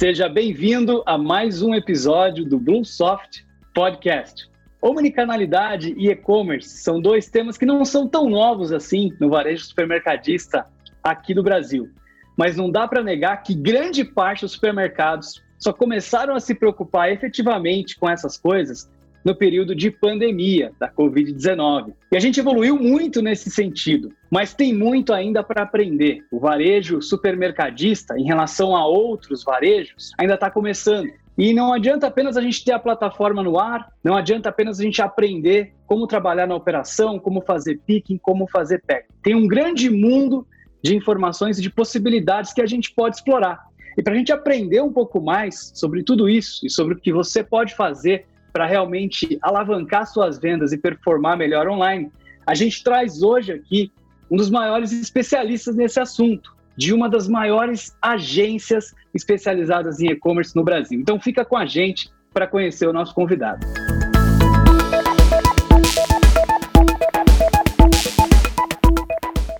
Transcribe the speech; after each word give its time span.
Seja 0.00 0.30
bem-vindo 0.30 1.02
a 1.04 1.18
mais 1.18 1.60
um 1.60 1.74
episódio 1.74 2.42
do 2.46 2.58
Bluesoft 2.58 3.44
Podcast. 3.74 4.48
Omnicanalidade 4.80 5.94
e 5.94 6.08
e-commerce 6.08 6.70
são 6.78 7.02
dois 7.02 7.28
temas 7.28 7.58
que 7.58 7.66
não 7.66 7.84
são 7.84 8.08
tão 8.08 8.30
novos 8.30 8.72
assim 8.72 9.12
no 9.20 9.28
varejo 9.28 9.62
supermercadista 9.66 10.64
aqui 11.04 11.34
do 11.34 11.42
Brasil. 11.42 11.90
Mas 12.34 12.56
não 12.56 12.70
dá 12.70 12.88
para 12.88 13.02
negar 13.02 13.42
que 13.42 13.54
grande 13.54 14.02
parte 14.02 14.40
dos 14.40 14.52
supermercados 14.52 15.42
só 15.58 15.70
começaram 15.70 16.34
a 16.34 16.40
se 16.40 16.54
preocupar 16.54 17.12
efetivamente 17.12 17.98
com 17.98 18.08
essas 18.08 18.38
coisas 18.38 18.90
no 19.22 19.34
período 19.34 19.74
de 19.74 19.90
pandemia 19.90 20.72
da 20.80 20.90
Covid-19. 20.90 21.92
E 22.10 22.16
a 22.16 22.20
gente 22.20 22.40
evoluiu 22.40 22.78
muito 22.78 23.20
nesse 23.20 23.50
sentido, 23.50 24.10
mas 24.30 24.54
tem 24.54 24.72
muito 24.72 25.12
ainda 25.12 25.42
para 25.42 25.62
aprender. 25.62 26.24
O 26.30 26.38
varejo 26.38 27.02
supermercadista, 27.02 28.16
em 28.16 28.24
relação 28.24 28.76
a 28.76 28.86
outros 28.86 29.42
varejos, 29.42 30.12
ainda 30.16 30.34
está 30.34 30.50
começando. 30.50 31.10
E 31.36 31.52
não 31.52 31.72
adianta 31.72 32.06
apenas 32.06 32.36
a 32.36 32.42
gente 32.42 32.64
ter 32.64 32.72
a 32.72 32.78
plataforma 32.78 33.42
no 33.42 33.58
ar, 33.58 33.90
não 34.04 34.14
adianta 34.14 34.48
apenas 34.50 34.78
a 34.78 34.82
gente 34.82 35.00
aprender 35.02 35.72
como 35.86 36.06
trabalhar 36.06 36.46
na 36.46 36.54
operação, 36.54 37.18
como 37.18 37.40
fazer 37.40 37.80
picking, 37.86 38.18
como 38.18 38.46
fazer 38.46 38.82
pack. 38.86 39.08
Tem 39.22 39.34
um 39.34 39.48
grande 39.48 39.90
mundo 39.90 40.46
de 40.82 40.94
informações 40.94 41.58
e 41.58 41.62
de 41.62 41.70
possibilidades 41.70 42.52
que 42.52 42.62
a 42.62 42.66
gente 42.66 42.92
pode 42.94 43.16
explorar. 43.16 43.58
E 43.96 44.02
para 44.02 44.14
a 44.14 44.16
gente 44.16 44.32
aprender 44.32 44.80
um 44.82 44.92
pouco 44.92 45.20
mais 45.20 45.72
sobre 45.74 46.02
tudo 46.02 46.28
isso 46.28 46.64
e 46.64 46.70
sobre 46.70 46.94
o 46.94 46.96
que 46.96 47.12
você 47.12 47.42
pode 47.42 47.74
fazer 47.74 48.26
para 48.52 48.66
realmente 48.66 49.38
alavancar 49.42 50.06
suas 50.06 50.38
vendas 50.38 50.72
e 50.72 50.78
performar 50.78 51.36
melhor 51.36 51.68
online, 51.68 52.10
a 52.46 52.54
gente 52.54 52.82
traz 52.82 53.22
hoje 53.22 53.52
aqui 53.52 53.92
um 54.30 54.36
dos 54.36 54.48
maiores 54.48 54.92
especialistas 54.92 55.74
nesse 55.74 55.98
assunto, 55.98 56.54
de 56.76 56.94
uma 56.94 57.08
das 57.08 57.26
maiores 57.26 57.96
agências 58.00 58.94
especializadas 59.12 59.98
em 60.00 60.06
e-commerce 60.06 60.54
no 60.54 60.62
Brasil. 60.62 61.00
Então 61.00 61.18
fica 61.18 61.44
com 61.44 61.56
a 61.56 61.66
gente 61.66 62.08
para 62.32 62.46
conhecer 62.46 62.86
o 62.86 62.92
nosso 62.92 63.12
convidado. 63.12 63.66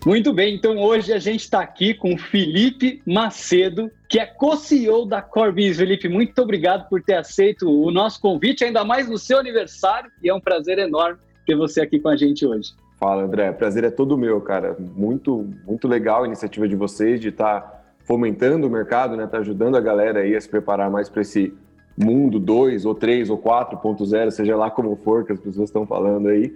Muito 0.06 0.32
bem, 0.32 0.54
então 0.54 0.78
hoje 0.78 1.12
a 1.12 1.18
gente 1.18 1.40
está 1.40 1.60
aqui 1.60 1.92
com 1.92 2.16
Felipe 2.16 3.02
Macedo, 3.04 3.90
que 4.08 4.18
é 4.18 4.24
co-CEO 4.24 5.04
da 5.04 5.20
Corbis. 5.20 5.76
Felipe, 5.76 6.08
muito 6.08 6.40
obrigado 6.40 6.88
por 6.88 7.02
ter 7.02 7.14
aceito 7.14 7.68
o 7.68 7.90
nosso 7.90 8.20
convite, 8.20 8.64
ainda 8.64 8.84
mais 8.84 9.08
no 9.08 9.18
seu 9.18 9.38
aniversário, 9.38 10.10
e 10.22 10.28
é 10.30 10.34
um 10.34 10.40
prazer 10.40 10.78
enorme 10.78 11.18
ter 11.44 11.54
você 11.54 11.82
aqui 11.82 11.98
com 11.98 12.08
a 12.08 12.16
gente 12.16 12.46
hoje. 12.46 12.72
Fala, 13.00 13.22
André, 13.22 13.50
prazer 13.52 13.82
é 13.82 13.90
todo 13.90 14.18
meu, 14.18 14.38
cara. 14.42 14.76
Muito, 14.94 15.48
muito 15.66 15.88
legal 15.88 16.22
a 16.22 16.26
iniciativa 16.26 16.68
de 16.68 16.76
vocês 16.76 17.18
de 17.18 17.30
estar 17.30 17.60
tá 17.60 17.82
fomentando 18.04 18.66
o 18.66 18.70
mercado, 18.70 19.16
né? 19.16 19.26
Tá 19.26 19.38
ajudando 19.38 19.74
a 19.76 19.80
galera 19.80 20.20
aí 20.20 20.36
a 20.36 20.40
se 20.40 20.46
preparar 20.46 20.90
mais 20.90 21.08
para 21.08 21.22
esse 21.22 21.54
mundo 21.96 22.38
2 22.38 22.84
ou 22.84 22.94
3 22.94 23.30
ou 23.30 23.38
4.0, 23.38 24.30
seja 24.30 24.54
lá 24.54 24.70
como 24.70 24.94
for 24.96 25.24
que 25.24 25.32
as 25.32 25.40
pessoas 25.40 25.70
estão 25.70 25.86
falando 25.86 26.28
aí. 26.28 26.52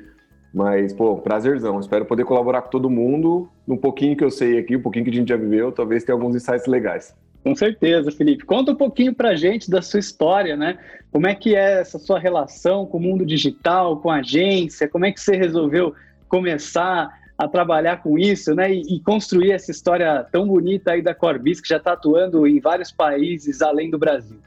Mas, 0.52 0.92
pô, 0.92 1.16
prazerzão. 1.16 1.80
Espero 1.80 2.04
poder 2.04 2.26
colaborar 2.26 2.60
com 2.60 2.68
todo 2.68 2.90
mundo. 2.90 3.48
Um 3.66 3.78
pouquinho 3.78 4.14
que 4.14 4.22
eu 4.22 4.30
sei 4.30 4.58
aqui, 4.58 4.76
um 4.76 4.82
pouquinho 4.82 5.06
que 5.06 5.10
a 5.10 5.14
gente 5.14 5.30
já 5.30 5.36
viveu, 5.38 5.72
talvez 5.72 6.04
tenha 6.04 6.14
alguns 6.14 6.36
insights 6.36 6.66
legais. 6.66 7.14
Com 7.42 7.54
certeza, 7.54 8.12
Felipe. 8.12 8.44
Conta 8.44 8.72
um 8.72 8.76
pouquinho 8.76 9.14
pra 9.14 9.34
gente 9.34 9.70
da 9.70 9.80
sua 9.80 9.98
história, 9.98 10.56
né? 10.58 10.78
Como 11.10 11.26
é 11.26 11.34
que 11.34 11.56
é 11.56 11.80
essa 11.80 11.98
sua 11.98 12.18
relação 12.18 12.84
com 12.84 12.98
o 12.98 13.00
mundo 13.00 13.24
digital, 13.24 13.96
com 13.96 14.10
a 14.10 14.16
agência? 14.16 14.86
Como 14.86 15.06
é 15.06 15.12
que 15.12 15.20
você 15.20 15.36
resolveu 15.36 15.94
começar 16.34 17.16
a 17.38 17.46
trabalhar 17.46 18.02
com 18.02 18.18
isso, 18.18 18.56
né? 18.56 18.72
E, 18.72 18.96
e 18.96 19.00
construir 19.00 19.52
essa 19.52 19.70
história 19.70 20.26
tão 20.32 20.48
bonita 20.48 20.90
aí 20.90 21.00
da 21.00 21.14
Corbis, 21.14 21.60
que 21.60 21.68
já 21.68 21.76
está 21.76 21.92
atuando 21.92 22.44
em 22.44 22.58
vários 22.58 22.90
países 22.90 23.62
além 23.62 23.88
do 23.88 23.96
Brasil. 23.96 24.40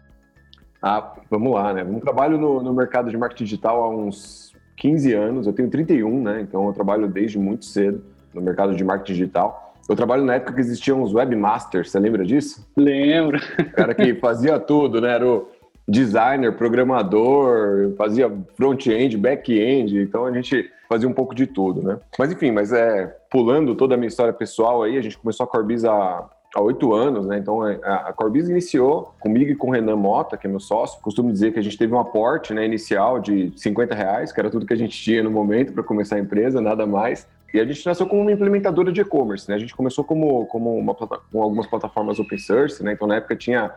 Ah, 0.82 1.14
vamos 1.30 1.54
lá, 1.54 1.74
né? 1.74 1.88
Eu 1.90 2.00
trabalho 2.02 2.38
no, 2.38 2.62
no 2.62 2.74
mercado 2.74 3.10
de 3.10 3.18
marketing 3.18 3.46
digital 3.46 3.84
há 3.84 3.90
uns 3.90 4.54
15 4.76 5.14
anos, 5.14 5.48
eu 5.48 5.54
tenho 5.54 5.70
31, 5.70 6.24
né? 6.24 6.42
Então 6.42 6.68
eu 6.68 6.74
trabalho 6.74 7.08
desde 7.08 7.40
muito 7.40 7.64
cedo 7.64 8.04
no 8.34 8.42
mercado 8.42 8.76
de 8.76 8.84
marketing 8.84 9.14
digital. 9.14 9.74
Eu 9.88 9.96
trabalho 9.96 10.26
na 10.26 10.36
época 10.36 10.54
que 10.56 10.60
existiam 10.60 11.02
os 11.02 11.14
webmasters, 11.14 11.90
você 11.90 12.00
lembra 12.00 12.26
disso? 12.26 12.70
Lembro. 12.76 13.40
O 13.60 13.72
cara 13.72 13.96
que 13.96 14.14
fazia 14.16 14.60
tudo, 14.60 15.00
né? 15.00 15.14
Era 15.14 15.26
o 15.26 15.48
designer, 15.88 16.52
programador, 16.54 17.94
fazia 17.98 18.32
front-end, 18.56 19.18
back-end, 19.18 20.02
então 20.02 20.26
a 20.26 20.32
gente 20.32 20.70
fazia 20.90 21.08
um 21.08 21.14
pouco 21.14 21.34
de 21.34 21.48
tudo, 21.48 21.82
né? 21.82 21.98
Mas 22.18 22.32
enfim, 22.32 22.52
mas 22.52 22.74
é 22.74 23.08
pulando 23.30 23.76
toda 23.76 23.96
a 23.96 23.98
minha 23.98 24.08
história 24.08 24.34
pessoal 24.34 24.84
aí, 24.84 24.98
a 24.98 25.02
gente 25.02 25.18
começou 25.18 25.46
a 25.46 25.48
Corbis 25.48 25.86
há 25.86 26.30
oito 26.58 26.94
anos, 26.94 27.26
né? 27.26 27.38
Então 27.38 27.62
a, 27.62 27.72
a 28.08 28.14
Corbis 28.14 28.50
iniciou 28.50 29.14
comigo 29.20 29.52
e 29.52 29.56
com 29.56 29.68
o 29.68 29.72
Renan 29.72 29.96
Mota, 29.96 30.38
que 30.38 30.48
é 30.48 30.50
meu 30.50 30.60
sócio. 30.60 31.02
Costumo 31.02 31.32
dizer 31.32 31.54
que 31.54 31.60
a 31.60 31.62
gente 31.62 31.78
teve 31.78 31.94
um 31.94 32.00
aporte 32.00 32.54
né, 32.54 32.66
inicial 32.66 33.20
de 33.20 33.52
50 33.56 33.96
reais, 33.96 34.32
que 34.32 34.40
era 34.40 34.50
tudo 34.50 34.66
que 34.66 34.74
a 34.74 34.78
gente 34.78 34.98
tinha 34.98 35.24
no 35.24 35.32
momento 35.32 35.74
para 35.74 35.84
começar 35.84 36.16
a 36.16 36.20
empresa, 36.20 36.62
nada 36.62 36.86
mais. 36.86 37.28
E 37.54 37.60
a 37.60 37.66
gente 37.66 37.86
nasceu 37.86 38.06
como 38.06 38.22
uma 38.22 38.32
implementadora 38.32 38.92
de 38.92 39.00
e-commerce, 39.02 39.48
né? 39.48 39.56
A 39.56 39.60
gente 39.60 39.76
começou 39.76 40.04
como, 40.04 40.46
como 40.48 40.76
uma, 40.78 40.94
com 40.94 41.42
algumas 41.42 41.66
plataformas 41.66 42.20
open 42.20 42.38
source, 42.38 42.84
né? 42.84 42.94
Então 42.94 43.08
na 43.08 43.16
época 43.16 43.36
tinha 43.36 43.72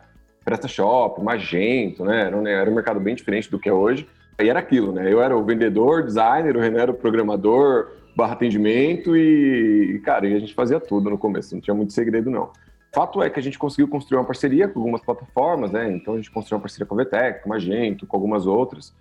PrestaShop, 0.50 1.22
Magento, 1.22 2.04
né? 2.04 2.22
Era 2.22 2.36
um, 2.36 2.46
era 2.46 2.70
um 2.70 2.74
mercado 2.74 2.98
bem 2.98 3.14
diferente 3.14 3.50
do 3.50 3.58
que 3.58 3.68
é 3.68 3.72
hoje. 3.72 4.06
Aí 4.36 4.48
era 4.48 4.58
aquilo, 4.58 4.92
né? 4.92 5.12
Eu 5.12 5.22
era 5.22 5.36
o 5.36 5.44
vendedor, 5.44 6.02
designer, 6.02 6.56
o 6.56 6.60
Renan 6.60 6.80
era 6.80 6.90
o 6.90 6.94
programador, 6.94 7.88
barra 8.16 8.32
atendimento 8.32 9.16
e, 9.16 10.00
cara, 10.04 10.26
e 10.26 10.34
a 10.34 10.38
gente 10.40 10.54
fazia 10.54 10.80
tudo 10.80 11.08
no 11.08 11.18
começo, 11.18 11.54
não 11.54 11.60
tinha 11.60 11.74
muito 11.74 11.92
segredo 11.92 12.30
não. 12.30 12.50
Fato 12.92 13.22
é 13.22 13.30
que 13.30 13.38
a 13.38 13.42
gente 13.42 13.58
conseguiu 13.58 13.86
construir 13.86 14.18
uma 14.18 14.24
parceria 14.24 14.66
com 14.66 14.80
algumas 14.80 15.00
plataformas, 15.00 15.70
né? 15.70 15.92
Então 15.92 16.14
a 16.14 16.16
gente 16.16 16.30
construiu 16.30 16.56
uma 16.56 16.62
parceria 16.62 16.86
com 16.86 16.98
a 16.98 17.04
VTEC, 17.04 17.42
com 17.42 17.52
a 17.52 17.54
Magento, 17.54 18.06
com 18.06 18.16
algumas 18.16 18.46
outras. 18.46 18.92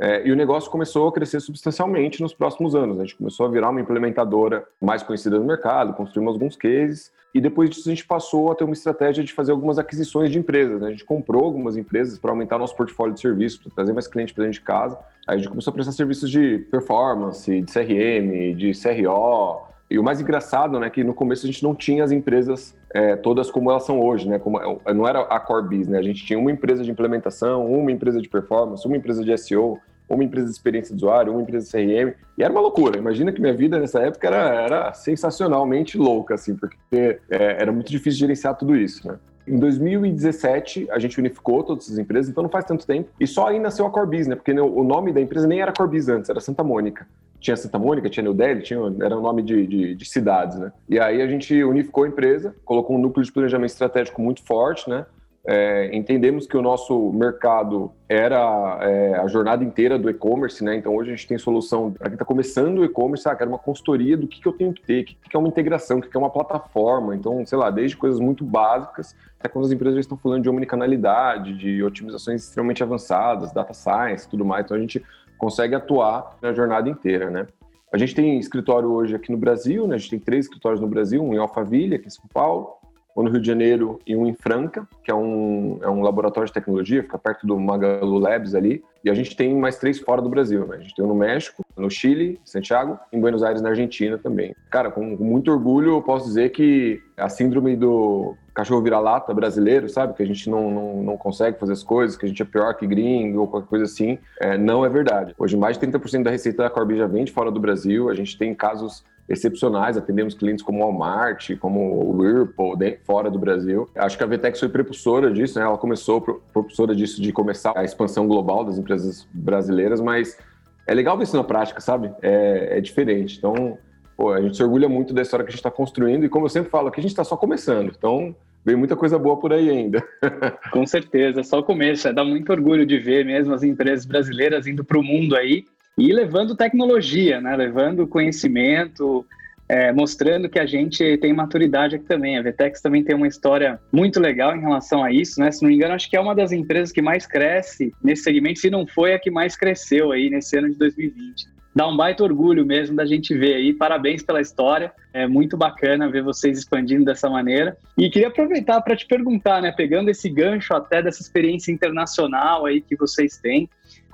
É, 0.00 0.26
e 0.26 0.32
o 0.32 0.36
negócio 0.36 0.70
começou 0.70 1.08
a 1.08 1.12
crescer 1.12 1.40
substancialmente 1.40 2.20
nos 2.20 2.34
próximos 2.34 2.74
anos. 2.74 2.98
A 2.98 3.02
gente 3.02 3.16
começou 3.16 3.46
a 3.46 3.48
virar 3.48 3.70
uma 3.70 3.80
implementadora 3.80 4.66
mais 4.80 5.02
conhecida 5.02 5.38
no 5.38 5.44
mercado, 5.44 5.94
construímos 5.94 6.34
alguns 6.34 6.56
cases, 6.56 7.12
e 7.36 7.40
depois 7.40 7.68
disso 7.68 7.88
a 7.88 7.92
gente 7.92 8.06
passou 8.06 8.50
a 8.50 8.54
ter 8.54 8.64
uma 8.64 8.72
estratégia 8.72 9.22
de 9.22 9.32
fazer 9.32 9.52
algumas 9.52 9.78
aquisições 9.78 10.30
de 10.30 10.38
empresas. 10.38 10.80
Né? 10.80 10.88
A 10.88 10.90
gente 10.90 11.04
comprou 11.04 11.44
algumas 11.44 11.76
empresas 11.76 12.18
para 12.18 12.30
aumentar 12.30 12.56
nosso 12.56 12.74
portfólio 12.74 13.12
de 13.12 13.20
serviços, 13.20 13.58
para 13.58 13.70
trazer 13.74 13.92
mais 13.92 14.06
clientes 14.06 14.34
para 14.34 14.44
dentro 14.44 14.58
de 14.58 14.64
casa. 14.64 14.98
Aí 15.26 15.34
a 15.34 15.38
gente 15.38 15.50
começou 15.50 15.70
a 15.70 15.74
prestar 15.74 15.92
serviços 15.92 16.30
de 16.30 16.60
performance, 16.70 17.60
de 17.60 17.70
CRM, 17.70 18.56
de 18.56 18.72
CRO, 18.72 19.66
e 19.90 19.98
o 19.98 20.02
mais 20.02 20.20
engraçado, 20.20 20.80
né, 20.80 20.88
que 20.88 21.04
no 21.04 21.14
começo 21.14 21.46
a 21.46 21.50
gente 21.50 21.62
não 21.62 21.74
tinha 21.74 22.02
as 22.02 22.10
empresas 22.10 22.74
é, 22.92 23.14
todas 23.14 23.50
como 23.50 23.70
elas 23.70 23.84
são 23.84 24.00
hoje, 24.00 24.28
né? 24.28 24.38
Como, 24.38 24.58
é, 24.58 24.94
não 24.94 25.06
era 25.06 25.20
a 25.20 25.38
core 25.38 25.62
business, 25.64 25.88
né? 25.88 25.98
A 25.98 26.02
gente 26.02 26.24
tinha 26.24 26.38
uma 26.38 26.50
empresa 26.50 26.82
de 26.82 26.90
implementação, 26.90 27.70
uma 27.70 27.92
empresa 27.92 28.20
de 28.20 28.28
performance, 28.28 28.86
uma 28.86 28.96
empresa 28.96 29.22
de 29.22 29.36
SEO, 29.36 29.78
uma 30.14 30.24
empresa 30.24 30.46
de 30.46 30.52
experiência 30.52 30.94
de 30.94 31.04
usuário, 31.04 31.32
uma 31.32 31.42
empresa 31.42 31.66
de 31.66 31.72
CRM, 31.72 32.14
e 32.38 32.42
era 32.42 32.52
uma 32.52 32.60
loucura. 32.60 32.98
Imagina 32.98 33.32
que 33.32 33.40
minha 33.40 33.54
vida 33.54 33.78
nessa 33.78 34.00
época 34.00 34.26
era, 34.26 34.62
era 34.62 34.92
sensacionalmente 34.92 35.98
louca, 35.98 36.34
assim, 36.34 36.54
porque 36.54 37.18
é, 37.30 37.62
era 37.62 37.72
muito 37.72 37.90
difícil 37.90 38.20
gerenciar 38.20 38.56
tudo 38.56 38.76
isso, 38.76 39.06
né? 39.06 39.18
Em 39.46 39.58
2017, 39.58 40.88
a 40.90 40.98
gente 40.98 41.20
unificou 41.20 41.62
todas 41.62 41.84
essas 41.84 41.98
empresas, 41.98 42.28
então 42.28 42.42
não 42.42 42.50
faz 42.50 42.64
tanto 42.64 42.84
tempo. 42.84 43.10
E 43.18 43.28
só 43.28 43.46
aí 43.46 43.60
nasceu 43.60 43.86
a 43.86 43.90
Corbis, 43.90 44.26
né? 44.26 44.34
Porque 44.34 44.52
o 44.52 44.82
nome 44.82 45.12
da 45.12 45.20
empresa 45.20 45.46
nem 45.46 45.60
era 45.60 45.72
Corbis 45.72 46.08
antes, 46.08 46.28
era 46.28 46.40
Santa 46.40 46.64
Mônica 46.64 47.06
tinha 47.46 47.56
Santa 47.56 47.78
Mônica, 47.78 48.08
tinha 48.08 48.24
New 48.24 48.34
Delhi, 48.34 48.62
tinha, 48.62 48.80
era 49.00 49.16
o 49.16 49.20
nome 49.20 49.42
de, 49.42 49.66
de, 49.66 49.94
de, 49.94 50.04
cidades, 50.04 50.58
né? 50.58 50.72
E 50.88 50.98
aí 50.98 51.22
a 51.22 51.26
gente 51.26 51.62
unificou 51.62 52.04
a 52.04 52.08
empresa, 52.08 52.54
colocou 52.64 52.96
um 52.96 52.98
núcleo 52.98 53.24
de 53.24 53.30
planejamento 53.30 53.70
estratégico 53.70 54.20
muito 54.20 54.42
forte, 54.42 54.88
né? 54.88 55.06
É, 55.48 55.94
entendemos 55.96 56.44
que 56.44 56.56
o 56.56 56.62
nosso 56.62 57.12
mercado 57.12 57.92
era 58.08 58.78
é, 58.82 59.14
a 59.14 59.28
jornada 59.28 59.62
inteira 59.62 59.96
do 59.96 60.10
e-commerce, 60.10 60.64
né? 60.64 60.74
Então 60.74 60.94
hoje 60.94 61.12
a 61.12 61.14
gente 61.14 61.28
tem 61.28 61.38
solução 61.38 61.92
para 61.92 62.08
quem 62.08 62.14
está 62.14 62.24
começando 62.24 62.78
o 62.78 62.84
e-commerce, 62.84 63.28
ah, 63.28 63.36
quero 63.36 63.50
uma 63.50 63.58
consultoria 63.58 64.16
do 64.16 64.26
que, 64.26 64.40
que 64.40 64.48
eu 64.48 64.52
tenho 64.52 64.72
que 64.72 64.82
ter, 64.82 65.02
o 65.02 65.04
que, 65.04 65.14
que 65.14 65.36
é 65.36 65.38
uma 65.38 65.48
integração, 65.48 65.98
o 65.98 66.02
que, 66.02 66.08
que 66.08 66.16
é 66.16 66.18
uma 66.18 66.30
plataforma. 66.30 67.14
Então, 67.14 67.46
sei 67.46 67.56
lá, 67.56 67.70
desde 67.70 67.96
coisas 67.96 68.18
muito 68.18 68.44
básicas 68.44 69.14
até 69.38 69.48
quando 69.48 69.66
as 69.66 69.70
empresas 69.70 69.94
já 69.94 70.00
estão 70.00 70.18
falando 70.18 70.42
de 70.42 70.48
omnicanalidade, 70.48 71.56
de 71.56 71.82
otimizações 71.82 72.42
extremamente 72.42 72.82
avançadas, 72.82 73.52
data 73.52 73.72
science, 73.72 74.28
tudo 74.28 74.44
mais. 74.44 74.64
Então 74.64 74.76
a 74.76 74.80
gente 74.80 75.04
consegue 75.38 75.74
atuar 75.76 76.36
na 76.42 76.52
jornada 76.52 76.88
inteira, 76.88 77.30
né? 77.30 77.46
A 77.92 77.98
gente 77.98 78.14
tem 78.14 78.38
escritório 78.38 78.90
hoje 78.90 79.14
aqui 79.14 79.30
no 79.30 79.38
Brasil, 79.38 79.86
né? 79.86 79.94
A 79.94 79.98
gente 79.98 80.10
tem 80.10 80.18
três 80.18 80.46
escritórios 80.46 80.80
no 80.80 80.88
Brasil, 80.88 81.22
um 81.22 81.32
em 81.32 81.38
Alphaville, 81.38 81.94
aqui 81.94 82.08
em 82.08 82.10
São 82.10 82.24
Paulo, 82.32 82.75
um 83.16 83.22
no 83.22 83.30
Rio 83.30 83.40
de 83.40 83.46
Janeiro 83.46 83.98
e 84.06 84.14
um 84.14 84.26
em 84.26 84.34
Franca, 84.34 84.86
que 85.02 85.10
é 85.10 85.14
um, 85.14 85.78
é 85.82 85.88
um 85.88 86.02
laboratório 86.02 86.46
de 86.46 86.52
tecnologia, 86.52 87.02
fica 87.02 87.18
perto 87.18 87.46
do 87.46 87.58
Magalu 87.58 88.18
Labs 88.18 88.54
ali. 88.54 88.84
E 89.02 89.08
a 89.08 89.14
gente 89.14 89.36
tem 89.36 89.54
mais 89.54 89.78
três 89.78 89.98
fora 89.98 90.20
do 90.20 90.28
Brasil, 90.28 90.66
né? 90.66 90.76
A 90.76 90.80
gente 90.80 90.94
tem 90.94 91.04
um 91.04 91.08
no 91.08 91.14
México, 91.14 91.64
no 91.76 91.88
Chile, 91.88 92.40
Santiago, 92.44 92.98
em 93.12 93.20
Buenos 93.20 93.42
Aires, 93.42 93.62
na 93.62 93.70
Argentina 93.70 94.18
também. 94.18 94.54
Cara, 94.68 94.90
com, 94.90 95.02
muito 95.02 95.50
orgulho 95.50 95.92
eu 95.92 96.02
posso 96.02 96.26
dizer 96.26 96.50
que 96.50 97.00
a 97.16 97.28
síndrome 97.28 97.76
do 97.76 98.34
cachorro 98.52 98.82
vira-lata 98.82 99.32
brasileiro, 99.32 99.88
sabe? 99.88 100.14
Que 100.14 100.22
a 100.22 100.26
gente 100.26 100.50
não, 100.50 100.70
não, 100.70 101.02
não, 101.02 101.16
consegue 101.16 101.58
fazer 101.58 101.72
as 101.72 101.82
coisas, 101.82 102.16
que 102.16 102.26
a 102.26 102.28
gente 102.28 102.42
é 102.42 102.44
pior 102.44 102.74
que 102.74 102.86
gringo 102.86 103.40
ou 103.40 103.46
qualquer 103.46 103.68
coisa 103.68 103.84
assim, 103.84 104.18
é, 104.40 104.58
não 104.58 104.84
é 104.84 104.88
verdade. 104.88 105.34
Hoje, 105.38 105.56
mais 105.56 105.78
de 105.78 105.86
30% 105.86 106.22
da 106.22 106.30
receita 106.30 106.62
da 106.62 106.70
Corby 106.70 106.96
já 106.96 107.06
vem 107.06 107.24
de 107.24 107.32
fora 107.32 107.50
do 107.50 107.60
Brasil. 107.60 108.08
A 108.08 108.14
gente 108.14 108.36
tem 108.36 108.54
casos 108.54 109.04
excepcionais, 109.28 109.96
atendemos 109.96 110.34
clientes 110.34 110.64
como 110.64 110.80
Walmart, 110.80 111.56
como 111.58 111.80
o 111.80 112.16
Whirlpool, 112.16 112.78
fora 113.04 113.30
do 113.30 113.38
Brasil. 113.38 113.88
Acho 113.96 114.16
que 114.16 114.24
a 114.24 114.26
Vtex 114.26 114.60
foi 114.60 114.68
prepulsora 114.68 115.32
disso, 115.32 115.58
né? 115.58 115.64
Ela 115.64 115.78
começou 115.78 116.20
propulsora 116.20 116.94
disso 116.94 117.20
de 117.20 117.32
começar 117.32 117.72
a 117.76 117.84
expansão 117.84 118.26
global 118.26 118.64
das 118.64 118.78
empresas 118.78 119.26
brasileiras, 119.32 120.00
mas 120.00 120.38
é 120.86 120.94
legal 120.94 121.16
ver 121.16 121.24
isso 121.24 121.36
na 121.36 121.44
prática, 121.44 121.80
sabe? 121.80 122.12
É, 122.22 122.78
é 122.78 122.80
diferente. 122.80 123.36
Então, 123.36 123.76
pô, 124.16 124.32
a 124.32 124.40
gente 124.40 124.56
se 124.56 124.62
orgulha 124.62 124.88
muito 124.88 125.12
da 125.12 125.22
história 125.22 125.44
que 125.44 125.50
a 125.50 125.52
gente 125.52 125.60
está 125.60 125.70
construindo 125.70 126.24
e, 126.24 126.28
como 126.28 126.46
eu 126.46 126.50
sempre 126.50 126.70
falo, 126.70 126.88
aqui 126.88 127.00
a 127.00 127.02
gente 127.02 127.10
está 127.10 127.24
só 127.24 127.36
começando. 127.36 127.92
Então, 127.96 128.34
vem 128.64 128.76
muita 128.76 128.94
coisa 128.94 129.18
boa 129.18 129.38
por 129.38 129.52
aí 129.52 129.68
ainda. 129.68 130.02
Com 130.70 130.86
certeza, 130.86 131.42
só 131.42 131.58
o 131.58 131.64
começo. 131.64 132.06
É, 132.06 132.12
dá 132.12 132.24
muito 132.24 132.50
orgulho 132.52 132.86
de 132.86 132.98
ver 132.98 133.24
mesmo 133.24 133.52
as 133.52 133.64
empresas 133.64 134.06
brasileiras 134.06 134.68
indo 134.68 134.84
para 134.84 134.98
o 134.98 135.02
mundo 135.02 135.34
aí 135.34 135.64
e 135.98 136.12
levando 136.12 136.54
tecnologia, 136.54 137.40
né? 137.40 137.56
levando 137.56 138.06
conhecimento, 138.06 139.24
é, 139.68 139.92
mostrando 139.92 140.48
que 140.48 140.58
a 140.58 140.66
gente 140.66 141.16
tem 141.18 141.32
maturidade 141.32 141.96
aqui 141.96 142.04
também. 142.04 142.38
A 142.38 142.42
Vetex 142.42 142.80
também 142.80 143.02
tem 143.02 143.16
uma 143.16 143.26
história 143.26 143.80
muito 143.90 144.20
legal 144.20 144.54
em 144.54 144.60
relação 144.60 145.02
a 145.02 145.10
isso, 145.10 145.40
né? 145.40 145.50
Se 145.50 145.62
não 145.62 145.68
me 145.68 145.74
engano, 145.74 145.94
acho 145.94 146.08
que 146.08 146.16
é 146.16 146.20
uma 146.20 146.34
das 146.34 146.52
empresas 146.52 146.92
que 146.92 147.02
mais 147.02 147.26
cresce 147.26 147.92
nesse 148.02 148.22
segmento, 148.22 148.60
se 148.60 148.70
não 148.70 148.86
foi 148.86 149.14
a 149.14 149.18
que 149.18 149.30
mais 149.30 149.56
cresceu 149.56 150.12
aí 150.12 150.30
nesse 150.30 150.56
ano 150.56 150.70
de 150.70 150.76
2020 150.78 151.56
dá 151.76 151.86
um 151.86 151.94
baita 151.94 152.24
orgulho 152.24 152.64
mesmo 152.64 152.96
da 152.96 153.04
gente 153.04 153.36
ver 153.36 153.56
aí. 153.56 153.74
Parabéns 153.74 154.22
pela 154.22 154.40
história. 154.40 154.90
É 155.16 155.26
muito 155.26 155.56
bacana 155.56 156.10
ver 156.10 156.22
vocês 156.22 156.58
expandindo 156.58 157.06
dessa 157.06 157.30
maneira. 157.30 157.78
E 157.96 158.10
queria 158.10 158.28
aproveitar 158.28 158.82
para 158.82 158.94
te 158.94 159.06
perguntar, 159.06 159.62
né, 159.62 159.72
pegando 159.72 160.10
esse 160.10 160.28
gancho 160.28 160.74
até 160.74 161.02
dessa 161.02 161.22
experiência 161.22 161.72
internacional 161.72 162.66
aí 162.66 162.82
que 162.82 162.94
vocês 162.94 163.38
têm, 163.38 163.66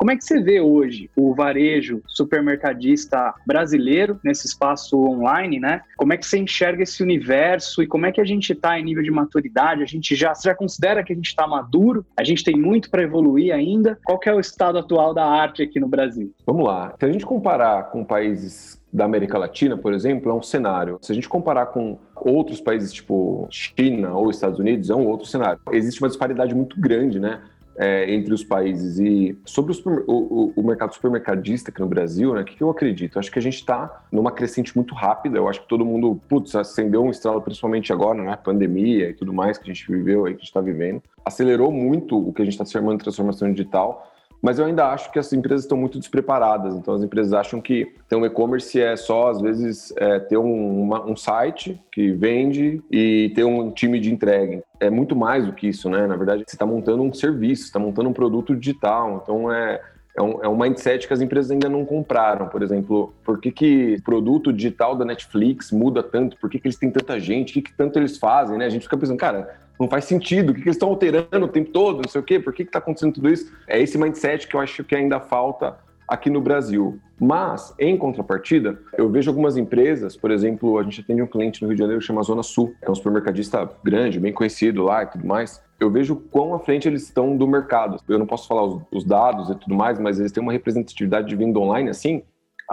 como 0.02 0.10
é 0.10 0.16
que 0.16 0.24
você 0.24 0.42
vê 0.42 0.60
hoje 0.60 1.08
o 1.14 1.32
varejo 1.32 2.02
supermercadista 2.08 3.34
brasileiro 3.46 4.18
nesse 4.24 4.48
espaço 4.48 4.98
online, 4.98 5.60
né? 5.60 5.82
Como 5.96 6.12
é 6.12 6.16
que 6.16 6.26
você 6.26 6.38
enxerga 6.38 6.82
esse 6.82 7.02
universo 7.02 7.82
e 7.82 7.86
como 7.86 8.06
é 8.06 8.10
que 8.10 8.20
a 8.20 8.24
gente 8.24 8.52
está 8.52 8.76
em 8.78 8.84
nível 8.84 9.02
de 9.02 9.12
maturidade? 9.12 9.82
A 9.82 9.86
gente 9.86 10.16
já, 10.16 10.32
já 10.34 10.56
considera 10.56 11.04
que 11.04 11.12
a 11.12 11.16
gente 11.16 11.28
está 11.28 11.46
maduro? 11.46 12.04
A 12.16 12.24
gente 12.24 12.42
tem 12.42 12.56
muito 12.56 12.90
para 12.90 13.02
evoluir 13.02 13.54
ainda? 13.54 13.96
Qual 14.04 14.18
é 14.26 14.34
o 14.34 14.40
estado 14.40 14.78
atual 14.78 15.14
da 15.14 15.24
arte 15.24 15.62
aqui 15.62 15.78
no 15.78 15.86
Brasil? 15.86 16.34
Vamos 16.44 16.66
lá. 16.66 16.94
Se 16.98 17.06
a 17.06 17.12
gente 17.12 17.24
comparar 17.24 17.90
com 17.90 18.04
países 18.04 18.81
da 18.92 19.04
América 19.04 19.38
Latina, 19.38 19.76
por 19.76 19.94
exemplo, 19.94 20.30
é 20.30 20.34
um 20.34 20.42
cenário. 20.42 20.98
Se 21.00 21.12
a 21.12 21.14
gente 21.14 21.28
comparar 21.28 21.66
com 21.66 21.98
outros 22.14 22.60
países 22.60 22.92
tipo 22.92 23.46
China 23.50 24.14
ou 24.14 24.30
Estados 24.30 24.58
Unidos, 24.58 24.90
é 24.90 24.94
um 24.94 25.06
outro 25.06 25.26
cenário. 25.26 25.60
Existe 25.72 26.02
uma 26.02 26.08
disparidade 26.08 26.54
muito 26.54 26.78
grande, 26.78 27.18
né? 27.18 27.40
é, 27.76 28.12
entre 28.12 28.32
os 28.32 28.44
países. 28.44 28.98
E 28.98 29.38
sobre 29.44 29.74
o, 30.06 30.52
o, 30.54 30.62
mercado 30.62 30.94
supermercadista 30.94 31.70
aqui 31.70 31.80
no 31.80 31.86
Brasil, 31.86 32.34
né, 32.34 32.42
o 32.42 32.44
que, 32.44 32.56
que 32.56 32.62
eu 32.62 32.70
acredito? 32.70 33.16
Eu 33.16 33.20
acho 33.20 33.30
que 33.30 33.38
a 33.38 33.42
gente 33.42 33.56
está 33.56 34.04
numa 34.10 34.30
crescente 34.30 34.74
muito 34.76 34.94
rápida. 34.94 35.38
Eu 35.38 35.48
acho 35.48 35.62
que 35.62 35.68
todo 35.68 35.84
mundo, 35.84 36.20
putz, 36.28 36.54
acendeu 36.54 37.02
um 37.02 37.10
estralo, 37.10 37.40
principalmente 37.40 37.92
agora, 37.92 38.22
né? 38.22 38.36
Pandemia 38.36 39.10
e 39.10 39.14
tudo 39.14 39.32
mais 39.32 39.58
que 39.58 39.70
a 39.70 39.72
gente 39.72 39.90
viveu 39.90 40.26
aí, 40.26 40.32
que 40.32 40.38
a 40.38 40.40
gente 40.40 40.48
está 40.48 40.60
vivendo. 40.60 41.02
Acelerou 41.24 41.70
muito 41.70 42.16
o 42.18 42.32
que 42.32 42.42
a 42.42 42.44
gente 42.44 42.54
está 42.54 42.64
chamando 42.64 42.98
de 42.98 43.04
transformação 43.04 43.50
digital 43.50 44.11
mas 44.42 44.58
eu 44.58 44.64
ainda 44.66 44.88
acho 44.88 45.12
que 45.12 45.20
as 45.20 45.32
empresas 45.32 45.64
estão 45.64 45.78
muito 45.78 46.00
despreparadas. 46.00 46.74
Então, 46.74 46.92
as 46.92 47.02
empresas 47.02 47.32
acham 47.32 47.60
que 47.60 47.94
ter 48.08 48.16
um 48.16 48.26
e-commerce 48.26 48.80
é 48.80 48.96
só, 48.96 49.30
às 49.30 49.40
vezes, 49.40 49.94
é, 49.96 50.18
ter 50.18 50.36
um, 50.36 50.82
uma, 50.82 51.06
um 51.06 51.14
site 51.14 51.80
que 51.92 52.10
vende 52.10 52.82
e 52.90 53.30
ter 53.36 53.44
um 53.44 53.70
time 53.70 54.00
de 54.00 54.12
entrega. 54.12 54.60
É 54.80 54.90
muito 54.90 55.14
mais 55.14 55.46
do 55.46 55.52
que 55.52 55.68
isso, 55.68 55.88
né? 55.88 56.08
Na 56.08 56.16
verdade, 56.16 56.42
você 56.44 56.56
está 56.56 56.66
montando 56.66 57.04
um 57.04 57.14
serviço, 57.14 57.66
está 57.66 57.78
montando 57.78 58.08
um 58.08 58.12
produto 58.12 58.56
digital. 58.56 59.20
Então, 59.22 59.52
é, 59.52 59.80
é 60.16 60.20
um, 60.20 60.42
é 60.42 60.48
um 60.48 60.56
mindset 60.56 61.06
que 61.06 61.14
as 61.14 61.20
empresas 61.20 61.52
ainda 61.52 61.68
não 61.68 61.84
compraram. 61.84 62.48
Por 62.48 62.62
exemplo, 62.62 63.14
por 63.24 63.40
que, 63.40 63.52
que 63.52 63.94
o 64.00 64.02
produto 64.02 64.52
digital 64.52 64.96
da 64.96 65.04
Netflix 65.04 65.70
muda 65.70 66.02
tanto? 66.02 66.36
Por 66.36 66.50
que, 66.50 66.58
que 66.58 66.66
eles 66.66 66.76
têm 66.76 66.90
tanta 66.90 67.20
gente? 67.20 67.50
O 67.50 67.54
que, 67.54 67.62
que 67.62 67.76
tanto 67.76 67.96
eles 67.96 68.18
fazem? 68.18 68.58
Né? 68.58 68.66
A 68.66 68.70
gente 68.70 68.82
fica 68.82 68.96
pensando, 68.96 69.18
cara, 69.18 69.54
não 69.78 69.88
faz 69.88 70.04
sentido, 70.04 70.50
o 70.50 70.54
que, 70.54 70.62
que 70.62 70.68
eles 70.68 70.76
estão 70.76 70.88
alterando 70.88 71.46
o 71.46 71.48
tempo 71.48 71.70
todo, 71.70 72.02
não 72.02 72.08
sei 72.08 72.20
o 72.20 72.24
quê, 72.24 72.38
por 72.38 72.52
que 72.52 72.62
está 72.62 72.78
acontecendo 72.78 73.14
tudo 73.14 73.28
isso? 73.28 73.52
É 73.66 73.80
esse 73.80 73.98
mindset 73.98 74.46
que 74.46 74.54
eu 74.54 74.60
acho 74.60 74.84
que 74.84 74.94
ainda 74.94 75.20
falta 75.20 75.76
aqui 76.06 76.28
no 76.28 76.40
Brasil. 76.40 76.98
Mas, 77.18 77.74
em 77.78 77.96
contrapartida, 77.96 78.78
eu 78.98 79.08
vejo 79.08 79.30
algumas 79.30 79.56
empresas, 79.56 80.16
por 80.16 80.30
exemplo, 80.30 80.78
a 80.78 80.82
gente 80.82 81.00
atende 81.00 81.22
um 81.22 81.26
cliente 81.26 81.62
no 81.62 81.68
Rio 81.68 81.76
de 81.76 81.80
Janeiro 81.80 82.00
que 82.00 82.06
chama 82.06 82.22
Zona 82.22 82.42
Sul, 82.42 82.74
é 82.82 82.90
um 82.90 82.94
supermercadista 82.94 83.70
grande, 83.82 84.20
bem 84.20 84.32
conhecido 84.32 84.82
lá 84.82 85.04
e 85.04 85.06
tudo 85.06 85.26
mais. 85.26 85.62
Eu 85.78 85.90
vejo 85.90 86.16
quão 86.16 86.54
à 86.54 86.58
frente 86.58 86.86
eles 86.86 87.04
estão 87.04 87.36
do 87.36 87.46
mercado. 87.46 87.98
Eu 88.08 88.18
não 88.18 88.26
posso 88.26 88.46
falar 88.46 88.64
os, 88.64 88.82
os 88.92 89.04
dados 89.04 89.50
e 89.50 89.54
tudo 89.54 89.74
mais, 89.74 89.98
mas 89.98 90.18
eles 90.18 90.32
têm 90.32 90.42
uma 90.42 90.52
representatividade 90.52 91.28
de 91.28 91.36
venda 91.36 91.58
online 91.58 91.90
assim 91.90 92.22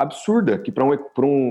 absurda, 0.02 0.58
que 0.58 0.72
para 0.72 0.86
um, 0.86 0.98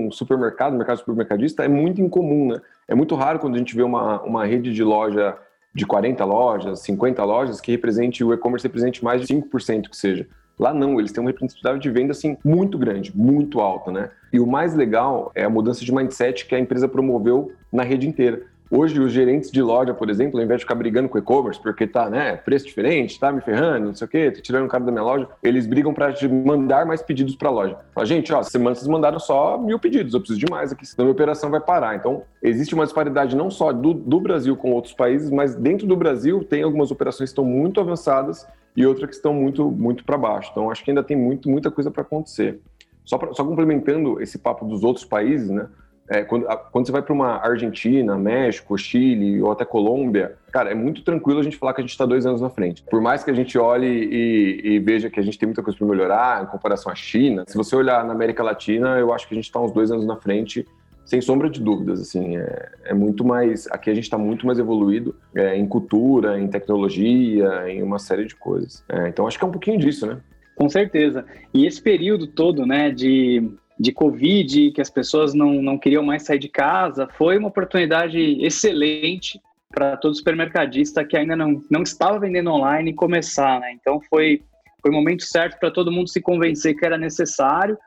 um 0.07 0.11
supermercado, 0.11 0.75
mercado 0.75 0.97
supermercadista, 0.97 1.63
é 1.63 1.67
muito 1.67 2.01
incomum, 2.01 2.49
né? 2.49 2.61
É 2.87 2.95
muito 2.95 3.15
raro 3.15 3.39
quando 3.39 3.55
a 3.55 3.57
gente 3.57 3.75
vê 3.75 3.83
uma, 3.83 4.21
uma 4.23 4.45
rede 4.45 4.73
de 4.73 4.83
loja 4.83 5.37
de 5.73 5.85
40 5.85 6.25
lojas, 6.25 6.79
50 6.81 7.23
lojas, 7.23 7.61
que 7.61 7.71
represente, 7.71 8.23
o 8.23 8.33
e-commerce 8.33 8.65
represente 8.65 9.03
mais 9.03 9.25
de 9.25 9.33
5% 9.33 9.89
que 9.89 9.95
seja. 9.95 10.27
Lá 10.57 10.73
não, 10.73 10.99
eles 10.99 11.11
têm 11.11 11.21
uma 11.21 11.29
representatividade 11.29 11.79
de 11.79 11.89
venda 11.89 12.11
assim 12.11 12.37
muito 12.43 12.77
grande, 12.77 13.15
muito 13.15 13.61
alta, 13.61 13.91
né? 13.91 14.09
E 14.33 14.39
o 14.39 14.47
mais 14.47 14.75
legal 14.75 15.31
é 15.33 15.45
a 15.45 15.49
mudança 15.49 15.85
de 15.85 15.93
mindset 15.93 16.45
que 16.45 16.55
a 16.55 16.59
empresa 16.59 16.87
promoveu 16.87 17.53
na 17.71 17.83
rede 17.83 18.07
inteira. 18.07 18.41
Hoje, 18.71 18.99
os 18.99 19.11
gerentes 19.11 19.49
de 19.49 19.63
loja, 19.63 19.95
por 19.95 20.11
exemplo, 20.11 20.39
ao 20.39 20.45
invés 20.45 20.59
de 20.59 20.65
ficar 20.65 20.75
brigando 20.75 21.09
com 21.09 21.17
o 21.17 21.21
e-commerce, 21.21 21.59
porque 21.59 21.87
tá, 21.87 22.07
né, 22.07 22.35
preço 22.35 22.67
diferente, 22.67 23.19
tá 23.19 23.31
me 23.31 23.41
ferrando, 23.41 23.87
não 23.87 23.95
sei 23.95 24.05
o 24.05 24.09
quê, 24.09 24.29
tá 24.29 24.41
tirando 24.41 24.65
o 24.65 24.67
cara 24.69 24.83
da 24.83 24.91
minha 24.91 25.03
loja, 25.03 25.27
eles 25.41 25.65
brigam 25.65 25.91
para 25.91 26.13
mandar 26.45 26.85
mais 26.85 27.01
pedidos 27.01 27.35
para 27.35 27.49
a 27.49 27.51
loja. 27.51 27.77
Fala, 27.95 28.05
gente, 28.05 28.31
ó, 28.31 28.43
semana 28.43 28.75
vocês 28.75 28.87
mandaram 28.87 29.19
só 29.19 29.57
mil 29.57 29.79
pedidos, 29.79 30.13
eu 30.13 30.19
preciso 30.19 30.39
de 30.39 30.51
mais 30.51 30.71
aqui, 30.71 30.85
senão 30.85 31.05
minha 31.05 31.13
operação 31.13 31.49
vai 31.49 31.59
parar. 31.59 31.95
Então, 31.95 32.21
existe 32.43 32.75
uma 32.75 32.83
disparidade 32.83 33.35
não 33.35 33.49
só 33.49 33.73
do, 33.73 33.91
do 33.91 34.19
Brasil 34.19 34.55
com 34.55 34.71
outros 34.71 34.93
países, 34.93 35.31
mas 35.31 35.55
dentro 35.55 35.87
do 35.87 35.95
Brasil 35.95 36.43
tem 36.43 36.61
algumas 36.61 36.91
operações 36.91 37.29
que 37.29 37.31
estão 37.31 37.45
muito 37.45 37.81
avançadas 37.81 38.45
e 38.75 38.85
outras 38.85 39.09
que 39.09 39.15
estão 39.15 39.33
muito, 39.33 39.71
muito 39.71 40.03
para 40.03 40.15
baixo. 40.15 40.49
Então, 40.51 40.69
acho 40.69 40.83
que 40.83 40.91
ainda 40.91 41.03
tem 41.03 41.17
muito, 41.17 41.49
muita 41.49 41.71
coisa 41.71 41.89
para 41.89 42.03
acontecer. 42.03 42.59
Só, 43.03 43.17
pra, 43.17 43.33
só 43.33 43.43
complementando 43.43 44.21
esse 44.21 44.37
papo 44.37 44.63
dos 44.63 44.83
outros 44.83 45.03
países, 45.03 45.49
né? 45.49 45.67
É, 46.09 46.23
quando, 46.23 46.45
quando, 46.71 46.87
você 46.87 46.91
vai 46.91 47.03
para 47.03 47.13
uma 47.13 47.37
Argentina, 47.37 48.17
México, 48.17 48.75
Chile 48.77 49.41
ou 49.43 49.51
até 49.51 49.63
Colômbia, 49.63 50.35
cara, 50.51 50.71
é 50.71 50.73
muito 50.73 51.03
tranquilo 51.03 51.39
a 51.39 51.43
gente 51.43 51.55
falar 51.55 51.73
que 51.73 51.81
a 51.81 51.83
gente 51.83 51.91
está 51.91 52.05
dois 52.05 52.25
anos 52.25 52.41
na 52.41 52.49
frente. 52.49 52.81
Por 52.83 52.99
mais 52.99 53.23
que 53.23 53.29
a 53.29 53.33
gente 53.33 53.57
olhe 53.59 53.87
e, 53.87 54.61
e 54.63 54.79
veja 54.79 55.09
que 55.09 55.19
a 55.19 55.23
gente 55.23 55.37
tem 55.37 55.45
muita 55.45 55.61
coisa 55.61 55.77
para 55.77 55.87
melhorar 55.87 56.43
em 56.43 56.47
comparação 56.47 56.91
à 56.91 56.95
China, 56.95 57.43
se 57.47 57.55
você 57.55 57.75
olhar 57.75 58.03
na 58.03 58.13
América 58.13 58.41
Latina, 58.41 58.97
eu 58.97 59.13
acho 59.13 59.27
que 59.27 59.35
a 59.35 59.37
gente 59.37 59.45
está 59.45 59.59
uns 59.59 59.71
dois 59.71 59.91
anos 59.91 60.05
na 60.05 60.15
frente 60.15 60.65
sem 61.05 61.21
sombra 61.21 61.49
de 61.49 61.59
dúvidas, 61.59 61.99
assim, 61.99 62.37
é, 62.37 62.69
é 62.85 62.93
muito 62.93 63.25
mais, 63.25 63.67
aqui 63.71 63.89
a 63.89 63.95
gente 63.95 64.03
está 64.03 64.17
muito 64.17 64.45
mais 64.45 64.59
evoluído 64.59 65.15
é, 65.35 65.57
em 65.57 65.65
cultura, 65.65 66.39
em 66.39 66.47
tecnologia, 66.47 67.67
em 67.67 67.81
uma 67.81 67.97
série 67.97 68.25
de 68.25 68.35
coisas. 68.35 68.83
É, 68.87 69.09
então 69.09 69.25
acho 69.25 69.35
que 69.35 69.43
é 69.43 69.47
um 69.47 69.51
pouquinho 69.51 69.79
disso, 69.79 70.05
né? 70.05 70.19
Com 70.55 70.69
certeza. 70.69 71.25
E 71.51 71.65
esse 71.65 71.81
período 71.81 72.27
todo, 72.27 72.63
né, 72.63 72.91
de 72.91 73.49
de 73.79 73.93
Covid, 73.93 74.71
que 74.71 74.81
as 74.81 74.89
pessoas 74.89 75.33
não, 75.33 75.61
não 75.61 75.77
queriam 75.77 76.03
mais 76.03 76.23
sair 76.23 76.39
de 76.39 76.49
casa, 76.49 77.07
foi 77.17 77.37
uma 77.37 77.47
oportunidade 77.47 78.19
excelente 78.43 79.39
para 79.69 79.95
todo 79.95 80.15
supermercadista 80.15 81.05
que 81.05 81.15
ainda 81.15 81.35
não, 81.35 81.63
não 81.69 81.83
estava 81.83 82.19
vendendo 82.19 82.51
online 82.51 82.93
começar, 82.93 83.59
né? 83.61 83.71
Então 83.73 84.01
foi, 84.09 84.41
foi 84.81 84.91
momento 84.91 85.23
certo 85.23 85.57
para 85.59 85.71
todo 85.71 85.91
mundo 85.91 86.09
se 86.09 86.19
convencer 86.19 86.75
que 86.75 86.85
era 86.85 86.97
necessário. 86.97 87.77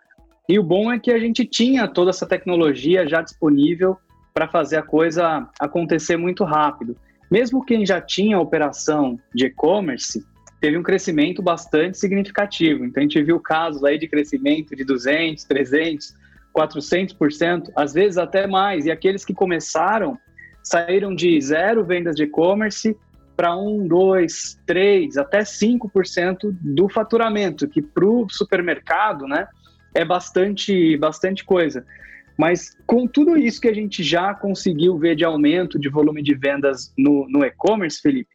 E 0.49 0.59
o 0.59 0.63
bom 0.63 0.91
é 0.91 0.99
que 0.99 1.11
a 1.11 1.19
gente 1.19 1.45
tinha 1.45 1.87
toda 1.87 2.11
essa 2.11 2.27
tecnologia 2.27 3.07
já 3.07 3.21
disponível 3.21 3.99
para 4.33 4.49
fazer 4.49 4.77
a 4.77 4.83
coisa 4.83 5.49
acontecer 5.61 6.17
muito 6.17 6.45
rápido. 6.45 6.97
Mesmo 7.31 7.65
quem 7.65 7.85
já 7.85 8.01
tinha 8.01 8.39
operação 8.39 9.19
de 9.35 9.47
e-commerce, 9.47 10.25
teve 10.63 10.79
um 10.79 10.83
crescimento 10.83 11.43
bastante 11.43 11.99
significativo. 11.99 12.85
Então, 12.85 13.01
a 13.01 13.03
gente 13.03 13.21
viu 13.21 13.41
casos 13.41 13.83
aí 13.83 13.99
de 13.99 14.07
crescimento 14.07 14.77
de 14.77 14.85
200, 14.85 15.43
300, 15.43 16.15
400%, 16.57 17.73
às 17.75 17.93
vezes 17.93 18.17
até 18.17 18.47
mais. 18.47 18.87
E 18.87 18.91
aqueles 18.93 19.25
que 19.25 19.35
começaram 19.35 20.17
saíram 20.63 21.17
de 21.17 21.41
zero 21.41 21.85
vendas 21.85 22.15
de 22.15 22.23
e-commerce 22.23 22.97
para 23.37 23.57
1, 23.57 23.89
2, 23.89 24.61
3, 24.65 25.17
até 25.17 25.41
5% 25.41 26.57
do 26.61 26.89
faturamento, 26.89 27.67
que 27.67 27.83
para 27.83 28.07
o 28.07 28.29
supermercado 28.31 29.27
né, 29.27 29.49
é 29.93 30.05
bastante, 30.05 30.97
bastante 30.97 31.45
coisa. 31.45 31.85
Mas 32.39 32.77
com 32.87 33.09
tudo 33.09 33.37
isso 33.37 33.61
que 33.61 33.69
a 33.69 33.75
gente 33.75 34.05
já 34.05 34.33
conseguiu 34.33 34.97
ver 34.97 35.17
de 35.17 35.25
aumento 35.25 35.77
de 35.77 35.89
volume 35.89 36.23
de 36.23 36.37
vendas 36.37 36.95
no, 36.97 37.27
no 37.29 37.45
e-commerce, 37.45 38.01
Felipe, 38.01 38.31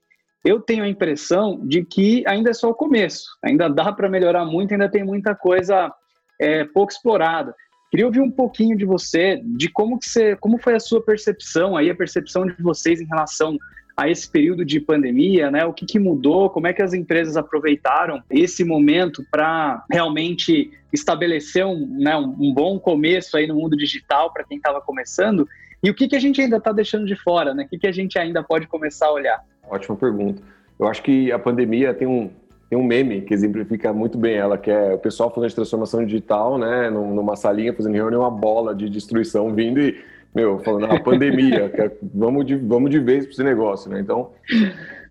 eu 0.48 0.62
tenho 0.62 0.86
a 0.86 0.88
impressão 0.88 1.60
de 1.68 1.84
que 1.84 2.24
ainda 2.26 2.52
é 2.52 2.54
só 2.54 2.70
o 2.70 2.74
começo, 2.74 3.26
ainda 3.44 3.68
dá 3.68 3.92
para 3.92 4.10
melhorar 4.10 4.46
muito, 4.46 4.72
ainda 4.72 4.90
tem 4.90 5.04
muita 5.04 5.36
coisa 5.36 5.94
é, 6.40 6.64
pouco 6.64 6.94
explorada. 6.94 7.54
Queria 7.92 8.06
ouvir 8.06 8.22
um 8.22 8.32
pouquinho 8.32 8.78
de 8.78 8.86
você, 8.86 9.42
de 9.44 9.70
como 9.70 10.00
que 10.00 10.10
você, 10.10 10.38
como 10.38 10.58
foi 10.58 10.76
a 10.76 10.80
sua 10.80 11.04
percepção 11.04 11.76
aí, 11.76 11.90
a 11.90 11.96
percepção 11.96 12.46
de 12.46 12.62
vocês 12.62 13.02
em 13.02 13.06
relação 13.06 13.58
a 13.98 14.08
esse 14.08 14.30
período 14.30 14.64
de 14.64 14.80
pandemia, 14.80 15.52
né? 15.52 15.66
O 15.66 15.74
que, 15.74 15.86
que 15.86 16.00
mudou? 16.00 16.50
Como 16.50 16.68
é 16.68 16.74
que 16.74 16.82
as 16.82 16.94
empresas 16.94 17.36
aproveitaram 17.36 18.24
esse 18.30 18.64
momento 18.64 19.26
para 19.30 19.84
realmente 19.92 20.72
estabelecer 20.94 21.66
um, 21.66 21.98
né, 22.00 22.16
um, 22.16 22.54
bom 22.54 22.80
começo 22.80 23.36
aí 23.36 23.48
no 23.48 23.56
mundo 23.56 23.76
digital 23.76 24.32
para 24.32 24.46
quem 24.46 24.58
estava 24.58 24.80
começando? 24.80 25.48
E 25.84 25.90
o 25.90 25.94
que, 25.94 26.08
que 26.08 26.16
a 26.16 26.20
gente 26.20 26.42
ainda 26.42 26.58
está 26.58 26.72
deixando 26.72 27.06
de 27.06 27.16
fora, 27.16 27.54
né? 27.54 27.64
O 27.64 27.68
que, 27.68 27.78
que 27.78 27.88
a 27.88 27.92
gente 27.92 28.18
ainda 28.18 28.44
pode 28.44 28.68
começar 28.68 29.08
a 29.08 29.12
olhar? 29.12 29.44
Ótima 29.70 29.96
pergunta. 29.96 30.42
Eu 30.80 30.88
acho 30.88 31.02
que 31.04 31.32
a 31.32 31.40
pandemia 31.40 31.94
tem 31.94 32.08
um, 32.08 32.30
tem 32.70 32.78
um 32.78 32.84
meme 32.84 33.22
que 33.22 33.34
exemplifica 33.34 33.94
muito 33.94 34.18
bem 34.18 34.36
ela, 34.36 34.58
que 34.58 34.70
é 34.70 34.94
o 34.94 34.98
pessoal 34.98 35.34
falando 35.34 35.50
de 35.50 35.56
transformação 35.56 36.04
digital, 36.06 36.58
né, 36.58 36.90
numa 36.90 37.36
salinha 37.36 37.74
fazendo 37.74 37.94
reunião, 37.94 38.22
uma 38.22 38.32
bola 38.32 38.76
de 38.76 38.90
destruição 38.90 39.54
vindo 39.54 39.80
e 39.80 39.98
meu, 40.38 40.60
falando, 40.60 40.86
a 40.86 41.00
pandemia, 41.00 41.72
é, 41.74 41.92
vamos, 42.14 42.46
de, 42.46 42.56
vamos 42.56 42.92
de 42.92 43.00
vez 43.00 43.26
para 43.26 43.34
esse 43.34 43.44
negócio, 43.44 43.90
né? 43.90 44.00
Então, 44.00 44.32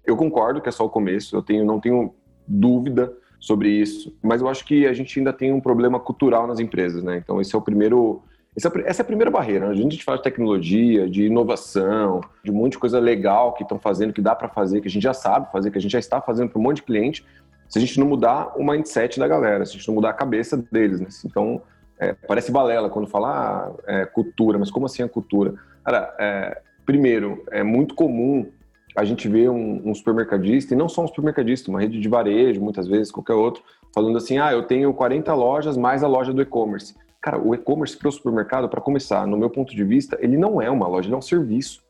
eu 0.06 0.16
concordo 0.16 0.60
que 0.60 0.68
é 0.68 0.72
só 0.72 0.84
o 0.84 0.90
começo, 0.90 1.34
eu 1.34 1.42
tenho, 1.42 1.64
não 1.64 1.80
tenho 1.80 2.14
dúvida 2.46 3.12
sobre 3.40 3.68
isso, 3.68 4.16
mas 4.22 4.40
eu 4.40 4.48
acho 4.48 4.64
que 4.64 4.86
a 4.86 4.92
gente 4.92 5.18
ainda 5.18 5.32
tem 5.32 5.52
um 5.52 5.60
problema 5.60 5.98
cultural 5.98 6.46
nas 6.46 6.60
empresas, 6.60 7.02
né? 7.02 7.20
Então, 7.22 7.40
esse 7.40 7.54
é 7.54 7.58
o 7.58 7.62
primeiro. 7.62 8.22
É 8.56 8.88
essa 8.88 9.02
é 9.02 9.04
a 9.04 9.06
primeira 9.06 9.30
barreira. 9.30 9.66
Né? 9.66 9.72
A 9.72 9.76
gente 9.76 10.02
fala 10.02 10.16
de 10.16 10.24
tecnologia, 10.24 11.08
de 11.08 11.24
inovação, 11.24 12.22
de 12.42 12.50
um 12.50 12.54
monte 12.54 12.72
de 12.72 12.78
coisa 12.78 12.98
legal 12.98 13.52
que 13.52 13.62
estão 13.62 13.78
fazendo, 13.78 14.14
que 14.14 14.22
dá 14.22 14.34
para 14.34 14.48
fazer, 14.48 14.80
que 14.80 14.88
a 14.88 14.90
gente 14.90 15.02
já 15.02 15.12
sabe 15.12 15.52
fazer, 15.52 15.70
que 15.70 15.76
a 15.76 15.80
gente 15.80 15.92
já 15.92 15.98
está 15.98 16.20
fazendo 16.20 16.48
para 16.48 16.58
um 16.58 16.62
monte 16.62 16.76
de 16.76 16.82
cliente, 16.82 17.24
se 17.68 17.78
a 17.78 17.80
gente 17.80 18.00
não 18.00 18.06
mudar 18.06 18.56
o 18.56 18.64
mindset 18.64 19.18
da 19.18 19.28
galera, 19.28 19.66
se 19.66 19.72
a 19.72 19.74
gente 19.74 19.86
não 19.88 19.96
mudar 19.96 20.10
a 20.10 20.14
cabeça 20.14 20.56
deles, 20.70 21.00
né? 21.00 21.08
Então, 21.24 21.60
é, 21.98 22.12
parece 22.12 22.50
balela 22.50 22.88
quando 22.88 23.08
fala 23.08 23.28
ah, 23.28 23.72
é, 23.86 24.06
cultura, 24.06 24.58
mas 24.58 24.70
como 24.70 24.86
assim 24.86 25.02
a 25.02 25.08
cultura? 25.08 25.54
Cara, 25.84 26.14
é, 26.18 26.62
primeiro, 26.84 27.44
é 27.50 27.62
muito 27.62 27.94
comum 27.94 28.50
a 28.96 29.04
gente 29.04 29.28
ver 29.28 29.50
um, 29.50 29.82
um, 29.84 29.94
supermercadista, 29.94 30.72
e 30.72 30.76
não 30.76 30.88
só 30.88 31.04
um 31.04 31.06
supermercadista, 31.06 31.70
uma 31.70 31.80
rede 31.80 32.00
de 32.00 32.08
varejo, 32.08 32.62
muitas 32.62 32.86
vezes, 32.88 33.10
qualquer 33.10 33.34
outro, 33.34 33.62
falando 33.94 34.16
assim: 34.16 34.38
ah, 34.38 34.52
eu 34.52 34.62
tenho 34.62 34.94
40 34.94 35.34
lojas 35.34 35.76
mais 35.76 36.02
a 36.02 36.08
loja 36.08 36.32
do 36.32 36.40
e-commerce. 36.40 36.94
Cara, 37.26 37.40
o 37.40 37.52
e-commerce 37.56 37.96
para 37.96 38.08
o 38.08 38.12
supermercado, 38.12 38.68
para 38.68 38.80
começar, 38.80 39.26
no 39.26 39.36
meu 39.36 39.50
ponto 39.50 39.74
de 39.74 39.82
vista, 39.82 40.16
ele 40.20 40.36
não 40.36 40.62
é 40.62 40.70
uma 40.70 40.86
loja, 40.86 41.08
ele 41.08 41.14
é 41.16 41.18
um 41.18 41.20
serviço. 41.20 41.82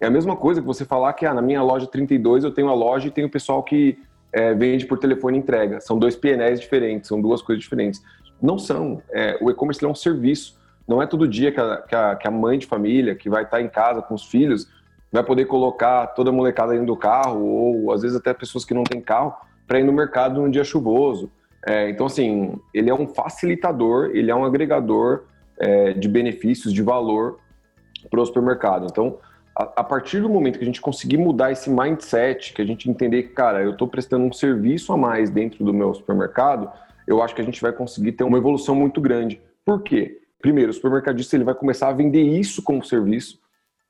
É 0.00 0.06
a 0.06 0.10
mesma 0.10 0.36
coisa 0.36 0.60
que 0.60 0.66
você 0.68 0.84
falar 0.84 1.12
que 1.14 1.26
ah, 1.26 1.34
na 1.34 1.42
minha 1.42 1.60
loja 1.64 1.84
32 1.84 2.44
eu 2.44 2.52
tenho 2.52 2.68
a 2.68 2.74
loja 2.74 3.08
e 3.08 3.10
tenho 3.10 3.26
o 3.26 3.30
pessoal 3.30 3.60
que 3.64 3.98
é, 4.32 4.54
vende 4.54 4.86
por 4.86 4.96
telefone 4.96 5.36
e 5.36 5.40
entrega. 5.40 5.80
São 5.80 5.98
dois 5.98 6.14
PNLs 6.14 6.60
diferentes, 6.60 7.08
são 7.08 7.20
duas 7.20 7.42
coisas 7.42 7.60
diferentes. 7.60 8.00
Não 8.40 8.56
são. 8.56 9.02
É, 9.10 9.36
o 9.40 9.50
e-commerce 9.50 9.84
é 9.84 9.88
um 9.88 9.96
serviço. 9.96 10.56
Não 10.86 11.02
é 11.02 11.08
todo 11.08 11.26
dia 11.26 11.50
que 11.50 11.58
a, 11.58 11.78
que 11.78 11.94
a, 11.96 12.14
que 12.14 12.28
a 12.28 12.30
mãe 12.30 12.56
de 12.56 12.66
família, 12.66 13.16
que 13.16 13.28
vai 13.28 13.42
estar 13.42 13.60
em 13.60 13.68
casa 13.68 14.00
com 14.00 14.14
os 14.14 14.24
filhos, 14.24 14.68
vai 15.10 15.24
poder 15.24 15.46
colocar 15.46 16.06
toda 16.14 16.30
a 16.30 16.32
molecada 16.32 16.70
dentro 16.70 16.86
do 16.86 16.96
carro, 16.96 17.44
ou 17.44 17.90
às 17.90 18.02
vezes 18.02 18.16
até 18.16 18.32
pessoas 18.32 18.64
que 18.64 18.72
não 18.72 18.84
têm 18.84 19.00
carro, 19.00 19.34
para 19.66 19.80
ir 19.80 19.82
no 19.82 19.92
mercado 19.92 20.40
num 20.40 20.48
dia 20.48 20.62
chuvoso. 20.62 21.32
É, 21.66 21.88
então, 21.88 22.06
assim, 22.06 22.58
ele 22.72 22.90
é 22.90 22.94
um 22.94 23.06
facilitador, 23.06 24.10
ele 24.12 24.30
é 24.30 24.34
um 24.34 24.44
agregador 24.44 25.24
é, 25.58 25.92
de 25.92 26.08
benefícios, 26.08 26.72
de 26.72 26.82
valor 26.82 27.38
para 28.10 28.20
o 28.20 28.26
supermercado. 28.26 28.86
Então, 28.90 29.18
a, 29.56 29.80
a, 29.80 29.84
partir 29.84 30.20
do 30.20 30.28
momento 30.28 30.58
que 30.58 30.64
a 30.64 30.66
gente 30.66 30.80
conseguir 30.80 31.16
mudar 31.16 31.52
esse 31.52 31.70
mindset, 31.70 32.52
que 32.52 32.60
a 32.60 32.66
gente 32.66 32.90
entender 32.90 33.24
que, 33.24 33.28
cara, 33.30 33.62
eu 33.62 33.70
estou 33.70 33.88
prestando 33.88 34.24
um 34.24 34.32
serviço 34.32 34.92
a 34.92 34.96
mais 34.96 35.30
dentro 35.30 35.64
do 35.64 35.72
meu 35.72 35.94
supermercado, 35.94 36.70
eu 37.06 37.22
acho 37.22 37.34
que 37.34 37.40
a 37.40 37.44
gente 37.44 37.62
vai 37.62 37.72
conseguir 37.72 38.12
ter 38.12 38.24
uma 38.24 38.38
evolução 38.38 38.74
muito 38.74 39.00
grande. 39.00 39.40
Por 39.64 39.82
quê? 39.82 40.20
Primeiro, 40.40 40.70
o 40.70 40.74
supermercadista 40.74 41.36
ele 41.36 41.44
vai 41.44 41.54
começar 41.54 41.88
a 41.88 41.92
vender 41.92 42.22
isso 42.22 42.62
como 42.62 42.84
serviço, 42.84 43.38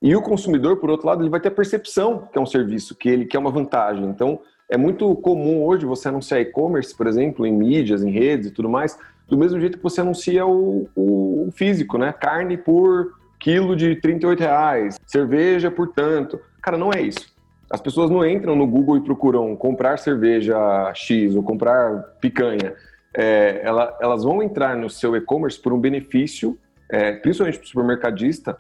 e 0.05 0.15
o 0.15 0.21
consumidor, 0.21 0.77
por 0.77 0.91
outro 0.91 1.07
lado, 1.07 1.23
ele 1.23 1.31
vai 1.31 1.41
ter 1.41 1.49
a 1.49 1.51
percepção 1.51 2.29
que 2.31 2.39
é 2.39 2.41
um 2.41 2.45
serviço, 2.45 2.95
que 2.95 3.09
ele 3.09 3.25
quer 3.25 3.39
uma 3.39 3.51
vantagem. 3.51 4.05
Então, 4.05 4.39
é 4.71 4.77
muito 4.77 5.15
comum 5.17 5.65
hoje 5.65 5.87
você 5.87 6.09
anunciar 6.09 6.41
e-commerce, 6.41 6.95
por 6.95 7.07
exemplo, 7.07 7.47
em 7.47 7.53
mídias, 7.53 8.03
em 8.03 8.11
redes 8.11 8.49
e 8.49 8.51
tudo 8.51 8.69
mais, 8.69 8.99
do 9.29 9.37
mesmo 9.37 9.61
jeito 9.61 9.79
que 9.79 9.83
você 9.83 10.01
anuncia 10.01 10.47
o, 10.47 10.89
o, 10.97 11.49
físico, 11.53 11.99
né? 11.99 12.13
Carne 12.13 12.57
por 12.57 13.13
quilo 13.39 13.77
de 13.77 13.97
38 13.97 14.41
reais, 14.41 14.99
cerveja 15.07 15.71
por 15.71 15.89
tanto. 15.89 16.41
Cara, 16.63 16.79
não 16.79 16.91
é 16.93 17.01
isso. 17.01 17.33
As 17.71 17.81
pessoas 17.81 18.11
não 18.11 18.27
entram 18.27 18.55
no 18.55 18.67
Google 18.67 18.97
e 18.97 19.01
procuram 19.01 19.55
comprar 19.57 19.99
cerveja 19.99 20.57
X 20.95 21.35
ou 21.35 21.43
comprar 21.43 22.03
picanha 22.21 22.75
é, 23.15 23.61
ela, 23.63 23.97
elas 24.01 24.25
vão 24.25 24.43
entrar 24.43 24.77
no 24.77 24.91
seu 24.91 25.15
e-commerce 25.15 25.61
por 25.61 25.73
um 25.73 25.79
benefício, 25.79 26.59
é, 26.91 27.13
principalmente 27.13 27.59
para 27.59 27.65
o 27.65 27.69
supermercadista, 27.69 28.59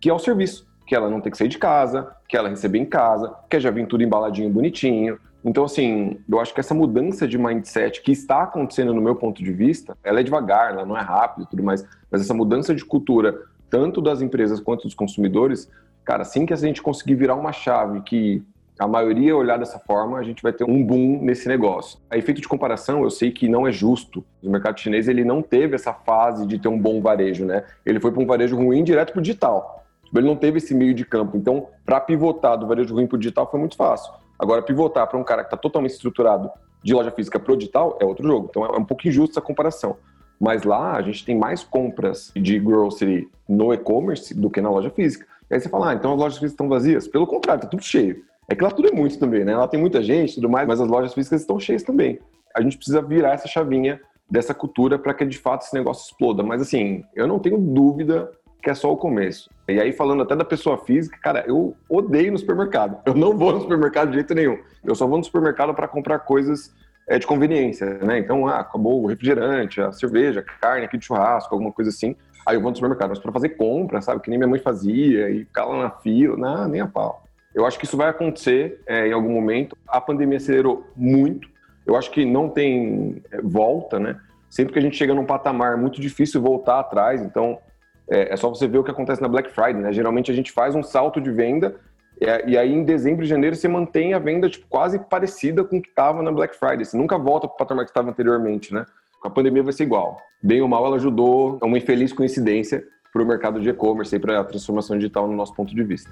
que 0.00 0.08
é 0.08 0.14
o 0.14 0.18
serviço. 0.18 0.66
Que 0.86 0.94
ela 0.94 1.10
não 1.10 1.20
tem 1.20 1.32
que 1.32 1.38
sair 1.38 1.48
de 1.48 1.58
casa, 1.58 2.14
que 2.28 2.36
ela 2.36 2.48
receber 2.48 2.78
em 2.78 2.84
casa, 2.84 3.34
que 3.50 3.58
já 3.58 3.72
vem 3.72 3.84
tudo 3.84 4.04
embaladinho, 4.04 4.48
bonitinho. 4.48 5.18
Então, 5.46 5.62
assim, 5.62 6.18
eu 6.28 6.40
acho 6.40 6.52
que 6.52 6.58
essa 6.58 6.74
mudança 6.74 7.26
de 7.28 7.38
mindset 7.38 8.02
que 8.02 8.10
está 8.10 8.42
acontecendo 8.42 8.92
no 8.92 9.00
meu 9.00 9.14
ponto 9.14 9.44
de 9.44 9.52
vista, 9.52 9.96
ela 10.02 10.18
é 10.18 10.22
devagar, 10.24 10.72
ela 10.72 10.84
não 10.84 10.98
é 10.98 11.00
rápida 11.00 11.44
e 11.46 11.48
tudo 11.48 11.62
mais, 11.62 11.86
mas 12.10 12.20
essa 12.20 12.34
mudança 12.34 12.74
de 12.74 12.84
cultura, 12.84 13.44
tanto 13.70 14.02
das 14.02 14.20
empresas 14.20 14.58
quanto 14.58 14.82
dos 14.82 14.94
consumidores, 14.94 15.70
cara, 16.04 16.22
assim 16.22 16.44
que 16.44 16.52
a 16.52 16.56
gente 16.56 16.82
conseguir 16.82 17.14
virar 17.14 17.36
uma 17.36 17.52
chave 17.52 18.00
que 18.00 18.42
a 18.76 18.88
maioria 18.88 19.36
olhar 19.36 19.56
dessa 19.56 19.78
forma, 19.78 20.18
a 20.18 20.24
gente 20.24 20.42
vai 20.42 20.52
ter 20.52 20.64
um 20.64 20.84
boom 20.84 21.22
nesse 21.22 21.46
negócio. 21.46 22.00
A 22.10 22.18
efeito 22.18 22.40
de 22.40 22.48
comparação, 22.48 23.04
eu 23.04 23.10
sei 23.10 23.30
que 23.30 23.48
não 23.48 23.68
é 23.68 23.70
justo. 23.70 24.24
O 24.42 24.50
mercado 24.50 24.80
chinês 24.80 25.06
ele 25.06 25.24
não 25.24 25.42
teve 25.42 25.76
essa 25.76 25.92
fase 25.92 26.44
de 26.44 26.58
ter 26.58 26.66
um 26.66 26.78
bom 26.78 27.00
varejo, 27.00 27.44
né? 27.44 27.62
Ele 27.86 28.00
foi 28.00 28.10
para 28.10 28.20
um 28.20 28.26
varejo 28.26 28.56
ruim 28.56 28.82
direto 28.82 29.12
para 29.12 29.20
o 29.20 29.22
digital. 29.22 29.86
Tipo, 30.04 30.18
ele 30.18 30.26
não 30.26 30.36
teve 30.36 30.58
esse 30.58 30.74
meio 30.74 30.92
de 30.92 31.04
campo. 31.04 31.36
Então, 31.36 31.68
para 31.84 32.00
pivotar 32.00 32.58
do 32.58 32.66
varejo 32.66 32.92
ruim 32.92 33.06
para 33.06 33.14
o 33.14 33.18
digital 33.18 33.48
foi 33.48 33.60
muito 33.60 33.76
fácil. 33.76 34.12
Agora, 34.38 34.62
pivotar 34.62 35.06
para 35.06 35.18
um 35.18 35.24
cara 35.24 35.42
que 35.42 35.48
está 35.48 35.56
totalmente 35.56 35.92
estruturado 35.92 36.50
de 36.82 36.94
loja 36.94 37.10
física 37.10 37.38
para 37.38 37.52
o 37.52 37.56
digital 37.56 37.98
é 38.00 38.04
outro 38.04 38.26
jogo. 38.26 38.48
Então, 38.50 38.64
é 38.64 38.78
um 38.78 38.84
pouco 38.84 39.06
injusto 39.08 39.32
essa 39.32 39.40
comparação. 39.40 39.96
Mas 40.38 40.64
lá 40.64 40.96
a 40.96 41.02
gente 41.02 41.24
tem 41.24 41.36
mais 41.36 41.64
compras 41.64 42.30
de 42.36 42.58
grocery 42.58 43.28
no 43.48 43.72
e-commerce 43.72 44.34
do 44.34 44.50
que 44.50 44.60
na 44.60 44.70
loja 44.70 44.90
física. 44.90 45.26
E 45.50 45.54
aí 45.54 45.60
você 45.60 45.68
fala, 45.68 45.90
ah, 45.90 45.94
então 45.94 46.12
as 46.12 46.18
lojas 46.18 46.34
físicas 46.34 46.52
estão 46.52 46.68
vazias? 46.68 47.08
Pelo 47.08 47.26
contrário, 47.26 47.60
está 47.60 47.68
tudo 47.68 47.82
cheio. 47.82 48.22
É 48.48 48.54
que 48.54 48.62
lá 48.62 48.70
tudo 48.70 48.88
é 48.88 48.92
muito 48.92 49.18
também, 49.18 49.44
né? 49.44 49.56
Lá 49.56 49.66
tem 49.66 49.80
muita 49.80 50.02
gente 50.02 50.32
e 50.32 50.34
tudo 50.36 50.48
mais, 50.48 50.68
mas 50.68 50.80
as 50.80 50.88
lojas 50.88 51.14
físicas 51.14 51.40
estão 51.40 51.58
cheias 51.58 51.82
também. 51.82 52.20
A 52.54 52.60
gente 52.60 52.76
precisa 52.76 53.02
virar 53.02 53.32
essa 53.32 53.48
chavinha 53.48 54.00
dessa 54.30 54.52
cultura 54.52 54.98
para 54.98 55.14
que 55.14 55.24
de 55.24 55.38
fato 55.38 55.62
esse 55.62 55.74
negócio 55.74 56.04
exploda. 56.04 56.42
Mas 56.42 56.62
assim, 56.62 57.04
eu 57.14 57.26
não 57.26 57.38
tenho 57.38 57.58
dúvida 57.58 58.30
que 58.66 58.70
é 58.70 58.74
só 58.74 58.92
o 58.92 58.96
começo. 58.96 59.48
E 59.68 59.80
aí, 59.80 59.92
falando 59.92 60.24
até 60.24 60.34
da 60.34 60.44
pessoa 60.44 60.76
física, 60.76 61.16
cara, 61.22 61.44
eu 61.46 61.76
odeio 61.88 62.32
no 62.32 62.38
supermercado. 62.38 62.98
Eu 63.06 63.14
não 63.14 63.38
vou 63.38 63.52
no 63.52 63.60
supermercado 63.60 64.08
de 64.08 64.14
jeito 64.14 64.34
nenhum. 64.34 64.58
Eu 64.82 64.92
só 64.96 65.06
vou 65.06 65.18
no 65.18 65.22
supermercado 65.22 65.72
para 65.72 65.86
comprar 65.86 66.18
coisas 66.18 66.74
é, 67.06 67.16
de 67.16 67.24
conveniência, 67.28 67.86
né? 67.98 68.18
Então, 68.18 68.48
ah, 68.48 68.58
acabou 68.58 69.04
o 69.04 69.06
refrigerante, 69.06 69.80
a 69.80 69.92
cerveja, 69.92 70.40
a 70.40 70.42
carne 70.42 70.84
aqui 70.84 70.98
de 70.98 71.04
churrasco, 71.04 71.54
alguma 71.54 71.70
coisa 71.70 71.90
assim. 71.92 72.16
Aí 72.44 72.56
eu 72.56 72.60
vou 72.60 72.70
no 72.70 72.74
supermercado. 72.74 73.10
Mas 73.10 73.20
para 73.20 73.30
fazer 73.30 73.50
compra, 73.50 74.02
sabe? 74.02 74.20
Que 74.20 74.30
nem 74.30 74.36
minha 74.36 74.48
mãe 74.48 74.58
fazia 74.58 75.30
e 75.30 75.44
ficar 75.44 75.66
lá 75.66 75.84
na 75.84 75.90
fila, 75.90 76.36
não, 76.36 76.66
nem 76.66 76.80
a 76.80 76.88
pau. 76.88 77.22
Eu 77.54 77.64
acho 77.66 77.78
que 77.78 77.84
isso 77.84 77.96
vai 77.96 78.08
acontecer 78.08 78.82
é, 78.84 79.06
em 79.06 79.12
algum 79.12 79.30
momento. 79.30 79.78
A 79.86 80.00
pandemia 80.00 80.38
acelerou 80.38 80.84
muito. 80.96 81.48
Eu 81.86 81.94
acho 81.94 82.10
que 82.10 82.24
não 82.24 82.48
tem 82.48 83.22
é, 83.30 83.40
volta, 83.40 84.00
né? 84.00 84.16
Sempre 84.50 84.72
que 84.72 84.80
a 84.80 84.82
gente 84.82 84.96
chega 84.96 85.14
num 85.14 85.24
patamar 85.24 85.74
é 85.74 85.76
muito 85.76 86.00
difícil 86.00 86.42
voltar 86.42 86.80
atrás. 86.80 87.22
Então, 87.22 87.60
é, 88.10 88.32
é, 88.32 88.36
só 88.36 88.48
você 88.48 88.66
ver 88.66 88.78
o 88.78 88.84
que 88.84 88.90
acontece 88.90 89.20
na 89.20 89.28
Black 89.28 89.50
Friday, 89.50 89.82
né? 89.82 89.92
Geralmente 89.92 90.30
a 90.30 90.34
gente 90.34 90.52
faz 90.52 90.74
um 90.74 90.82
salto 90.82 91.20
de 91.20 91.30
venda 91.30 91.76
é, 92.20 92.48
e 92.48 92.56
aí 92.56 92.72
em 92.72 92.84
dezembro 92.84 93.24
e 93.24 93.28
janeiro 93.28 93.56
você 93.56 93.68
mantém 93.68 94.14
a 94.14 94.18
venda 94.18 94.48
tipo, 94.48 94.66
quase 94.68 94.98
parecida 94.98 95.64
com 95.64 95.78
o 95.78 95.82
que 95.82 95.88
estava 95.88 96.22
na 96.22 96.30
Black 96.30 96.56
Friday. 96.56 96.84
Você 96.84 96.96
nunca 96.96 97.18
volta 97.18 97.46
para 97.46 97.54
o 97.54 97.58
patamar 97.58 97.84
que 97.84 97.90
estava 97.90 98.10
anteriormente, 98.10 98.72
né? 98.72 98.84
A 99.24 99.30
pandemia 99.30 99.62
vai 99.62 99.72
ser 99.72 99.82
igual. 99.82 100.18
Bem 100.42 100.62
ou 100.62 100.68
mal, 100.68 100.86
ela 100.86 100.96
ajudou, 100.96 101.58
é 101.60 101.64
uma 101.64 101.78
infeliz 101.78 102.12
coincidência 102.12 102.84
para 103.12 103.22
o 103.22 103.26
mercado 103.26 103.60
de 103.60 103.68
e-commerce 103.68 104.14
e 104.14 104.18
para 104.18 104.40
a 104.40 104.44
transformação 104.44 104.96
digital 104.96 105.26
no 105.26 105.34
nosso 105.34 105.54
ponto 105.54 105.74
de 105.74 105.82
vista. 105.82 106.10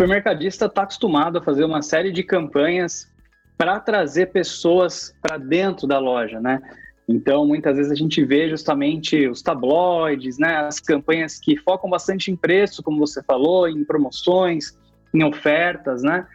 supermercadista 0.00 0.64
está 0.64 0.82
acostumado 0.82 1.36
a 1.36 1.42
fazer 1.42 1.62
uma 1.62 1.82
série 1.82 2.10
de 2.10 2.22
campanhas 2.22 3.06
para 3.60 3.78
trazer 3.78 4.32
pessoas 4.32 5.14
para 5.20 5.36
dentro 5.36 5.86
da 5.86 5.98
loja, 5.98 6.40
né? 6.40 6.62
Então, 7.06 7.46
muitas 7.46 7.76
vezes 7.76 7.92
a 7.92 7.94
gente 7.94 8.24
vê 8.24 8.48
justamente 8.48 9.28
os 9.28 9.42
tabloides, 9.42 10.38
né? 10.38 10.56
As 10.66 10.80
campanhas 10.80 11.38
que 11.38 11.58
focam 11.58 11.90
bastante 11.90 12.30
em 12.30 12.36
preço, 12.36 12.82
como 12.82 12.98
você 12.98 13.22
falou, 13.22 13.68
em 13.68 13.84
promoções, 13.84 14.78
em 15.12 15.22
ofertas, 15.22 16.02
né? 16.02 16.26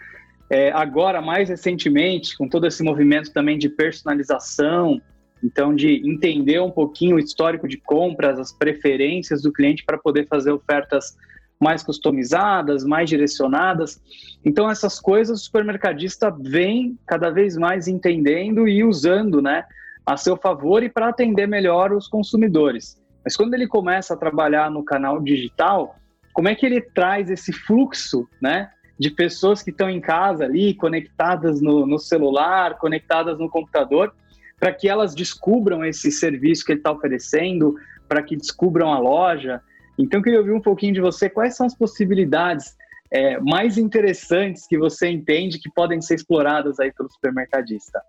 É, 0.51 0.71
agora, 0.71 1.19
mais 1.19 1.49
recentemente, 1.49 2.37
com 2.37 2.47
todo 2.47 2.67
esse 2.67 2.83
movimento 2.83 3.33
também 3.33 3.57
de 3.57 3.69
personalização, 3.69 5.01
então 5.43 5.75
de 5.75 6.07
entender 6.07 6.61
um 6.61 6.69
pouquinho 6.69 7.15
o 7.15 7.19
histórico 7.19 7.67
de 7.67 7.77
compras, 7.77 8.37
as 8.37 8.53
preferências 8.53 9.41
do 9.41 9.51
cliente 9.51 9.83
para 9.83 9.97
poder 9.97 10.27
fazer 10.27 10.51
ofertas 10.51 11.17
mais 11.59 11.83
customizadas, 11.83 12.83
mais 12.83 13.09
direcionadas. 13.09 14.01
Então 14.43 14.69
essas 14.69 14.99
coisas 14.99 15.41
o 15.41 15.43
supermercadista 15.43 16.29
vem 16.29 16.97
cada 17.05 17.29
vez 17.29 17.57
mais 17.57 17.87
entendendo 17.87 18.67
e 18.67 18.83
usando, 18.83 19.41
né, 19.41 19.65
a 20.05 20.17
seu 20.17 20.37
favor 20.37 20.83
e 20.83 20.89
para 20.89 21.09
atender 21.09 21.47
melhor 21.47 21.91
os 21.91 22.07
consumidores. 22.07 23.01
Mas 23.23 23.35
quando 23.35 23.55
ele 23.55 23.67
começa 23.67 24.13
a 24.13 24.17
trabalhar 24.17 24.69
no 24.69 24.83
canal 24.83 25.19
digital, 25.19 25.95
como 26.31 26.49
é 26.49 26.53
que 26.53 26.65
ele 26.65 26.81
traz 26.81 27.29
esse 27.31 27.51
fluxo, 27.51 28.27
né? 28.41 28.69
De 28.99 29.09
pessoas 29.09 29.63
que 29.63 29.71
estão 29.71 29.89
em 29.89 29.99
casa 29.99 30.43
ali, 30.43 30.73
conectadas 30.73 31.59
no, 31.61 31.87
no 31.87 31.97
celular, 31.97 32.77
conectadas 32.77 33.39
no 33.39 33.49
computador, 33.49 34.13
para 34.59 34.71
que 34.71 34.87
elas 34.87 35.15
descubram 35.15 35.83
esse 35.83 36.11
serviço 36.11 36.65
que 36.65 36.73
ele 36.73 36.79
está 36.79 36.91
oferecendo, 36.91 37.75
para 38.07 38.21
que 38.21 38.35
descubram 38.35 38.93
a 38.93 38.99
loja. 38.99 39.61
Então, 39.97 40.19
eu 40.19 40.23
queria 40.23 40.39
ouvir 40.39 40.53
um 40.53 40.61
pouquinho 40.61 40.93
de 40.93 41.01
você, 41.01 41.29
quais 41.29 41.55
são 41.55 41.65
as 41.65 41.75
possibilidades 41.75 42.75
é, 43.11 43.39
mais 43.39 43.77
interessantes 43.77 44.67
que 44.67 44.77
você 44.77 45.09
entende 45.09 45.59
que 45.59 45.69
podem 45.69 46.01
ser 46.01 46.15
exploradas 46.15 46.79
aí 46.79 46.91
pelo 46.91 47.09
supermercadista? 47.09 48.01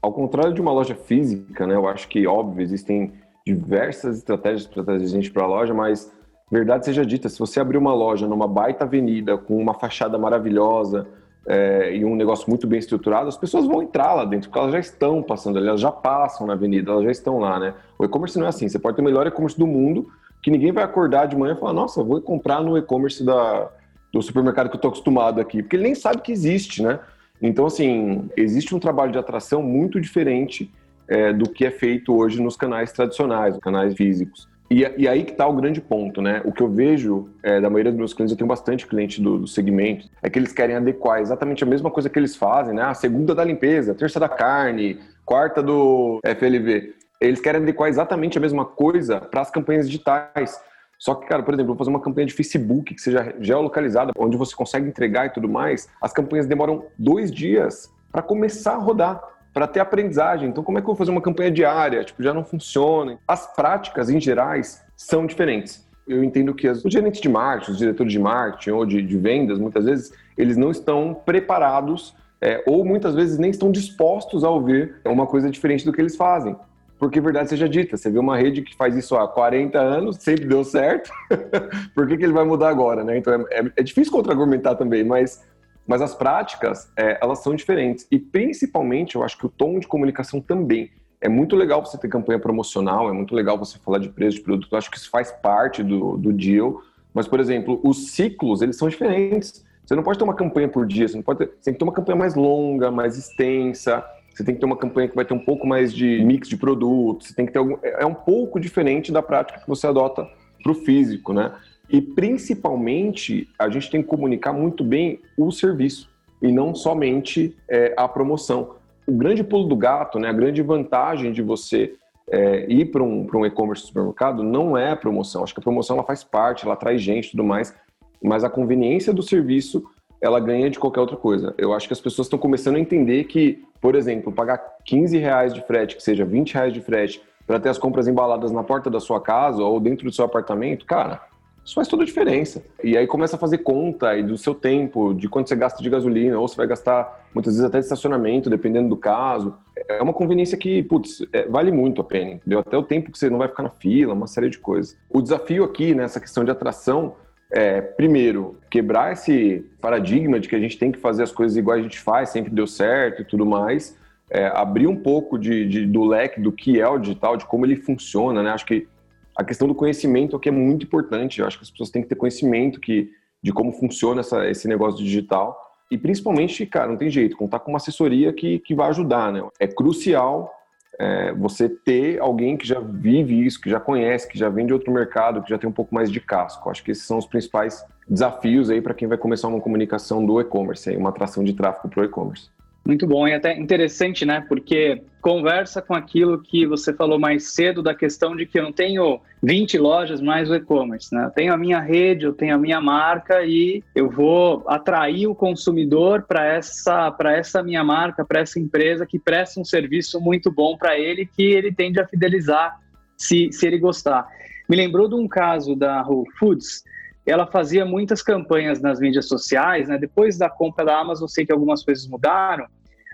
Ao 0.00 0.12
contrário 0.12 0.52
de 0.52 0.60
uma 0.60 0.72
loja 0.72 0.94
física, 0.94 1.66
né, 1.66 1.74
eu 1.74 1.88
acho 1.88 2.08
que, 2.08 2.26
óbvio, 2.26 2.62
existem 2.62 3.12
diversas 3.44 4.18
estratégias 4.18 4.66
para 4.66 4.84
trazer 4.84 5.06
gente 5.06 5.30
para 5.30 5.44
a 5.44 5.46
loja, 5.46 5.74
mas 5.74 6.12
verdade 6.50 6.84
seja 6.84 7.04
dita, 7.04 7.28
se 7.28 7.38
você 7.38 7.60
abrir 7.60 7.78
uma 7.78 7.94
loja 7.94 8.26
numa 8.26 8.46
baita 8.46 8.84
avenida 8.84 9.36
com 9.36 9.56
uma 9.56 9.74
fachada 9.74 10.18
maravilhosa 10.18 11.06
é, 11.46 11.96
e 11.96 12.04
um 12.04 12.14
negócio 12.14 12.48
muito 12.48 12.66
bem 12.66 12.78
estruturado, 12.78 13.28
as 13.28 13.36
pessoas 13.36 13.66
vão 13.66 13.82
entrar 13.82 14.14
lá 14.14 14.24
dentro, 14.24 14.48
porque 14.48 14.58
elas 14.58 14.72
já 14.72 14.78
estão 14.78 15.22
passando 15.22 15.58
ali, 15.58 15.68
elas 15.68 15.80
já 15.80 15.90
passam 15.90 16.46
na 16.46 16.52
avenida, 16.52 16.90
elas 16.90 17.04
já 17.04 17.10
estão 17.10 17.38
lá, 17.38 17.58
né? 17.58 17.74
O 17.98 18.04
e-commerce 18.04 18.38
não 18.38 18.46
é 18.46 18.48
assim, 18.50 18.68
você 18.68 18.78
pode 18.78 18.96
ter 18.96 19.02
o 19.02 19.04
melhor 19.04 19.26
e-commerce 19.26 19.58
do 19.58 19.66
mundo, 19.66 20.10
que 20.42 20.50
ninguém 20.50 20.72
vai 20.72 20.84
acordar 20.84 21.26
de 21.26 21.36
manhã 21.36 21.54
e 21.54 21.60
falar, 21.60 21.72
nossa, 21.72 22.02
vou 22.02 22.20
comprar 22.20 22.62
no 22.62 22.76
e-commerce 22.76 23.24
da, 23.24 23.68
do 24.12 24.22
supermercado 24.22 24.68
que 24.68 24.74
eu 24.74 24.78
estou 24.78 24.90
acostumado 24.90 25.40
aqui, 25.40 25.62
porque 25.62 25.76
ele 25.76 25.84
nem 25.84 25.94
sabe 25.94 26.22
que 26.22 26.32
existe, 26.32 26.82
né? 26.82 26.98
Então, 27.40 27.66
assim, 27.66 28.28
existe 28.36 28.74
um 28.74 28.80
trabalho 28.80 29.12
de 29.12 29.18
atração 29.18 29.62
muito 29.62 30.00
diferente 30.00 30.70
é, 31.06 31.32
do 31.32 31.48
que 31.48 31.64
é 31.64 31.70
feito 31.70 32.14
hoje 32.14 32.42
nos 32.42 32.56
canais 32.56 32.92
tradicionais, 32.92 33.54
nos 33.54 33.62
canais 33.62 33.94
físicos. 33.94 34.48
E, 34.70 34.86
e 34.98 35.08
aí 35.08 35.24
que 35.24 35.32
está 35.32 35.46
o 35.46 35.54
grande 35.54 35.80
ponto, 35.80 36.20
né? 36.20 36.42
O 36.44 36.52
que 36.52 36.62
eu 36.62 36.68
vejo 36.68 37.30
é, 37.42 37.58
da 37.60 37.70
maioria 37.70 37.90
dos 37.90 37.98
meus 37.98 38.12
clientes, 38.12 38.32
eu 38.32 38.36
tenho 38.36 38.48
bastante 38.48 38.86
cliente 38.86 39.20
do, 39.20 39.38
do, 39.38 39.46
segmento, 39.46 40.06
é 40.22 40.28
que 40.28 40.38
eles 40.38 40.52
querem 40.52 40.76
adequar 40.76 41.20
exatamente 41.20 41.64
a 41.64 41.66
mesma 41.66 41.90
coisa 41.90 42.10
que 42.10 42.18
eles 42.18 42.36
fazem, 42.36 42.74
né? 42.74 42.82
A 42.82 42.92
segunda 42.92 43.34
da 43.34 43.42
limpeza, 43.42 43.94
terça 43.94 44.20
da 44.20 44.28
carne, 44.28 44.98
quarta 45.24 45.62
do 45.62 46.20
FLV. 46.22 46.94
Eles 47.20 47.40
querem 47.40 47.60
adequar 47.60 47.88
exatamente 47.88 48.38
a 48.38 48.40
mesma 48.40 48.64
coisa 48.64 49.20
para 49.20 49.40
as 49.40 49.50
campanhas 49.50 49.86
digitais. 49.86 50.60
Só 50.96 51.14
que, 51.14 51.26
cara, 51.26 51.42
por 51.42 51.52
exemplo, 51.52 51.68
vou 51.68 51.76
fazer 51.76 51.90
uma 51.90 52.00
campanha 52.00 52.26
de 52.26 52.32
Facebook 52.32 52.94
que 52.94 53.00
seja 53.00 53.34
geolocalizada, 53.40 54.12
onde 54.16 54.36
você 54.36 54.54
consegue 54.54 54.88
entregar 54.88 55.26
e 55.26 55.30
tudo 55.30 55.48
mais. 55.48 55.88
As 56.00 56.12
campanhas 56.12 56.46
demoram 56.46 56.86
dois 56.96 57.30
dias 57.30 57.92
para 58.12 58.22
começar 58.22 58.74
a 58.74 58.78
rodar, 58.78 59.20
para 59.52 59.66
ter 59.66 59.80
aprendizagem. 59.80 60.48
Então, 60.48 60.62
como 60.62 60.78
é 60.78 60.80
que 60.80 60.84
eu 60.84 60.88
vou 60.88 60.96
fazer 60.96 61.10
uma 61.10 61.20
campanha 61.20 61.50
diária? 61.50 62.04
Tipo, 62.04 62.22
já 62.22 62.32
não 62.32 62.44
funciona. 62.44 63.18
As 63.26 63.52
práticas, 63.54 64.08
em 64.08 64.20
gerais, 64.20 64.84
são 64.96 65.26
diferentes. 65.26 65.86
Eu 66.06 66.22
entendo 66.22 66.54
que 66.54 66.68
os 66.68 66.82
gerentes 66.84 67.20
de 67.20 67.28
marketing, 67.28 67.72
os 67.72 67.78
diretores 67.78 68.12
de 68.12 68.18
marketing 68.18 68.70
ou 68.70 68.86
de, 68.86 69.02
de 69.02 69.18
vendas, 69.18 69.58
muitas 69.58 69.84
vezes, 69.84 70.12
eles 70.36 70.56
não 70.56 70.70
estão 70.70 71.14
preparados 71.14 72.16
é, 72.40 72.62
ou 72.66 72.84
muitas 72.84 73.14
vezes 73.14 73.38
nem 73.38 73.50
estão 73.50 73.70
dispostos 73.70 74.44
a 74.44 74.50
ouvir 74.50 74.94
uma 75.04 75.26
coisa 75.26 75.50
diferente 75.50 75.84
do 75.84 75.92
que 75.92 76.00
eles 76.00 76.16
fazem 76.16 76.56
porque 76.98 77.20
verdade 77.20 77.48
seja 77.48 77.68
dita, 77.68 77.96
você 77.96 78.10
vê 78.10 78.18
uma 78.18 78.36
rede 78.36 78.62
que 78.62 78.74
faz 78.74 78.96
isso 78.96 79.16
há 79.16 79.28
40 79.28 79.78
anos, 79.78 80.16
sempre 80.16 80.46
deu 80.46 80.64
certo, 80.64 81.10
por 81.94 82.08
que, 82.08 82.16
que 82.16 82.24
ele 82.24 82.32
vai 82.32 82.44
mudar 82.44 82.68
agora, 82.68 83.04
né? 83.04 83.16
Então 83.16 83.32
é, 83.32 83.60
é, 83.60 83.72
é 83.76 83.82
difícil 83.82 84.12
contra-argumentar 84.12 84.74
também, 84.74 85.04
mas, 85.04 85.44
mas 85.86 86.02
as 86.02 86.14
práticas, 86.14 86.90
é, 86.96 87.18
elas 87.22 87.42
são 87.42 87.54
diferentes. 87.54 88.06
E 88.10 88.18
principalmente, 88.18 89.14
eu 89.14 89.22
acho 89.22 89.38
que 89.38 89.46
o 89.46 89.48
tom 89.48 89.78
de 89.78 89.86
comunicação 89.86 90.40
também. 90.40 90.90
É 91.20 91.28
muito 91.28 91.56
legal 91.56 91.84
você 91.84 91.98
ter 91.98 92.08
campanha 92.08 92.38
promocional, 92.38 93.08
é 93.08 93.12
muito 93.12 93.34
legal 93.34 93.58
você 93.58 93.78
falar 93.78 93.98
de 93.98 94.08
preço 94.08 94.36
de 94.36 94.42
produto, 94.42 94.68
eu 94.70 94.78
acho 94.78 94.90
que 94.90 94.96
isso 94.96 95.10
faz 95.10 95.32
parte 95.32 95.82
do, 95.82 96.16
do 96.16 96.32
deal, 96.32 96.80
mas, 97.14 97.26
por 97.26 97.40
exemplo, 97.40 97.80
os 97.82 98.10
ciclos, 98.10 98.62
eles 98.62 98.76
são 98.76 98.88
diferentes. 98.88 99.64
Você 99.84 99.96
não 99.96 100.02
pode 100.02 100.18
ter 100.18 100.24
uma 100.24 100.34
campanha 100.34 100.68
por 100.68 100.86
dia, 100.86 101.08
você 101.08 101.16
não 101.16 101.22
pode 101.22 101.38
ter, 101.38 101.46
você 101.46 101.64
tem 101.64 101.72
que 101.74 101.78
ter 101.78 101.84
uma 101.84 101.92
campanha 101.92 102.16
mais 102.16 102.34
longa, 102.34 102.90
mais 102.90 103.16
extensa, 103.16 104.04
você 104.38 104.44
tem 104.44 104.54
que 104.54 104.60
ter 104.60 104.66
uma 104.66 104.76
campanha 104.76 105.08
que 105.08 105.16
vai 105.16 105.24
ter 105.24 105.34
um 105.34 105.38
pouco 105.38 105.66
mais 105.66 105.92
de 105.92 106.22
mix 106.24 106.48
de 106.48 106.56
produtos, 106.56 107.26
você 107.26 107.34
tem 107.34 107.44
que 107.44 107.52
ter 107.52 107.58
algum, 107.58 107.76
é 107.82 108.06
um 108.06 108.14
pouco 108.14 108.60
diferente 108.60 109.10
da 109.10 109.20
prática 109.20 109.58
que 109.58 109.66
você 109.66 109.88
adota 109.88 110.28
para 110.62 110.70
o 110.70 110.74
físico, 110.76 111.32
né? 111.32 111.52
E 111.90 112.00
principalmente 112.00 113.48
a 113.58 113.68
gente 113.68 113.90
tem 113.90 114.00
que 114.00 114.06
comunicar 114.06 114.52
muito 114.52 114.84
bem 114.84 115.18
o 115.36 115.50
serviço 115.50 116.08
e 116.40 116.52
não 116.52 116.72
somente 116.72 117.56
é, 117.68 117.94
a 117.96 118.06
promoção. 118.06 118.76
O 119.04 119.12
grande 119.12 119.42
pulo 119.42 119.66
do 119.66 119.74
gato, 119.74 120.20
né? 120.20 120.28
A 120.28 120.32
grande 120.32 120.62
vantagem 120.62 121.32
de 121.32 121.42
você 121.42 121.94
é, 122.30 122.64
ir 122.70 122.92
para 122.92 123.02
um, 123.02 123.26
um 123.34 123.44
e-commerce 123.44 123.86
supermercado 123.86 124.44
não 124.44 124.78
é 124.78 124.92
a 124.92 124.96
promoção. 124.96 125.42
Acho 125.42 125.52
que 125.52 125.60
a 125.60 125.64
promoção 125.64 125.96
ela 125.96 126.06
faz 126.06 126.22
parte, 126.22 126.64
ela 126.64 126.76
traz 126.76 127.02
gente 127.02 127.26
e 127.26 127.30
tudo 127.32 127.42
mais, 127.42 127.74
mas 128.22 128.44
a 128.44 128.50
conveniência 128.50 129.12
do 129.12 129.22
serviço 129.22 129.84
ela 130.20 130.40
ganha 130.40 130.68
de 130.68 130.78
qualquer 130.78 131.00
outra 131.00 131.16
coisa. 131.16 131.54
Eu 131.56 131.72
acho 131.72 131.86
que 131.86 131.92
as 131.92 132.00
pessoas 132.00 132.26
estão 132.26 132.38
começando 132.38 132.76
a 132.76 132.80
entender 132.80 133.24
que, 133.24 133.62
por 133.80 133.94
exemplo, 133.94 134.32
pagar 134.32 134.58
15 134.84 135.16
reais 135.18 135.54
de 135.54 135.60
frete, 135.62 135.96
que 135.96 136.02
seja 136.02 136.24
20 136.24 136.54
reais 136.54 136.72
de 136.72 136.80
frete, 136.80 137.22
para 137.46 137.58
ter 137.58 137.68
as 137.68 137.78
compras 137.78 138.06
embaladas 138.06 138.52
na 138.52 138.62
porta 138.62 138.90
da 138.90 139.00
sua 139.00 139.20
casa 139.20 139.62
ou 139.62 139.80
dentro 139.80 140.04
do 140.04 140.12
seu 140.12 140.24
apartamento, 140.24 140.84
cara, 140.84 141.22
isso 141.68 141.74
faz 141.74 141.86
toda 141.86 142.02
a 142.02 142.06
diferença. 142.06 142.62
E 142.82 142.96
aí 142.96 143.06
começa 143.06 143.36
a 143.36 143.38
fazer 143.38 143.58
conta 143.58 144.16
e 144.16 144.22
do 144.22 144.38
seu 144.38 144.54
tempo, 144.54 145.12
de 145.12 145.28
quanto 145.28 145.50
você 145.50 145.56
gasta 145.56 145.82
de 145.82 145.90
gasolina, 145.90 146.38
ou 146.38 146.48
você 146.48 146.56
vai 146.56 146.66
gastar 146.66 147.26
muitas 147.34 147.54
vezes 147.54 147.66
até 147.66 147.78
de 147.78 147.84
estacionamento, 147.84 148.48
dependendo 148.48 148.88
do 148.88 148.96
caso. 148.96 149.54
É 149.86 150.02
uma 150.02 150.14
conveniência 150.14 150.56
que, 150.56 150.82
putz, 150.82 151.26
é, 151.30 151.46
vale 151.46 151.70
muito 151.70 152.00
a 152.00 152.04
pena, 152.04 152.32
entendeu? 152.32 152.60
Até 152.60 152.76
o 152.76 152.82
tempo 152.82 153.12
que 153.12 153.18
você 153.18 153.28
não 153.28 153.36
vai 153.36 153.48
ficar 153.48 153.62
na 153.62 153.68
fila, 153.68 154.14
uma 154.14 154.26
série 154.26 154.48
de 154.48 154.58
coisas. 154.58 154.96
O 155.10 155.20
desafio 155.20 155.62
aqui, 155.62 155.94
nessa 155.94 156.18
questão 156.18 156.42
de 156.42 156.50
atração, 156.50 157.16
é, 157.50 157.80
primeiro, 157.80 158.58
quebrar 158.70 159.12
esse 159.12 159.64
paradigma 159.80 160.38
de 160.38 160.48
que 160.48 160.56
a 160.56 160.60
gente 160.60 160.78
tem 160.78 160.92
que 160.92 160.98
fazer 160.98 161.22
as 161.22 161.32
coisas 161.32 161.56
igual 161.56 161.78
a 161.78 161.82
gente 161.82 161.98
faz, 161.98 162.30
sempre 162.30 162.52
deu 162.52 162.66
certo 162.66 163.22
e 163.22 163.24
tudo 163.24 163.46
mais, 163.46 163.96
é, 164.30 164.46
abrir 164.48 164.86
um 164.86 164.96
pouco 164.96 165.38
de, 165.38 165.66
de, 165.66 165.86
do 165.86 166.04
leque 166.04 166.40
do 166.40 166.52
que 166.52 166.80
é 166.80 166.86
o 166.86 166.98
digital, 166.98 167.36
de 167.36 167.46
como 167.46 167.64
ele 167.64 167.76
funciona, 167.76 168.42
né? 168.42 168.50
Acho 168.50 168.66
que 168.66 168.86
a 169.34 169.42
questão 169.42 169.66
do 169.66 169.74
conhecimento 169.74 170.36
aqui 170.36 170.48
é 170.48 170.52
muito 170.52 170.84
importante. 170.84 171.40
Eu 171.40 171.46
acho 171.46 171.56
que 171.56 171.64
as 171.64 171.70
pessoas 171.70 171.90
têm 171.90 172.02
que 172.02 172.08
ter 172.08 172.16
conhecimento 172.16 172.80
que, 172.80 173.10
de 173.42 173.52
como 173.52 173.72
funciona 173.72 174.20
essa, 174.20 174.46
esse 174.48 174.68
negócio 174.68 175.02
digital. 175.02 175.56
E 175.90 175.96
principalmente, 175.96 176.66
cara, 176.66 176.88
não 176.88 176.98
tem 176.98 177.08
jeito, 177.08 177.36
contar 177.36 177.60
com 177.60 177.70
uma 177.70 177.78
assessoria 177.78 178.32
que, 178.32 178.58
que 178.58 178.74
vai 178.74 178.88
ajudar, 178.88 179.32
né? 179.32 179.42
É 179.58 179.66
crucial 179.66 180.52
é, 180.98 181.32
você 181.32 181.68
ter 181.68 182.20
alguém 182.20 182.56
que 182.56 182.66
já 182.66 182.80
vive 182.80 183.46
isso, 183.46 183.60
que 183.60 183.70
já 183.70 183.78
conhece, 183.78 184.28
que 184.28 184.38
já 184.38 184.48
vem 184.48 184.66
de 184.66 184.72
outro 184.72 184.92
mercado, 184.92 185.42
que 185.42 185.50
já 185.50 185.58
tem 185.58 185.68
um 185.68 185.72
pouco 185.72 185.94
mais 185.94 186.10
de 186.10 186.20
casco. 186.20 186.68
Acho 186.68 186.82
que 186.82 186.90
esses 186.90 187.04
são 187.04 187.18
os 187.18 187.26
principais 187.26 187.84
desafios 188.08 188.68
aí 188.70 188.80
para 188.80 188.94
quem 188.94 189.06
vai 189.06 189.16
começar 189.16 189.48
uma 189.48 189.60
comunicação 189.60 190.24
do 190.24 190.40
e-commerce, 190.40 190.96
uma 190.96 191.10
atração 191.10 191.44
de 191.44 191.52
tráfego 191.52 191.88
para 191.88 192.02
o 192.02 192.04
e-commerce. 192.04 192.50
Muito 192.88 193.06
bom 193.06 193.28
e 193.28 193.34
até 193.34 193.54
interessante, 193.54 194.24
né? 194.24 194.42
Porque 194.48 195.02
conversa 195.20 195.82
com 195.82 195.92
aquilo 195.92 196.40
que 196.40 196.66
você 196.66 196.90
falou 196.90 197.18
mais 197.18 197.52
cedo 197.52 197.82
da 197.82 197.94
questão 197.94 198.34
de 198.34 198.46
que 198.46 198.58
eu 198.58 198.62
não 198.62 198.72
tenho 198.72 199.20
20 199.42 199.76
lojas 199.76 200.22
mais 200.22 200.48
o 200.48 200.54
e-commerce, 200.54 201.14
né? 201.14 201.26
Eu 201.26 201.30
tenho 201.30 201.52
a 201.52 201.56
minha 201.58 201.80
rede, 201.80 202.24
eu 202.24 202.32
tenho 202.32 202.54
a 202.54 202.58
minha 202.58 202.80
marca 202.80 203.44
e 203.44 203.84
eu 203.94 204.08
vou 204.08 204.64
atrair 204.66 205.26
o 205.26 205.34
consumidor 205.34 206.22
para 206.22 206.46
essa 206.46 207.10
para 207.10 207.36
essa 207.36 207.62
minha 207.62 207.84
marca, 207.84 208.24
para 208.24 208.40
essa 208.40 208.58
empresa 208.58 209.04
que 209.04 209.18
presta 209.18 209.60
um 209.60 209.64
serviço 209.66 210.18
muito 210.18 210.50
bom 210.50 210.74
para 210.74 210.98
ele 210.98 211.26
que 211.26 211.42
ele 211.42 211.70
tende 211.70 212.00
a 212.00 212.08
fidelizar 212.08 212.80
se, 213.18 213.52
se 213.52 213.66
ele 213.66 213.78
gostar. 213.78 214.26
Me 214.66 214.74
lembrou 214.74 215.06
de 215.06 215.14
um 215.14 215.28
caso 215.28 215.76
da 215.76 216.00
Whole 216.00 216.30
Foods 216.38 216.82
ela 217.26 217.46
fazia 217.46 217.84
muitas 217.84 218.22
campanhas 218.22 218.80
nas 218.80 218.98
mídias 218.98 219.28
sociais, 219.28 219.86
né? 219.86 219.98
Depois 219.98 220.38
da 220.38 220.48
compra 220.48 220.86
da 220.86 220.98
Amazon, 220.98 221.28
sei 221.28 221.44
que 221.44 221.52
algumas 221.52 221.84
coisas 221.84 222.06
mudaram, 222.06 222.66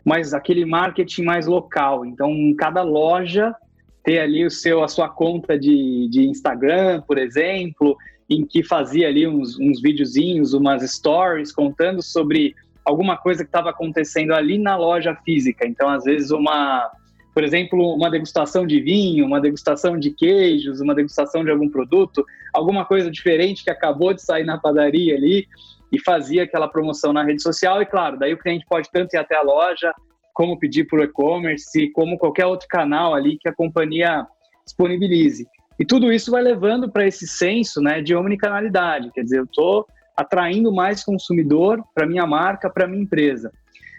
mas 0.04 0.34
aquele 0.34 0.64
marketing 0.64 1.22
mais 1.22 1.46
local. 1.46 2.04
Então, 2.04 2.54
cada 2.58 2.82
loja 2.82 3.54
ter 4.02 4.18
ali 4.18 4.44
o 4.44 4.50
seu, 4.50 4.84
a 4.84 4.88
sua 4.88 5.08
conta 5.08 5.58
de, 5.58 6.08
de 6.10 6.28
Instagram, 6.28 7.00
por 7.06 7.16
exemplo, 7.16 7.96
em 8.28 8.44
que 8.44 8.62
fazia 8.62 9.08
ali 9.08 9.26
uns, 9.26 9.58
uns 9.58 9.80
videozinhos, 9.80 10.52
umas 10.52 10.82
stories 10.82 11.50
contando 11.50 12.02
sobre 12.02 12.54
alguma 12.84 13.16
coisa 13.16 13.42
que 13.42 13.48
estava 13.48 13.70
acontecendo 13.70 14.34
ali 14.34 14.58
na 14.58 14.76
loja 14.76 15.16
física. 15.24 15.66
Então, 15.66 15.88
às 15.88 16.04
vezes, 16.04 16.30
uma, 16.30 16.90
por 17.32 17.42
exemplo, 17.42 17.94
uma 17.94 18.10
degustação 18.10 18.66
de 18.66 18.78
vinho, 18.78 19.24
uma 19.24 19.40
degustação 19.40 19.98
de 19.98 20.10
queijos, 20.10 20.82
uma 20.82 20.94
degustação 20.94 21.42
de 21.42 21.50
algum 21.50 21.70
produto, 21.70 22.24
alguma 22.52 22.84
coisa 22.84 23.10
diferente 23.10 23.64
que 23.64 23.70
acabou 23.70 24.12
de 24.12 24.20
sair 24.20 24.44
na 24.44 24.58
padaria 24.58 25.16
ali 25.16 25.48
e 25.94 26.02
fazia 26.02 26.44
aquela 26.44 26.68
promoção 26.68 27.12
na 27.12 27.22
rede 27.22 27.42
social. 27.42 27.80
E 27.82 27.86
claro, 27.86 28.18
daí 28.18 28.34
o 28.34 28.38
cliente 28.38 28.64
pode 28.68 28.90
tanto 28.90 29.14
ir 29.14 29.18
até 29.18 29.36
a 29.36 29.42
loja, 29.42 29.92
como 30.32 30.58
pedir 30.58 30.84
por 30.84 31.00
e-commerce, 31.00 31.90
como 31.92 32.18
qualquer 32.18 32.46
outro 32.46 32.66
canal 32.68 33.14
ali 33.14 33.38
que 33.38 33.48
a 33.48 33.54
companhia 33.54 34.26
disponibilize. 34.64 35.46
E 35.78 35.84
tudo 35.84 36.12
isso 36.12 36.30
vai 36.30 36.42
levando 36.42 36.90
para 36.90 37.06
esse 37.06 37.26
senso 37.26 37.80
né, 37.80 38.00
de 38.00 38.14
omnicanalidade, 38.14 39.10
quer 39.12 39.22
dizer, 39.22 39.38
eu 39.38 39.44
estou 39.44 39.86
atraindo 40.16 40.72
mais 40.72 41.02
consumidor 41.02 41.82
para 41.94 42.06
minha 42.06 42.26
marca, 42.26 42.70
para 42.70 42.86
minha 42.86 43.02
empresa. 43.02 43.52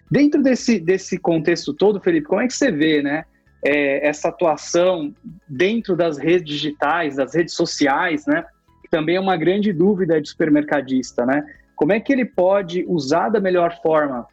Dentro 0.09 0.41
desse, 0.41 0.79
desse 0.79 1.17
contexto 1.17 1.73
todo, 1.73 1.99
Felipe, 1.99 2.27
como 2.27 2.41
é 2.41 2.47
que 2.47 2.53
você 2.53 2.71
vê, 2.71 3.01
né? 3.01 3.25
é, 3.65 4.07
essa 4.07 4.29
atuação 4.29 5.11
dentro 5.47 5.95
das 5.95 6.19
redes 6.19 6.47
digitais, 6.47 7.15
das 7.15 7.33
redes 7.33 7.55
sociais, 7.55 8.25
né? 8.27 8.45
Que 8.83 8.89
também 8.89 9.15
é 9.15 9.19
uma 9.19 9.35
grande 9.35 9.73
dúvida 9.73 10.21
de 10.21 10.29
supermercadista, 10.29 11.25
né? 11.25 11.43
Como 11.75 11.91
é 11.91 11.99
que 11.99 12.13
ele 12.13 12.25
pode 12.25 12.85
usar 12.87 13.29
da 13.29 13.39
melhor 13.39 13.79
forma 13.81 14.27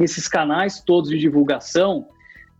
esses 0.00 0.26
canais 0.26 0.80
todos 0.80 1.10
de 1.10 1.18
divulgação 1.18 2.08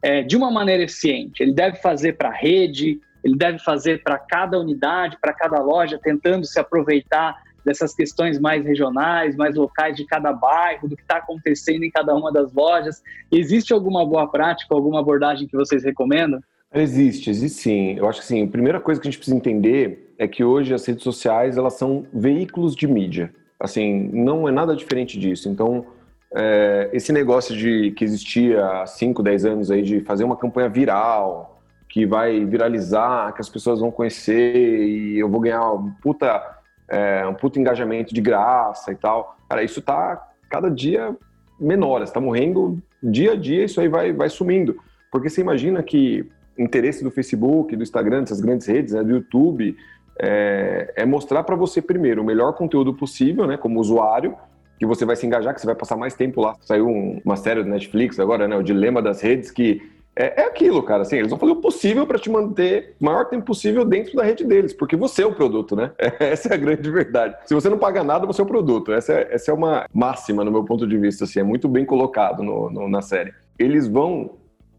é, 0.00 0.22
de 0.22 0.36
uma 0.36 0.50
maneira 0.50 0.82
eficiente? 0.82 1.42
Ele 1.42 1.52
deve 1.52 1.76
fazer 1.78 2.16
para 2.16 2.28
a 2.28 2.32
rede, 2.32 3.00
ele 3.24 3.36
deve 3.36 3.58
fazer 3.58 4.02
para 4.02 4.18
cada 4.18 4.58
unidade, 4.58 5.16
para 5.20 5.32
cada 5.32 5.60
loja, 5.60 5.98
tentando 6.02 6.46
se 6.46 6.58
aproveitar 6.58 7.36
dessas 7.64 7.94
questões 7.94 8.40
mais 8.40 8.64
regionais, 8.64 9.36
mais 9.36 9.54
locais 9.54 9.96
de 9.96 10.04
cada 10.04 10.32
bairro, 10.32 10.88
do 10.88 10.96
que 10.96 11.02
está 11.02 11.18
acontecendo 11.18 11.84
em 11.84 11.90
cada 11.90 12.14
uma 12.14 12.32
das 12.32 12.52
lojas. 12.52 13.02
Existe 13.30 13.72
alguma 13.72 14.04
boa 14.04 14.28
prática, 14.30 14.74
alguma 14.74 15.00
abordagem 15.00 15.46
que 15.46 15.56
vocês 15.56 15.84
recomendam? 15.84 16.40
Existe, 16.74 17.30
existe 17.30 17.60
sim. 17.60 17.94
Eu 17.96 18.08
acho 18.08 18.20
que 18.20 18.26
sim. 18.26 18.44
A 18.44 18.48
primeira 18.48 18.80
coisa 18.80 19.00
que 19.00 19.06
a 19.06 19.10
gente 19.10 19.18
precisa 19.18 19.36
entender 19.36 20.14
é 20.18 20.26
que 20.26 20.42
hoje 20.42 20.74
as 20.74 20.84
redes 20.84 21.02
sociais 21.02 21.56
elas 21.56 21.74
são 21.74 22.06
veículos 22.12 22.74
de 22.74 22.86
mídia. 22.86 23.32
Assim, 23.62 24.10
não 24.12 24.48
é 24.48 24.50
nada 24.50 24.74
diferente 24.74 25.16
disso. 25.16 25.48
Então, 25.48 25.86
é, 26.34 26.90
esse 26.92 27.12
negócio 27.12 27.56
de 27.56 27.92
que 27.92 28.04
existia 28.04 28.66
há 28.66 28.86
5, 28.86 29.22
10 29.22 29.44
anos 29.44 29.70
aí 29.70 29.82
de 29.82 30.00
fazer 30.00 30.24
uma 30.24 30.36
campanha 30.36 30.68
viral, 30.68 31.62
que 31.88 32.04
vai 32.04 32.44
viralizar, 32.44 33.32
que 33.32 33.40
as 33.40 33.48
pessoas 33.48 33.78
vão 33.78 33.92
conhecer 33.92 34.56
e 34.56 35.18
eu 35.18 35.28
vou 35.28 35.40
ganhar 35.40 35.70
um 35.72 35.92
puta, 36.02 36.42
é, 36.88 37.24
um 37.26 37.34
puta 37.34 37.60
engajamento 37.60 38.12
de 38.12 38.20
graça 38.20 38.90
e 38.90 38.96
tal. 38.96 39.36
Cara, 39.48 39.62
isso 39.62 39.80
tá 39.80 40.30
cada 40.50 40.68
dia 40.68 41.14
menor, 41.60 42.02
está 42.02 42.20
morrendo 42.20 42.82
dia 43.00 43.32
a 43.32 43.36
dia, 43.36 43.64
isso 43.64 43.80
aí 43.80 43.88
vai, 43.88 44.12
vai 44.12 44.28
sumindo. 44.28 44.76
Porque 45.10 45.28
você 45.30 45.40
imagina 45.40 45.82
que 45.82 46.28
interesse 46.58 47.04
do 47.04 47.10
Facebook, 47.10 47.76
do 47.76 47.82
Instagram, 47.82 48.20
dessas 48.22 48.40
grandes 48.40 48.66
redes, 48.66 48.94
né, 48.94 49.04
do 49.04 49.10
YouTube, 49.10 49.76
é, 50.22 50.92
é 50.94 51.04
mostrar 51.04 51.42
para 51.42 51.56
você 51.56 51.82
primeiro 51.82 52.22
o 52.22 52.24
melhor 52.24 52.52
conteúdo 52.52 52.94
possível, 52.94 53.44
né, 53.44 53.56
como 53.56 53.80
usuário, 53.80 54.36
que 54.78 54.86
você 54.86 55.04
vai 55.04 55.16
se 55.16 55.26
engajar, 55.26 55.52
que 55.52 55.60
você 55.60 55.66
vai 55.66 55.74
passar 55.74 55.96
mais 55.96 56.14
tempo 56.14 56.40
lá. 56.40 56.54
Saiu 56.60 56.86
um, 56.86 57.20
uma 57.24 57.36
série 57.36 57.62
do 57.62 57.68
Netflix 57.68 58.20
agora, 58.20 58.46
né, 58.46 58.56
o 58.56 58.62
Dilema 58.62 59.02
das 59.02 59.20
Redes, 59.20 59.50
que 59.50 59.82
é, 60.14 60.42
é 60.42 60.46
aquilo, 60.46 60.82
cara. 60.82 61.02
Assim, 61.02 61.16
eles 61.16 61.30
vão 61.30 61.38
fazer 61.38 61.52
o 61.52 61.56
possível 61.56 62.06
para 62.06 62.18
te 62.18 62.30
manter 62.30 62.94
o 63.00 63.04
maior 63.04 63.24
tempo 63.24 63.44
possível 63.44 63.84
dentro 63.84 64.14
da 64.14 64.22
rede 64.22 64.44
deles, 64.44 64.72
porque 64.72 64.94
você 64.94 65.22
é 65.22 65.26
o 65.26 65.34
produto, 65.34 65.74
né? 65.74 65.90
Essa 66.20 66.50
é 66.50 66.54
a 66.54 66.56
grande 66.56 66.88
verdade. 66.88 67.36
Se 67.46 67.54
você 67.54 67.68
não 67.68 67.78
paga 67.78 68.04
nada, 68.04 68.26
você 68.26 68.40
é 68.40 68.44
o 68.44 68.46
produto. 68.46 68.92
Essa 68.92 69.14
é, 69.14 69.34
essa 69.34 69.50
é 69.50 69.54
uma 69.54 69.86
máxima, 69.92 70.44
no 70.44 70.52
meu 70.52 70.64
ponto 70.64 70.86
de 70.86 70.96
vista. 70.98 71.24
Assim, 71.24 71.40
é 71.40 71.42
muito 71.42 71.66
bem 71.68 71.84
colocado 71.84 72.42
no, 72.42 72.70
no, 72.70 72.88
na 72.88 73.02
série. 73.02 73.32
Eles 73.58 73.88
vão 73.88 74.32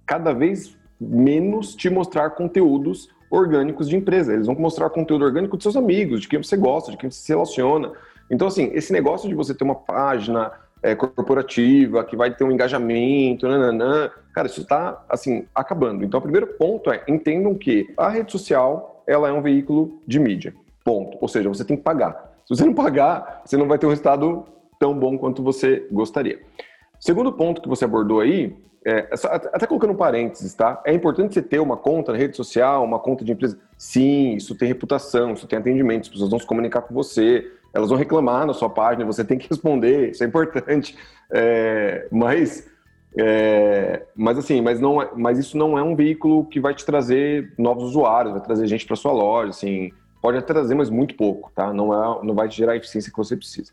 cada 0.05 0.31
vez 0.31 0.77
menos 1.01 1.75
te 1.75 1.89
mostrar 1.89 2.29
conteúdos 2.31 3.09
orgânicos 3.33 3.89
de 3.89 3.95
empresa. 3.95 4.31
Eles 4.31 4.45
vão 4.45 4.55
mostrar 4.55 4.91
conteúdo 4.91 5.25
orgânico 5.25 5.57
dos 5.57 5.63
seus 5.63 5.75
amigos, 5.75 6.21
de 6.21 6.27
quem 6.27 6.41
você 6.41 6.55
gosta, 6.55 6.91
de 6.91 6.97
quem 6.97 7.09
você 7.09 7.19
se 7.19 7.29
relaciona. 7.29 7.91
Então, 8.29 8.47
assim, 8.47 8.69
esse 8.73 8.93
negócio 8.93 9.27
de 9.27 9.33
você 9.33 9.55
ter 9.55 9.63
uma 9.63 9.73
página 9.73 10.51
é, 10.83 10.93
corporativa 10.93 12.03
que 12.03 12.15
vai 12.15 12.33
ter 12.33 12.43
um 12.43 12.51
engajamento, 12.51 13.47
nananã, 13.47 14.11
cara, 14.33 14.47
isso 14.47 14.61
está, 14.61 15.03
assim, 15.09 15.45
acabando. 15.55 16.05
Então, 16.05 16.19
o 16.19 16.23
primeiro 16.23 16.45
ponto 16.45 16.91
é, 16.91 17.03
entendam 17.07 17.55
que 17.55 17.91
a 17.97 18.07
rede 18.07 18.31
social, 18.31 19.03
ela 19.07 19.27
é 19.27 19.31
um 19.33 19.41
veículo 19.41 19.99
de 20.05 20.19
mídia, 20.19 20.53
ponto. 20.83 21.17
Ou 21.19 21.27
seja, 21.27 21.49
você 21.49 21.65
tem 21.65 21.75
que 21.75 21.83
pagar. 21.83 22.33
Se 22.45 22.55
você 22.55 22.63
não 22.63 22.73
pagar, 22.73 23.41
você 23.43 23.57
não 23.57 23.67
vai 23.67 23.79
ter 23.79 23.87
um 23.87 23.89
resultado 23.89 24.45
tão 24.79 24.93
bom 24.93 25.17
quanto 25.17 25.41
você 25.41 25.87
gostaria. 25.91 26.39
Segundo 26.99 27.33
ponto 27.33 27.61
que 27.61 27.67
você 27.67 27.85
abordou 27.85 28.19
aí 28.19 28.55
é, 28.85 29.09
até 29.53 29.65
colocando 29.65 29.93
um 29.93 29.95
parênteses, 29.95 30.53
tá? 30.53 30.81
É 30.85 30.93
importante 30.93 31.33
você 31.33 31.41
ter 31.41 31.59
uma 31.59 31.77
conta 31.77 32.11
na 32.11 32.17
rede 32.17 32.35
social, 32.35 32.83
uma 32.83 32.99
conta 32.99 33.23
de 33.23 33.31
empresa. 33.31 33.57
Sim, 33.77 34.35
isso 34.35 34.55
tem 34.55 34.67
reputação, 34.67 35.33
isso 35.33 35.47
tem 35.47 35.57
atendimento, 35.57 36.03
as 36.03 36.09
pessoas 36.09 36.29
vão 36.29 36.39
se 36.39 36.45
comunicar 36.45 36.81
com 36.81 36.93
você, 36.93 37.49
elas 37.73 37.89
vão 37.89 37.97
reclamar 37.97 38.45
na 38.45 38.53
sua 38.53 38.69
página, 38.69 39.05
você 39.05 39.23
tem 39.23 39.37
que 39.37 39.47
responder, 39.49 40.11
isso 40.11 40.23
é 40.23 40.27
importante. 40.27 40.97
É, 41.31 42.07
mas, 42.11 42.69
é, 43.17 44.03
mas 44.15 44.37
assim, 44.37 44.59
mas, 44.61 44.81
não 44.81 45.01
é, 45.01 45.09
mas 45.15 45.39
isso 45.39 45.57
não 45.57 45.77
é 45.77 45.83
um 45.83 45.95
veículo 45.95 46.45
que 46.45 46.59
vai 46.59 46.73
te 46.73 46.85
trazer 46.85 47.53
novos 47.57 47.85
usuários, 47.85 48.33
vai 48.33 48.43
trazer 48.43 48.67
gente 48.67 48.85
para 48.85 48.97
sua 48.97 49.13
loja, 49.13 49.51
assim, 49.51 49.91
pode 50.21 50.37
até 50.37 50.53
trazer, 50.53 50.75
mas 50.75 50.89
muito 50.89 51.15
pouco, 51.15 51.51
tá? 51.55 51.71
Não, 51.71 51.93
é, 51.93 52.25
não 52.25 52.35
vai 52.35 52.49
te 52.49 52.57
gerar 52.57 52.73
a 52.73 52.77
eficiência 52.77 53.11
que 53.11 53.17
você 53.17 53.37
precisa. 53.37 53.71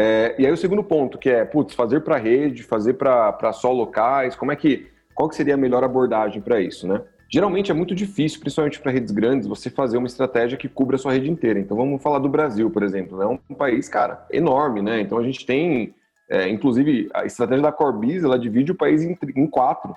É, 0.00 0.32
e 0.38 0.46
aí 0.46 0.52
o 0.52 0.56
segundo 0.56 0.84
ponto, 0.84 1.18
que 1.18 1.28
é, 1.28 1.44
putz, 1.44 1.74
fazer 1.74 2.02
para 2.02 2.16
rede, 2.16 2.62
fazer 2.62 2.94
para 2.94 3.52
só 3.52 3.72
locais, 3.72 4.36
como 4.36 4.52
é 4.52 4.56
que, 4.56 4.86
qual 5.12 5.28
que 5.28 5.34
seria 5.34 5.54
a 5.54 5.56
melhor 5.56 5.82
abordagem 5.82 6.40
para 6.40 6.60
isso, 6.60 6.86
né? 6.86 7.02
Geralmente 7.28 7.72
é 7.72 7.74
muito 7.74 7.96
difícil, 7.96 8.38
principalmente 8.38 8.78
para 8.78 8.92
redes 8.92 9.10
grandes, 9.10 9.48
você 9.48 9.68
fazer 9.68 9.98
uma 9.98 10.06
estratégia 10.06 10.56
que 10.56 10.68
cubra 10.68 10.94
a 10.94 10.98
sua 11.00 11.12
rede 11.12 11.28
inteira. 11.28 11.58
Então 11.58 11.76
vamos 11.76 12.00
falar 12.00 12.20
do 12.20 12.28
Brasil, 12.28 12.70
por 12.70 12.84
exemplo, 12.84 13.20
é 13.20 13.26
né? 13.26 13.38
um 13.50 13.54
país, 13.54 13.88
cara, 13.88 14.24
enorme, 14.30 14.80
né? 14.82 15.00
Então 15.00 15.18
a 15.18 15.22
gente 15.24 15.44
tem, 15.44 15.92
é, 16.30 16.48
inclusive, 16.48 17.10
a 17.12 17.26
estratégia 17.26 17.64
da 17.64 17.72
Corbis, 17.72 18.22
ela 18.22 18.38
divide 18.38 18.70
o 18.70 18.76
país 18.76 19.02
em, 19.02 19.18
em 19.34 19.46
quatro, 19.48 19.96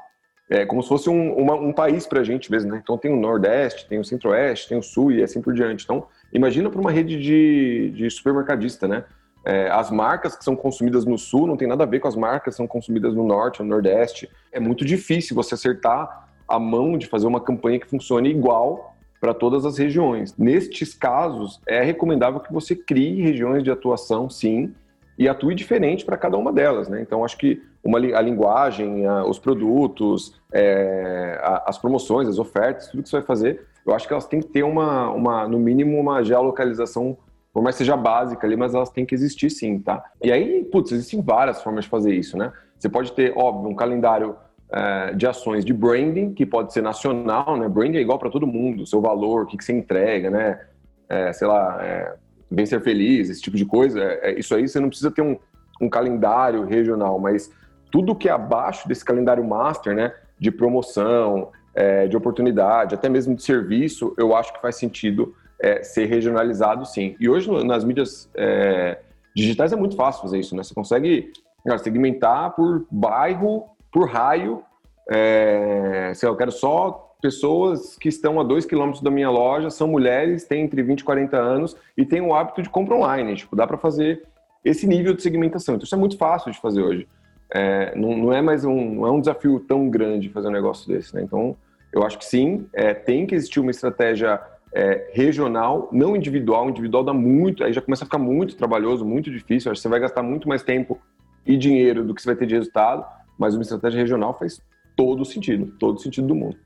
é, 0.50 0.66
como 0.66 0.82
se 0.82 0.90
fosse 0.90 1.12
um, 1.12 1.32
uma, 1.36 1.54
um 1.54 1.72
país 1.72 2.08
para 2.08 2.22
a 2.22 2.24
gente 2.24 2.52
mesmo, 2.52 2.72
né? 2.72 2.82
Então 2.82 2.98
tem 2.98 3.14
o 3.14 3.20
Nordeste, 3.20 3.88
tem 3.88 4.00
o 4.00 4.04
Centro-Oeste, 4.04 4.68
tem 4.68 4.80
o 4.80 4.84
Sul 4.84 5.12
e 5.12 5.22
assim 5.22 5.44
por 5.44 5.54
diante. 5.54 5.84
Então 5.84 6.08
imagina 6.34 6.72
para 6.72 6.82
uma 6.82 6.92
rede 6.92 7.22
de, 7.22 7.92
de 7.92 8.10
supermercadista, 8.10 8.88
né? 8.88 9.06
É, 9.44 9.70
as 9.72 9.90
marcas 9.90 10.36
que 10.36 10.44
são 10.44 10.56
consumidas 10.56 11.06
no 11.06 11.18
sul 11.18 11.48
não 11.48 11.58
tem 11.58 11.68
nada 11.68 11.84
a 11.84 11.88
ver 11.88 12.00
com 12.00 12.08
as 12.08 12.16
marcas 12.16 12.54
que 12.54 12.58
são 12.58 12.68
consumidas 12.68 13.14
no 13.14 13.26
norte 13.26 13.62
ou 13.62 13.66
no 13.66 13.72
nordeste. 13.72 14.30
É 14.52 14.60
muito 14.60 14.86
difícil 14.86 15.36
você 15.36 15.56
acertar 15.56 16.28
a 16.48 16.60
mão 16.60 16.98
de 16.98 17.08
fazer 17.08 17.28
uma 17.28 17.42
campanha 17.42 17.80
que 17.80 17.88
funcione 17.88 18.30
igual 18.30 18.96
para 19.20 19.34
todas 19.34 19.66
as 19.66 19.78
regiões. 19.78 20.36
Nestes 20.38 20.94
casos, 20.94 21.62
é 21.68 21.82
recomendável 21.84 22.40
que 22.40 22.52
você 22.52 22.76
crie 22.76 23.22
regiões 23.22 23.64
de 23.64 23.72
atuação, 23.72 24.30
sim, 24.30 24.74
e 25.18 25.30
atue 25.30 25.54
diferente 25.54 26.04
para 26.04 26.18
cada 26.18 26.38
uma 26.38 26.52
delas. 26.52 26.90
Né? 26.90 27.02
Então, 27.02 27.24
acho 27.24 27.38
que 27.38 27.62
uma, 27.84 28.00
a 28.00 28.22
linguagem, 28.22 29.06
a, 29.06 29.24
os 29.24 29.38
produtos, 29.38 30.34
é, 30.52 31.40
a, 31.44 31.70
as 31.70 31.78
promoções, 31.78 32.28
as 32.28 32.40
ofertas, 32.40 32.88
tudo 32.88 33.04
que 33.04 33.10
você 33.10 33.18
vai 33.18 33.26
fazer, 33.26 33.68
eu 33.86 33.94
acho 33.94 34.08
que 34.08 34.14
elas 34.14 34.26
têm 34.26 34.40
que 34.40 34.48
ter 34.48 34.64
uma, 34.64 35.12
uma 35.12 35.48
no 35.48 35.60
mínimo, 35.60 36.00
uma 36.00 36.24
geolocalização 36.24 37.18
por 37.54 37.62
mais 37.62 37.76
que 37.76 37.80
seja 37.80 37.98
básica 37.98 38.48
ali, 38.48 38.56
mas 38.56 38.74
elas 38.74 38.90
têm 38.90 39.06
que 39.06 39.14
existir 39.14 39.50
sim, 39.50 39.80
tá? 39.80 40.04
E 40.24 40.32
aí, 40.32 40.64
putz, 40.66 40.92
existem 40.92 41.22
várias 41.22 41.62
formas 41.62 41.84
de 41.84 41.90
fazer 41.90 42.14
isso, 42.14 42.38
né? 42.38 42.52
Você 42.80 42.90
pode 42.90 43.12
ter, 43.12 43.34
óbvio, 43.38 43.70
um 43.70 43.76
calendário 43.76 44.36
é, 44.72 45.14
de 45.14 45.28
ações 45.28 45.66
de 45.66 45.74
branding, 45.74 46.34
que 46.34 46.46
pode 46.46 46.72
ser 46.72 46.82
nacional, 46.82 47.58
né? 47.58 47.68
Branding 47.68 47.98
é 47.98 48.02
igual 48.02 48.18
para 48.18 48.30
todo 48.30 48.48
mundo, 48.48 48.86
seu 48.86 49.02
valor, 49.02 49.44
o 49.44 49.46
que, 49.46 49.58
que 49.58 49.66
você 49.66 49.74
entrega, 49.74 50.30
né? 50.30 50.62
É, 51.10 51.34
sei 51.34 51.48
lá, 51.48 51.78
é, 51.82 52.16
bem 52.50 52.66
ser 52.66 52.82
feliz, 52.82 53.30
esse 53.30 53.42
tipo 53.42 53.58
de 53.58 53.66
coisa. 53.66 54.02
É, 54.02 54.32
é, 54.32 54.40
isso 54.40 54.56
aí 54.56 54.68
você 54.68 54.80
não 54.80 54.88
precisa 54.88 55.12
ter 55.12 55.22
um, 55.22 55.38
um 55.82 55.90
calendário 55.90 56.64
regional, 56.64 57.20
mas 57.20 57.52
tudo 57.92 58.16
que 58.16 58.30
é 58.30 58.32
abaixo 58.32 58.88
desse 58.88 59.04
calendário 59.04 59.44
master, 59.44 59.94
né? 59.94 60.14
De 60.40 60.50
promoção, 60.50 61.50
é, 61.76 62.08
de 62.08 62.16
oportunidade, 62.16 62.96
até 62.96 63.10
mesmo 63.10 63.36
de 63.36 63.44
serviço, 63.44 64.14
eu 64.18 64.36
acho 64.36 64.54
que 64.54 64.62
faz 64.62 64.78
sentido 64.78 65.36
é, 65.62 65.84
ser 65.84 66.06
regionalizado, 66.06 66.86
sim. 66.86 67.16
E 67.20 67.30
hoje 67.30 67.50
nas 67.64 67.84
mídias 67.84 68.30
é, 68.36 69.00
digitais 69.36 69.72
é 69.72 69.76
muito 69.76 69.96
fácil 69.96 70.22
fazer 70.22 70.40
isso, 70.40 70.56
né? 70.56 70.64
Você 70.64 70.74
consegue 70.74 71.32
cara, 71.66 71.78
segmentar 71.78 72.56
por 72.56 72.86
bairro, 72.90 73.66
por 73.92 74.10
raio. 74.10 74.64
É, 75.10 76.12
sei 76.16 76.28
lá, 76.28 76.34
eu 76.34 76.38
quero 76.38 76.52
só 76.52 77.16
pessoas 77.22 77.98
que 77.98 78.10
estão 78.10 78.40
a 78.40 78.44
dois 78.44 78.66
quilômetros 78.66 79.04
da 79.04 79.12
minha 79.12 79.30
loja, 79.30 79.70
são 79.70 79.88
mulheres, 79.88 80.44
têm 80.46 80.64
entre 80.64 80.82
20 80.82 81.02
e 81.02 81.04
40 81.04 81.38
anos 81.38 81.78
e 81.96 82.04
têm 82.04 82.22
o 82.22 82.34
hábito 82.34 82.62
de 82.62 82.70
compra 82.70 82.96
online. 82.96 83.36
Tipo, 83.36 83.56
dá 83.56 83.68
para 83.68 83.78
fazer 83.78 84.24
esse 84.66 84.88
nível 84.88 85.14
de 85.14 85.22
segmentação. 85.22 85.76
Então, 85.76 85.86
isso 85.86 85.96
é 85.96 85.98
muito 85.98 86.18
fácil 86.18 86.52
de 86.52 86.60
fazer 86.60 86.82
hoje. 86.82 87.08
É, 87.54 87.96
não, 87.96 88.18
não, 88.18 88.34
é 88.34 88.42
mais 88.42 88.66
um, 88.66 88.96
não 88.96 89.06
é 89.06 89.12
um 89.12 89.20
desafio 89.20 89.60
tão 89.60 89.90
grande 89.90 90.30
fazer 90.30 90.48
um 90.48 90.52
negócio 90.52 90.88
desse, 90.88 91.14
né? 91.14 91.22
Então, 91.22 91.56
eu 91.94 92.04
acho 92.04 92.18
que 92.18 92.26
sim, 92.26 92.66
é, 92.74 92.94
tem 92.94 93.26
que 93.26 93.36
existir 93.36 93.60
uma 93.60 93.72
estratégia 93.72 94.40
é, 94.74 95.10
regional, 95.14 95.90
não 95.92 96.16
individual. 96.16 96.70
Individual 96.70 97.04
dá 97.04 97.14
muito, 97.14 97.64
aí 97.64 97.74
já 97.74 97.82
começa 97.82 98.04
a 98.04 98.08
ficar 98.08 98.18
muito 98.18 98.56
trabalhoso, 98.56 99.06
muito 99.06 99.30
difícil. 99.32 99.74
Você 99.76 99.88
vai 99.88 100.00
gastar 100.00 100.24
muito 100.24 100.48
mais 100.48 100.64
tempo 100.64 101.00
e 101.46 101.58
dinheiro 101.58 102.04
do 102.04 102.14
que 102.14 102.22
você 102.22 102.28
vai 102.28 102.36
ter 102.36 102.46
de 102.46 102.56
resultado, 102.56 103.06
mas 103.38 103.56
uma 103.56 103.64
estratégia 103.64 104.00
regional 104.00 104.38
faz 104.38 104.62
todo 104.96 105.26
sentido, 105.26 105.74
todo 105.80 106.00
sentido 106.00 106.28
do 106.28 106.36
mundo. 106.36 106.58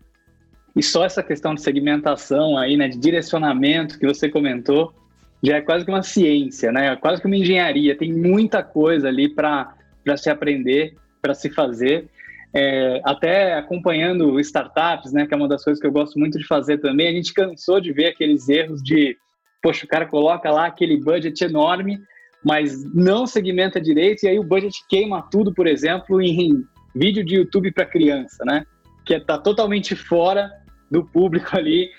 E 0.76 0.84
só 0.84 1.06
essa 1.06 1.24
questão 1.24 1.56
de 1.56 1.62
segmentação 1.62 2.58
aí, 2.58 2.76
né, 2.76 2.90
de 2.90 2.98
direcionamento 2.98 3.98
que 3.98 4.06
você 4.06 4.28
comentou, 4.28 4.94
já 5.42 5.58
é 5.58 5.62
quase 5.62 5.86
que 5.86 5.92
uma 5.92 6.04
ciência, 6.04 6.72
né? 6.72 6.96
Quase 6.98 7.22
que 7.22 7.28
uma 7.28 7.38
engenharia. 7.38 7.96
Tem 7.96 8.12
muita 8.12 8.64
coisa 8.64 9.08
ali 9.08 9.30
para 9.30 9.74
se 10.18 10.30
aprender, 10.30 10.96
para 11.22 11.34
se 11.34 11.50
fazer 11.50 12.10
é, 12.56 13.02
até 13.04 13.56
acompanhando 13.56 14.40
startups, 14.40 15.12
né, 15.12 15.26
que 15.26 15.34
é 15.34 15.38
uma 15.38 15.48
das 15.48 15.64
coisas 15.64 15.82
que 15.82 15.88
eu 15.88 15.92
gosto 15.92 16.18
muito 16.18 16.38
de 16.38 16.48
fazer 16.48 16.78
também, 16.78 17.10
a 17.10 17.12
gente 17.12 17.34
cansou 17.34 17.82
de 17.82 17.92
ver 17.92 18.08
aqueles 18.08 18.48
erros 18.48 18.82
de, 18.82 19.18
poxa, 19.62 19.86
o 19.86 19.90
cara 19.90 20.06
coloca 20.06 20.50
lá 20.50 20.68
aquele 20.68 20.98
budget 20.98 21.44
enorme, 21.44 22.00
mas 22.44 22.86
não 22.94 23.28
segmenta 23.28 23.82
direito, 23.82 24.24
e 24.24 24.28
aí 24.28 24.40
o 24.40 24.44
budget 24.44 24.78
queima 24.88 25.22
tudo, 25.30 25.54
por 25.54 25.68
exemplo, 25.68 26.22
em 26.22 26.64
vídeo 26.96 27.26
de 27.26 27.36
YouTube 27.36 27.72
para 27.72 27.86
criança, 27.86 28.46
né? 28.46 28.64
que 29.06 29.14
está 29.14 29.38
totalmente 29.38 29.96
fora 29.96 30.52
do 30.90 31.06
público 31.06 31.50
ali 31.56 31.90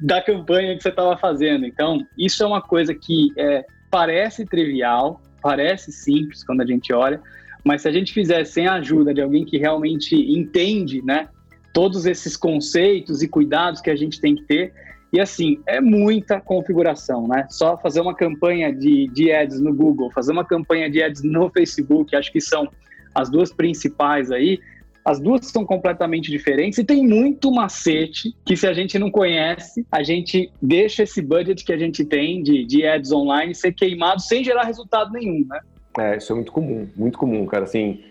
da 0.00 0.20
campanha 0.22 0.76
que 0.76 0.82
você 0.82 0.90
estava 0.90 1.16
fazendo. 1.16 1.64
Então, 1.64 2.00
isso 2.16 2.42
é 2.42 2.46
uma 2.46 2.60
coisa 2.60 2.94
que 2.94 3.32
é, 3.36 3.64
parece 3.90 4.44
trivial, 4.44 5.20
parece 5.40 5.92
simples 5.92 6.44
quando 6.44 6.60
a 6.60 6.66
gente 6.66 6.92
olha, 6.92 7.20
mas 7.64 7.82
se 7.82 7.88
a 7.88 7.92
gente 7.92 8.12
fizer 8.12 8.44
sem 8.44 8.66
a 8.66 8.74
ajuda 8.74 9.12
de 9.12 9.20
alguém 9.20 9.44
que 9.44 9.58
realmente 9.58 10.14
entende, 10.14 11.02
né, 11.02 11.28
todos 11.72 12.06
esses 12.06 12.36
conceitos 12.36 13.22
e 13.22 13.28
cuidados 13.28 13.80
que 13.80 13.90
a 13.90 13.96
gente 13.96 14.20
tem 14.20 14.34
que 14.34 14.44
ter, 14.44 14.72
e 15.12 15.20
assim, 15.20 15.60
é 15.66 15.80
muita 15.80 16.40
configuração, 16.40 17.26
né? 17.26 17.46
Só 17.48 17.78
fazer 17.78 18.00
uma 18.00 18.14
campanha 18.14 18.70
de, 18.70 19.08
de 19.08 19.32
ads 19.32 19.58
no 19.60 19.72
Google, 19.72 20.10
fazer 20.10 20.32
uma 20.32 20.44
campanha 20.44 20.90
de 20.90 21.02
ads 21.02 21.22
no 21.22 21.48
Facebook, 21.54 22.14
acho 22.14 22.30
que 22.30 22.40
são 22.40 22.68
as 23.14 23.30
duas 23.30 23.50
principais 23.52 24.30
aí, 24.30 24.60
as 25.04 25.18
duas 25.18 25.46
são 25.46 25.64
completamente 25.64 26.30
diferentes 26.30 26.78
e 26.78 26.84
tem 26.84 27.06
muito 27.06 27.50
macete 27.50 28.36
que 28.44 28.54
se 28.54 28.66
a 28.66 28.74
gente 28.74 28.98
não 28.98 29.10
conhece, 29.10 29.86
a 29.90 30.02
gente 30.02 30.52
deixa 30.60 31.04
esse 31.04 31.22
budget 31.22 31.64
que 31.64 31.72
a 31.72 31.78
gente 31.78 32.04
tem 32.04 32.42
de, 32.42 32.66
de 32.66 32.86
ads 32.86 33.10
online 33.10 33.54
ser 33.54 33.72
queimado 33.72 34.20
sem 34.20 34.44
gerar 34.44 34.64
resultado 34.64 35.10
nenhum, 35.12 35.46
né? 35.48 35.60
É, 36.00 36.16
isso 36.16 36.32
é 36.32 36.34
muito 36.34 36.52
comum, 36.52 36.88
muito 36.96 37.18
comum, 37.18 37.44
cara. 37.46 37.64
Assim, 37.64 38.02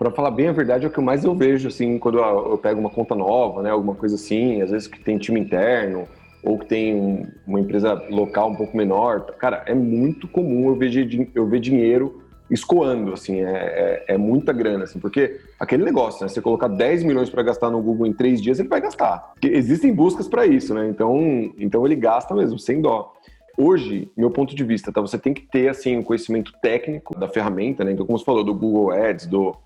para 0.00 0.10
falar 0.10 0.30
bem 0.30 0.48
a 0.48 0.52
verdade, 0.52 0.86
é 0.86 0.88
o 0.88 0.90
que 0.90 1.00
mais 1.00 1.24
eu 1.24 1.34
vejo, 1.34 1.68
assim, 1.68 1.98
quando 1.98 2.18
eu 2.18 2.56
pego 2.56 2.80
uma 2.80 2.88
conta 2.88 3.14
nova, 3.14 3.62
né, 3.62 3.70
alguma 3.70 3.94
coisa 3.94 4.14
assim, 4.14 4.62
às 4.62 4.70
vezes 4.70 4.88
que 4.88 4.98
tem 4.98 5.18
time 5.18 5.38
interno 5.38 6.08
ou 6.42 6.58
que 6.58 6.64
tem 6.64 7.26
uma 7.46 7.60
empresa 7.60 8.02
local 8.08 8.50
um 8.50 8.56
pouco 8.56 8.74
menor, 8.74 9.26
cara, 9.38 9.62
é 9.66 9.74
muito 9.74 10.26
comum 10.26 10.68
eu 10.68 10.74
ver, 10.74 11.30
eu 11.34 11.46
ver 11.46 11.60
dinheiro 11.60 12.22
escoando, 12.50 13.12
assim, 13.12 13.42
é, 13.42 14.04
é, 14.08 14.14
é, 14.14 14.18
muita 14.18 14.52
grana, 14.52 14.84
assim, 14.84 14.98
porque 14.98 15.38
aquele 15.58 15.84
negócio, 15.84 16.22
né, 16.22 16.28
você 16.28 16.40
colocar 16.40 16.66
10 16.66 17.04
milhões 17.04 17.30
para 17.30 17.42
gastar 17.42 17.70
no 17.70 17.80
Google 17.80 18.06
em 18.06 18.12
três 18.12 18.40
dias, 18.40 18.58
ele 18.58 18.68
vai 18.68 18.80
gastar. 18.80 19.32
Porque 19.34 19.48
existem 19.48 19.94
buscas 19.94 20.26
para 20.26 20.46
isso, 20.46 20.74
né, 20.74 20.88
então, 20.88 21.52
então 21.58 21.86
ele 21.86 21.94
gasta 21.94 22.34
mesmo, 22.34 22.58
sem 22.58 22.80
dó. 22.80 23.14
Hoje, 23.56 24.10
meu 24.16 24.30
ponto 24.30 24.54
de 24.54 24.64
vista, 24.64 24.92
tá, 24.92 25.00
você 25.00 25.18
tem 25.18 25.34
que 25.34 25.42
ter, 25.42 25.68
assim, 25.68 25.96
um 25.96 26.02
conhecimento 26.02 26.52
técnico 26.62 27.18
da 27.18 27.28
ferramenta, 27.28 27.84
né, 27.84 27.92
então, 27.92 28.06
como 28.06 28.18
você 28.18 28.24
falou, 28.24 28.44
do 28.44 28.54
Google 28.54 28.90
Ads, 28.92 29.26
do, 29.26 29.56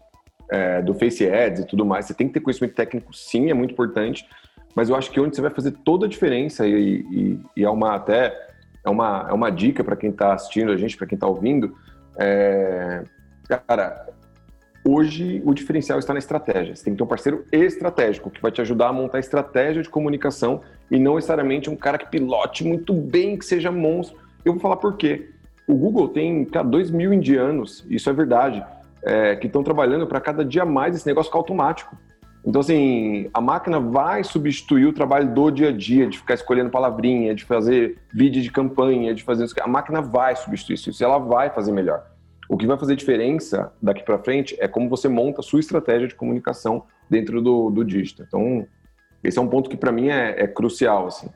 é, 0.51 0.83
do 0.83 0.95
Face 0.95 1.29
Ads 1.29 1.63
e 1.63 1.67
tudo 1.67 1.85
mais, 1.85 2.07
você 2.07 2.15
tem 2.15 2.27
que 2.27 2.35
ter 2.35 2.41
conhecimento 2.41 2.75
técnico, 2.75 3.15
sim, 3.15 3.51
é 3.51 3.55
muito 3.55 3.73
importante, 3.73 4.27
mas 4.75 4.89
eu 4.89 4.97
acho 4.97 5.11
que 5.11 5.21
onde 5.21 5.37
você 5.37 5.43
vai 5.43 5.51
fazer 5.51 5.73
toda 5.85 6.07
a 6.07 6.09
diferença, 6.09 6.67
e, 6.67 7.01
e, 7.11 7.41
e 7.57 7.65
é 7.65 7.71
uma 7.71 7.95
até, 7.95 8.35
é 8.85 8.91
uma, 8.91 9.27
é 9.29 9.33
uma 9.33 9.51
dica 9.51 9.85
para 9.85 9.97
quem 9.97 10.11
está 10.11 10.35
assistindo 10.35 10.73
a 10.73 10.77
gente, 10.77 10.97
para 10.97 11.07
quem 11.07 11.17
está 11.17 11.27
ouvindo, 11.27 11.77
é, 12.19 13.05
cara, 13.49 14.07
hoje 14.85 15.43
o 15.45 15.55
diferencial 15.55 15.99
está 15.99 16.13
na 16.13 16.19
estratégia. 16.19 16.77
Você 16.77 16.85
tem 16.85 16.93
que 16.93 16.99
ter 16.99 17.05
um 17.05 17.07
parceiro 17.07 17.45
estratégico 17.51 18.31
que 18.31 18.41
vai 18.41 18.53
te 18.53 18.61
ajudar 18.61 18.89
a 18.89 18.93
montar 18.93 19.19
estratégia 19.19 19.83
de 19.83 19.89
comunicação 19.89 20.61
e 20.91 20.99
não 20.99 21.15
necessariamente 21.15 21.71
um 21.71 21.77
cara 21.77 21.97
que 21.97 22.07
pilote 22.07 22.65
muito 22.65 22.93
bem, 22.93 23.39
que 23.39 23.45
seja 23.45 23.73
monstro. 23.73 24.19
Eu 24.45 24.53
vou 24.53 24.61
falar 24.61 24.77
por 24.77 24.97
quê. 24.97 25.31
O 25.67 25.75
Google 25.75 26.09
tem 26.09 26.45
cara, 26.45 26.67
2 26.67 26.91
mil 26.91 27.13
indianos, 27.13 27.85
isso 27.89 28.11
é 28.11 28.13
verdade, 28.13 28.63
é, 29.03 29.35
que 29.35 29.47
estão 29.47 29.63
trabalhando 29.63 30.07
para 30.07 30.21
cada 30.21 30.45
dia 30.45 30.65
mais 30.65 30.95
esse 30.95 31.07
negócio 31.07 31.31
ficar 31.31 31.39
automático. 31.39 31.97
Então, 32.47 32.61
assim, 32.61 33.31
a 33.33 33.41
máquina 33.41 33.81
vai 33.81 34.23
substituir 34.23 34.85
o 34.85 34.93
trabalho 34.93 35.33
do 35.33 35.51
dia 35.51 35.71
a 35.71 35.73
dia, 35.73 36.07
de 36.07 36.19
ficar 36.19 36.35
escolhendo 36.35 36.69
palavrinha, 36.69 37.35
de 37.35 37.43
fazer 37.43 37.97
vídeo 38.13 38.43
de 38.43 38.51
campanha, 38.51 39.15
de 39.15 39.23
fazer 39.23 39.45
isso. 39.45 39.55
A 39.63 39.67
máquina 39.67 40.03
vai 40.03 40.37
substituir 40.37 40.75
isso, 40.75 41.03
ela 41.03 41.17
vai 41.17 41.49
fazer 41.49 41.73
melhor. 41.73 42.05
O 42.49 42.57
que 42.57 42.67
vai 42.67 42.79
fazer 42.79 42.97
diferença 42.97 43.73
daqui 43.81 44.03
para 44.03 44.19
frente 44.19 44.57
é 44.61 44.69
como 44.69 44.89
você 44.89 45.09
monta 45.09 45.41
a 45.41 45.43
sua 45.43 45.61
estratégia 45.61 46.09
de 46.09 46.15
comunicação 46.15 46.85
dentro 47.09 47.41
do, 47.41 47.71
do 47.71 47.85
digital. 47.85 48.27
Então, 48.27 48.67
esse 49.23 49.39
é 49.39 49.43
um 49.43 49.49
ponto 49.49 49.71
que 49.71 49.77
para 49.77 49.91
mim 49.91 50.09
é, 50.09 50.43
é 50.43 50.47
crucial, 50.47 51.07
assim. 51.07 51.29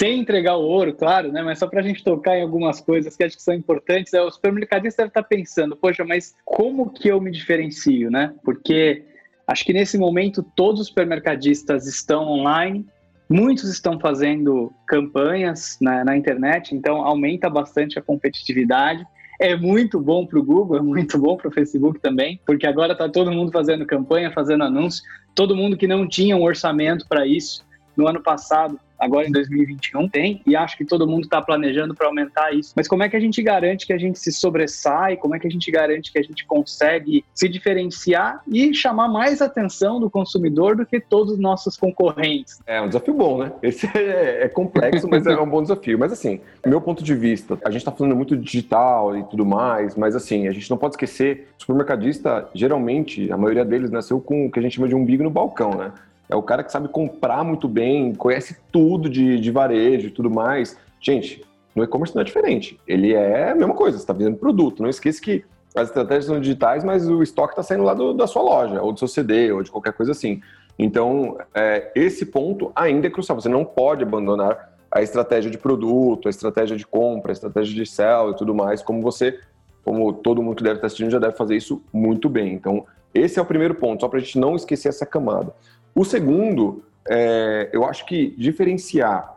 Sem 0.00 0.20
entregar 0.20 0.56
o 0.56 0.62
ouro, 0.62 0.94
claro, 0.94 1.30
né? 1.30 1.42
Mas 1.42 1.58
só 1.58 1.66
para 1.66 1.80
a 1.80 1.82
gente 1.82 2.02
tocar 2.02 2.34
em 2.34 2.40
algumas 2.40 2.80
coisas 2.80 3.14
que 3.14 3.22
acho 3.22 3.36
que 3.36 3.42
são 3.42 3.52
importantes, 3.52 4.14
é, 4.14 4.22
o 4.22 4.30
supermercadista 4.30 5.02
deve 5.02 5.10
estar 5.10 5.22
tá 5.22 5.28
pensando, 5.28 5.76
poxa, 5.76 6.02
mas 6.06 6.34
como 6.42 6.88
que 6.88 7.08
eu 7.08 7.20
me 7.20 7.30
diferencio, 7.30 8.10
né? 8.10 8.32
Porque 8.42 9.04
acho 9.46 9.62
que 9.62 9.74
nesse 9.74 9.98
momento 9.98 10.42
todos 10.56 10.80
os 10.80 10.86
supermercadistas 10.86 11.86
estão 11.86 12.26
online, 12.26 12.86
muitos 13.28 13.68
estão 13.70 14.00
fazendo 14.00 14.72
campanhas 14.88 15.76
na, 15.82 16.02
na 16.02 16.16
internet, 16.16 16.74
então 16.74 17.04
aumenta 17.04 17.50
bastante 17.50 17.98
a 17.98 18.02
competitividade 18.02 19.04
é 19.38 19.56
muito 19.56 19.98
bom 19.98 20.26
para 20.26 20.38
o 20.38 20.44
Google, 20.44 20.76
é 20.76 20.82
muito 20.82 21.18
bom 21.18 21.34
para 21.34 21.48
o 21.48 21.50
Facebook 21.50 21.98
também, 21.98 22.38
porque 22.46 22.66
agora 22.66 22.92
está 22.92 23.08
todo 23.08 23.32
mundo 23.32 23.50
fazendo 23.50 23.86
campanha, 23.86 24.30
fazendo 24.30 24.64
anúncio, 24.64 25.02
todo 25.34 25.56
mundo 25.56 25.78
que 25.78 25.86
não 25.86 26.06
tinha 26.06 26.36
um 26.36 26.42
orçamento 26.42 27.06
para 27.08 27.26
isso 27.26 27.64
no 28.00 28.08
ano 28.08 28.22
passado 28.22 28.80
agora 29.00 29.26
em 29.26 29.32
2021 29.32 30.08
tem, 30.08 30.42
e 30.46 30.54
acho 30.54 30.76
que 30.76 30.84
todo 30.84 31.06
mundo 31.06 31.24
está 31.24 31.40
planejando 31.40 31.94
para 31.94 32.06
aumentar 32.06 32.52
isso. 32.52 32.74
Mas 32.76 32.86
como 32.86 33.02
é 33.02 33.08
que 33.08 33.16
a 33.16 33.20
gente 33.20 33.42
garante 33.42 33.86
que 33.86 33.94
a 33.94 33.98
gente 33.98 34.18
se 34.18 34.30
sobressai? 34.30 35.16
Como 35.16 35.34
é 35.34 35.38
que 35.38 35.46
a 35.46 35.50
gente 35.50 35.70
garante 35.70 36.12
que 36.12 36.18
a 36.18 36.22
gente 36.22 36.44
consegue 36.44 37.24
se 37.34 37.48
diferenciar 37.48 38.42
e 38.46 38.74
chamar 38.74 39.08
mais 39.08 39.40
atenção 39.40 39.98
do 39.98 40.10
consumidor 40.10 40.76
do 40.76 40.84
que 40.84 41.00
todos 41.00 41.32
os 41.32 41.38
nossos 41.38 41.78
concorrentes? 41.78 42.60
É 42.66 42.80
um 42.82 42.88
desafio 42.88 43.14
bom, 43.14 43.38
né? 43.38 43.52
Esse 43.62 43.86
é, 43.96 44.44
é 44.44 44.48
complexo, 44.48 45.08
mas 45.08 45.26
é 45.26 45.40
um 45.40 45.48
bom 45.48 45.62
desafio. 45.62 45.98
Mas 45.98 46.12
assim, 46.12 46.40
do 46.62 46.68
meu 46.68 46.80
ponto 46.82 47.02
de 47.02 47.14
vista, 47.14 47.58
a 47.64 47.70
gente 47.70 47.80
está 47.80 47.90
falando 47.90 48.14
muito 48.14 48.36
digital 48.36 49.16
e 49.16 49.24
tudo 49.24 49.46
mais, 49.46 49.96
mas 49.96 50.14
assim, 50.14 50.46
a 50.46 50.52
gente 50.52 50.68
não 50.68 50.76
pode 50.76 50.94
esquecer, 50.94 51.48
supermercadista, 51.56 52.48
geralmente, 52.54 53.32
a 53.32 53.36
maioria 53.36 53.64
deles 53.64 53.90
nasceu 53.90 54.20
com 54.20 54.46
o 54.46 54.50
que 54.50 54.58
a 54.58 54.62
gente 54.62 54.76
chama 54.76 54.88
de 54.88 54.94
umbigo 54.94 55.22
no 55.22 55.30
balcão, 55.30 55.70
né? 55.70 55.92
É 56.30 56.36
o 56.36 56.42
cara 56.42 56.62
que 56.62 56.70
sabe 56.70 56.88
comprar 56.88 57.42
muito 57.44 57.66
bem, 57.66 58.14
conhece 58.14 58.56
tudo 58.70 59.08
de, 59.08 59.40
de 59.40 59.50
varejo 59.50 60.06
e 60.08 60.10
tudo 60.10 60.30
mais. 60.30 60.78
Gente, 61.00 61.44
no 61.74 61.82
e-commerce 61.82 62.14
não 62.14 62.22
é 62.22 62.24
diferente. 62.24 62.78
Ele 62.86 63.12
é 63.12 63.50
a 63.50 63.54
mesma 63.54 63.74
coisa, 63.74 63.98
você 63.98 64.04
está 64.04 64.12
vendendo 64.12 64.36
produto. 64.36 64.82
Não 64.82 64.88
esqueça 64.88 65.20
que 65.20 65.44
as 65.74 65.88
estratégias 65.88 66.26
são 66.26 66.40
digitais, 66.40 66.84
mas 66.84 67.08
o 67.08 67.22
estoque 67.22 67.52
está 67.52 67.62
saindo 67.62 67.84
lá 67.84 67.94
do, 67.94 68.12
da 68.12 68.26
sua 68.26 68.42
loja, 68.42 68.80
ou 68.82 68.92
do 68.92 68.98
seu 68.98 69.08
CD, 69.08 69.52
ou 69.52 69.62
de 69.62 69.70
qualquer 69.70 69.92
coisa 69.92 70.12
assim. 70.12 70.40
Então, 70.78 71.36
é, 71.54 71.90
esse 71.94 72.26
ponto 72.26 72.72
ainda 72.74 73.06
é 73.06 73.10
crucial. 73.10 73.40
Você 73.40 73.48
não 73.48 73.64
pode 73.64 74.02
abandonar 74.02 74.70
a 74.90 75.02
estratégia 75.02 75.50
de 75.50 75.58
produto, 75.58 76.26
a 76.26 76.30
estratégia 76.30 76.76
de 76.76 76.86
compra, 76.86 77.30
a 77.30 77.34
estratégia 77.34 77.74
de 77.74 77.88
sell 77.88 78.30
e 78.30 78.36
tudo 78.36 78.54
mais, 78.54 78.82
como 78.82 79.00
você, 79.00 79.38
como 79.84 80.12
todo 80.12 80.42
mundo 80.42 80.56
que 80.56 80.64
deve 80.64 80.76
estar 80.76 80.86
assistindo 80.86 81.10
já 81.10 81.18
deve 81.18 81.36
fazer 81.36 81.56
isso 81.56 81.80
muito 81.92 82.28
bem. 82.28 82.54
Então, 82.54 82.84
esse 83.14 83.38
é 83.38 83.42
o 83.42 83.44
primeiro 83.44 83.74
ponto, 83.74 84.00
só 84.00 84.08
para 84.08 84.18
a 84.18 84.22
gente 84.22 84.38
não 84.38 84.56
esquecer 84.56 84.88
essa 84.88 85.06
camada. 85.06 85.54
O 85.94 86.04
segundo, 86.04 86.84
é, 87.08 87.70
eu 87.72 87.84
acho 87.84 88.06
que 88.06 88.34
diferenciar, 88.38 89.36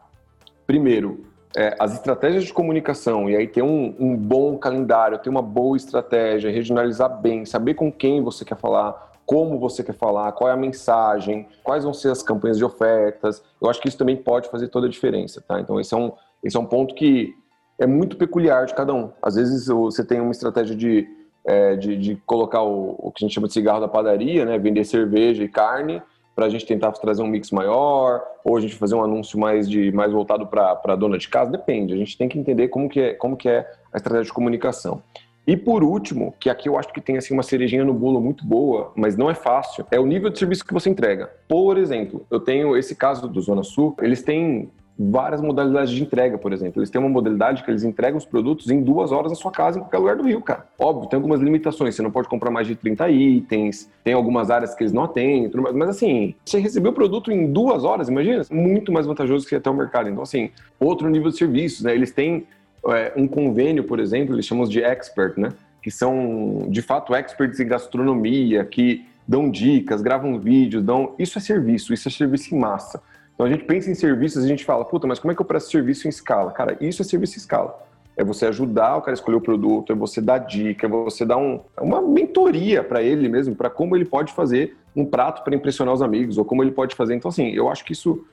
primeiro, 0.65 1.25
é, 1.55 1.75
as 1.79 1.93
estratégias 1.93 2.45
de 2.45 2.53
comunicação, 2.53 3.29
e 3.29 3.35
aí 3.35 3.47
ter 3.47 3.61
um, 3.61 3.95
um, 3.99 4.15
bom 4.15 4.57
calendário, 4.57 5.17
ter 5.19 5.29
uma 5.29 5.41
boa 5.41 5.77
estratégia, 5.77 6.51
regionalizar 6.51 7.21
bem, 7.21 7.45
saber 7.45 7.75
com 7.75 7.91
quem 7.91 8.23
você 8.23 8.43
quer 8.43 8.57
falar, 8.57 9.11
como 9.25 9.59
você 9.59 9.83
quer 9.83 9.93
falar, 9.93 10.31
qual 10.33 10.49
é 10.49 10.53
a 10.53 10.57
mensagem, 10.57 11.47
quais 11.63 11.83
vão 11.83 11.93
ser 11.93 12.09
as 12.09 12.21
campanhas 12.21 12.57
de 12.57 12.65
ofertas. 12.65 13.43
Eu 13.61 13.69
acho 13.69 13.79
que 13.79 13.87
isso 13.87 13.97
também 13.97 14.17
pode 14.17 14.49
fazer 14.49 14.67
toda 14.67 14.87
a 14.87 14.89
diferença, 14.89 15.41
tá? 15.47 15.59
Então, 15.59 15.79
esse 15.79 15.93
é 15.93 15.97
um, 15.97 16.11
esse 16.43 16.57
é 16.57 16.59
um 16.59 16.65
ponto 16.65 16.93
que 16.93 17.33
é 17.79 17.85
muito 17.87 18.17
peculiar 18.17 18.65
de 18.65 18.73
cada 18.73 18.93
um. 18.93 19.11
Às 19.21 19.35
vezes 19.35 19.67
você 19.67 20.03
tem 20.03 20.19
uma 20.19 20.31
estratégia 20.31 20.75
de, 20.75 21.07
é, 21.45 21.75
de, 21.75 21.95
de, 21.97 22.15
colocar 22.25 22.63
o, 22.63 22.95
o 22.99 23.11
que 23.11 23.23
a 23.23 23.27
gente 23.27 23.35
chama 23.35 23.47
de 23.47 23.53
cigarro 23.53 23.79
da 23.79 23.87
padaria, 23.87 24.43
né? 24.43 24.57
Vender 24.57 24.83
cerveja 24.83 25.43
e 25.43 25.47
carne, 25.47 26.01
para 26.35 26.45
a 26.45 26.49
gente 26.49 26.65
tentar 26.65 26.91
trazer 26.93 27.21
um 27.21 27.27
mix 27.27 27.51
maior, 27.51 28.23
ou 28.43 28.57
a 28.57 28.61
gente 28.61 28.75
fazer 28.75 28.95
um 28.95 29.03
anúncio 29.03 29.39
mais, 29.39 29.69
de, 29.69 29.91
mais 29.91 30.11
voltado 30.11 30.47
para 30.47 30.79
a 30.83 30.95
dona 30.95 31.17
de 31.17 31.27
casa, 31.29 31.51
depende. 31.51 31.93
A 31.93 31.97
gente 31.97 32.17
tem 32.17 32.27
que 32.27 32.37
entender 32.39 32.69
como 32.69 32.89
que, 32.89 32.99
é, 32.99 33.13
como 33.13 33.37
que 33.37 33.47
é 33.47 33.69
a 33.91 33.97
estratégia 33.97 34.25
de 34.25 34.33
comunicação. 34.33 35.01
E 35.45 35.57
por 35.57 35.83
último, 35.83 36.33
que 36.39 36.49
aqui 36.49 36.69
eu 36.69 36.77
acho 36.77 36.91
que 36.93 37.01
tem 37.01 37.17
assim 37.17 37.33
uma 37.33 37.43
cerejinha 37.43 37.83
no 37.83 37.93
bolo 37.93 38.21
muito 38.21 38.45
boa, 38.45 38.93
mas 38.95 39.17
não 39.17 39.29
é 39.29 39.35
fácil, 39.35 39.85
é 39.91 39.99
o 39.99 40.05
nível 40.05 40.29
de 40.29 40.39
serviço 40.39 40.65
que 40.65 40.73
você 40.73 40.89
entrega. 40.89 41.29
Por 41.49 41.77
exemplo, 41.77 42.25
eu 42.31 42.39
tenho 42.39 42.77
esse 42.77 42.95
caso 42.95 43.27
do 43.27 43.41
Zona 43.41 43.61
Sul, 43.61 43.95
eles 44.01 44.23
têm 44.23 44.71
várias 44.97 45.41
modalidades 45.41 45.91
de 45.91 46.01
entrega, 46.01 46.37
por 46.37 46.53
exemplo. 46.53 46.79
Eles 46.79 46.89
têm 46.89 47.01
uma 47.01 47.09
modalidade 47.09 47.63
que 47.63 47.71
eles 47.71 47.83
entregam 47.83 48.17
os 48.17 48.25
produtos 48.25 48.69
em 48.69 48.81
duas 48.81 49.11
horas 49.11 49.31
na 49.31 49.35
sua 49.35 49.51
casa, 49.51 49.79
em 49.79 49.81
qualquer 49.81 49.97
lugar 49.97 50.15
do 50.15 50.23
Rio, 50.23 50.41
cara. 50.41 50.67
Óbvio, 50.77 51.09
tem 51.09 51.17
algumas 51.17 51.41
limitações. 51.41 51.95
Você 51.95 52.01
não 52.01 52.11
pode 52.11 52.27
comprar 52.27 52.51
mais 52.51 52.67
de 52.67 52.75
30 52.75 53.09
itens, 53.09 53.89
tem 54.03 54.13
algumas 54.13 54.51
áreas 54.51 54.75
que 54.75 54.83
eles 54.83 54.93
não 54.93 55.03
atendem, 55.03 55.51
mas 55.73 55.89
assim, 55.89 56.35
você 56.45 56.59
recebeu 56.59 56.91
o 56.91 56.93
produto 56.93 57.31
em 57.31 57.51
duas 57.51 57.83
horas, 57.83 58.07
imagina? 58.07 58.43
Muito 58.51 58.91
mais 58.91 59.05
vantajoso 59.05 59.47
que 59.47 59.55
até 59.55 59.69
o 59.69 59.73
mercado. 59.73 60.09
Então, 60.09 60.21
assim, 60.21 60.51
outro 60.79 61.09
nível 61.09 61.31
de 61.31 61.37
serviços, 61.37 61.83
né? 61.83 61.93
Eles 61.93 62.11
têm 62.11 62.45
é, 62.87 63.13
um 63.15 63.27
convênio, 63.27 63.83
por 63.83 63.99
exemplo, 63.99 64.35
eles 64.35 64.45
chamam 64.45 64.67
de 64.67 64.83
expert, 64.83 65.39
né? 65.39 65.49
Que 65.81 65.89
são, 65.89 66.67
de 66.69 66.81
fato, 66.81 67.15
experts 67.15 67.59
em 67.59 67.67
gastronomia, 67.67 68.63
que 68.63 69.05
dão 69.27 69.49
dicas, 69.49 70.01
gravam 70.01 70.37
vídeos, 70.39 70.83
dão... 70.83 71.15
Isso 71.17 71.37
é 71.37 71.41
serviço, 71.41 71.93
isso 71.93 72.07
é 72.07 72.11
serviço 72.11 72.53
em 72.53 72.59
massa. 72.59 73.01
Então 73.33 73.45
a 73.45 73.49
gente 73.49 73.63
pensa 73.63 73.89
em 73.89 73.95
serviços, 73.95 74.43
a 74.43 74.47
gente 74.47 74.63
fala, 74.63 74.85
puta, 74.85 75.07
mas 75.07 75.19
como 75.19 75.31
é 75.31 75.35
que 75.35 75.41
eu 75.41 75.45
presto 75.45 75.71
serviço 75.71 76.07
em 76.07 76.09
escala? 76.09 76.51
Cara, 76.51 76.77
isso 76.79 77.01
é 77.01 77.05
serviço 77.05 77.35
em 77.35 77.37
escala. 77.37 77.77
É 78.15 78.23
você 78.23 78.45
ajudar 78.45 78.97
o 78.97 79.01
cara 79.01 79.11
a 79.11 79.13
escolher 79.13 79.37
o 79.37 79.41
produto, 79.41 79.91
é 79.91 79.95
você 79.95 80.21
dar 80.21 80.37
dica, 80.37 80.85
é 80.85 80.89
você 80.89 81.25
dar 81.25 81.37
um, 81.37 81.59
uma 81.81 81.99
mentoria 82.01 82.83
para 82.83 83.01
ele 83.01 83.27
mesmo, 83.27 83.55
para 83.55 83.69
como 83.71 83.95
ele 83.95 84.05
pode 84.05 84.31
fazer 84.33 84.77
um 84.95 85.03
prato 85.03 85.43
para 85.43 85.55
impressionar 85.55 85.93
os 85.93 86.01
amigos, 86.01 86.37
ou 86.37 86.45
como 86.45 86.63
ele 86.63 86.71
pode 86.71 86.95
fazer. 86.95 87.15
Então, 87.15 87.29
assim, 87.29 87.49
eu 87.49 87.69
acho 87.69 87.83
que 87.83 87.93
isso 87.93 88.23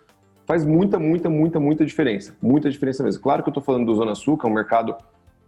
faz 0.46 0.66
muita, 0.66 0.98
muita, 0.98 1.30
muita, 1.30 1.58
muita 1.58 1.86
diferença. 1.86 2.36
Muita 2.42 2.68
diferença 2.68 3.02
mesmo. 3.02 3.22
Claro 3.22 3.42
que 3.42 3.48
eu 3.48 3.52
estou 3.52 3.62
falando 3.62 3.86
do 3.86 3.94
Zona 3.94 4.14
Sul, 4.14 4.36
que 4.36 4.46
é 4.46 4.50
um 4.50 4.52
mercado 4.52 4.94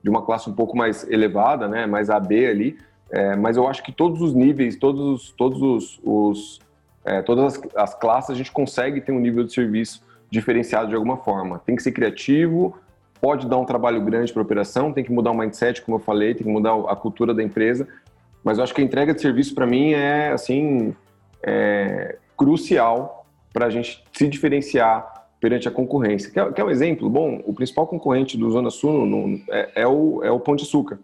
de 0.02 0.08
uma 0.08 0.22
classe 0.22 0.48
um 0.48 0.54
pouco 0.54 0.76
mais 0.76 1.08
elevada, 1.10 1.68
né, 1.68 1.86
mais 1.86 2.08
AB 2.08 2.46
ali, 2.46 2.78
é, 3.10 3.36
mas 3.36 3.56
eu 3.56 3.68
acho 3.68 3.82
que 3.82 3.92
todos 3.92 4.22
os 4.22 4.34
níveis, 4.34 4.76
todos, 4.76 5.32
todos 5.36 5.60
os, 5.60 6.00
os 6.02 6.60
é, 7.04 7.22
todas 7.22 7.56
as, 7.56 7.62
as, 7.74 7.94
classes 7.94 8.30
a 8.30 8.34
gente 8.34 8.52
consegue 8.52 9.00
ter 9.00 9.12
um 9.12 9.20
nível 9.20 9.44
de 9.44 9.52
serviço 9.52 10.02
diferenciado 10.30 10.88
de 10.88 10.94
alguma 10.94 11.16
forma. 11.16 11.60
Tem 11.66 11.76
que 11.76 11.82
ser 11.82 11.92
criativo, 11.92 12.76
pode 13.20 13.48
dar 13.48 13.58
um 13.58 13.64
trabalho 13.64 14.00
grande 14.00 14.32
para 14.32 14.42
a 14.42 14.44
operação, 14.44 14.92
tem 14.92 15.04
que 15.04 15.12
mudar 15.12 15.30
o 15.30 15.34
mindset, 15.34 15.82
como 15.82 15.96
eu 15.96 16.00
falei, 16.00 16.34
tem 16.34 16.46
que 16.46 16.52
mudar 16.52 16.74
a 16.88 16.96
cultura 16.96 17.34
da 17.34 17.42
empresa, 17.42 17.86
mas 18.42 18.58
eu 18.58 18.64
acho 18.64 18.74
que 18.74 18.80
a 18.80 18.84
entrega 18.84 19.14
de 19.14 19.20
serviço 19.20 19.54
para 19.54 19.66
mim 19.66 19.92
é 19.92 20.32
assim 20.32 20.94
é, 21.42 22.16
crucial 22.36 23.26
para 23.52 23.66
a 23.66 23.70
gente 23.70 24.02
se 24.12 24.28
diferenciar 24.28 25.12
perante 25.40 25.66
a 25.66 25.70
concorrência. 25.70 26.30
Quer, 26.30 26.52
quer 26.52 26.64
um 26.64 26.70
exemplo? 26.70 27.10
Bom, 27.10 27.42
o 27.44 27.52
principal 27.52 27.86
concorrente 27.86 28.38
do 28.38 28.48
Zona 28.50 28.70
Sul 28.70 29.04
no, 29.04 29.40
é, 29.50 29.82
é, 29.82 29.86
o, 29.86 30.22
é 30.22 30.30
o 30.30 30.38
Pão 30.38 30.54
de 30.54 30.62
Açúcar. 30.62 31.00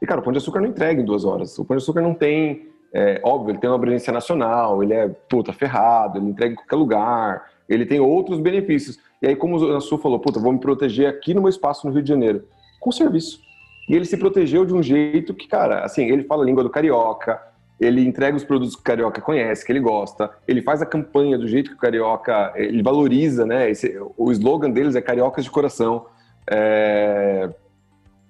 E, 0.00 0.06
cara, 0.06 0.20
o 0.20 0.22
Pão 0.22 0.32
de 0.32 0.38
Açúcar 0.38 0.60
não 0.60 0.68
entrega 0.68 1.00
em 1.00 1.04
duas 1.04 1.24
horas. 1.24 1.58
O 1.58 1.64
Pão 1.64 1.76
de 1.76 1.82
Açúcar 1.82 2.02
não 2.02 2.14
tem, 2.14 2.68
é, 2.92 3.20
óbvio, 3.22 3.52
ele 3.52 3.58
tem 3.58 3.70
uma 3.70 3.76
abrangência 3.76 4.12
nacional, 4.12 4.82
ele 4.82 4.94
é, 4.94 5.08
puta, 5.08 5.52
ferrado, 5.52 6.18
ele 6.18 6.30
entrega 6.30 6.52
em 6.52 6.56
qualquer 6.56 6.76
lugar, 6.76 7.50
ele 7.68 7.86
tem 7.86 8.00
outros 8.00 8.40
benefícios. 8.40 8.98
E 9.22 9.28
aí, 9.28 9.36
como 9.36 9.56
o 9.56 9.80
Sul 9.80 9.98
falou, 9.98 10.18
puta, 10.18 10.40
vou 10.40 10.52
me 10.52 10.58
proteger 10.58 11.08
aqui 11.08 11.32
no 11.34 11.40
meu 11.40 11.50
espaço 11.50 11.86
no 11.86 11.92
Rio 11.92 12.02
de 12.02 12.08
Janeiro, 12.08 12.44
com 12.80 12.90
serviço. 12.90 13.40
E 13.88 13.94
ele 13.94 14.04
se 14.04 14.16
protegeu 14.16 14.64
de 14.64 14.74
um 14.74 14.82
jeito 14.82 15.34
que, 15.34 15.46
cara, 15.46 15.84
assim, 15.84 16.04
ele 16.04 16.24
fala 16.24 16.42
a 16.42 16.46
língua 16.46 16.62
do 16.62 16.70
carioca, 16.70 17.40
ele 17.80 18.06
entrega 18.06 18.36
os 18.36 18.44
produtos 18.44 18.74
que 18.74 18.82
o 18.82 18.84
carioca 18.84 19.20
conhece, 19.20 19.64
que 19.64 19.72
ele 19.72 19.80
gosta, 19.80 20.30
ele 20.46 20.60
faz 20.60 20.82
a 20.82 20.86
campanha 20.86 21.38
do 21.38 21.46
jeito 21.46 21.70
que 21.70 21.76
o 21.76 21.80
carioca, 21.80 22.52
ele 22.56 22.82
valoriza, 22.82 23.46
né? 23.46 23.70
Esse, 23.70 23.98
o 24.16 24.30
slogan 24.32 24.70
deles 24.70 24.94
é 24.96 25.00
cariocas 25.00 25.44
de 25.44 25.50
coração. 25.50 26.06
É, 26.50 27.48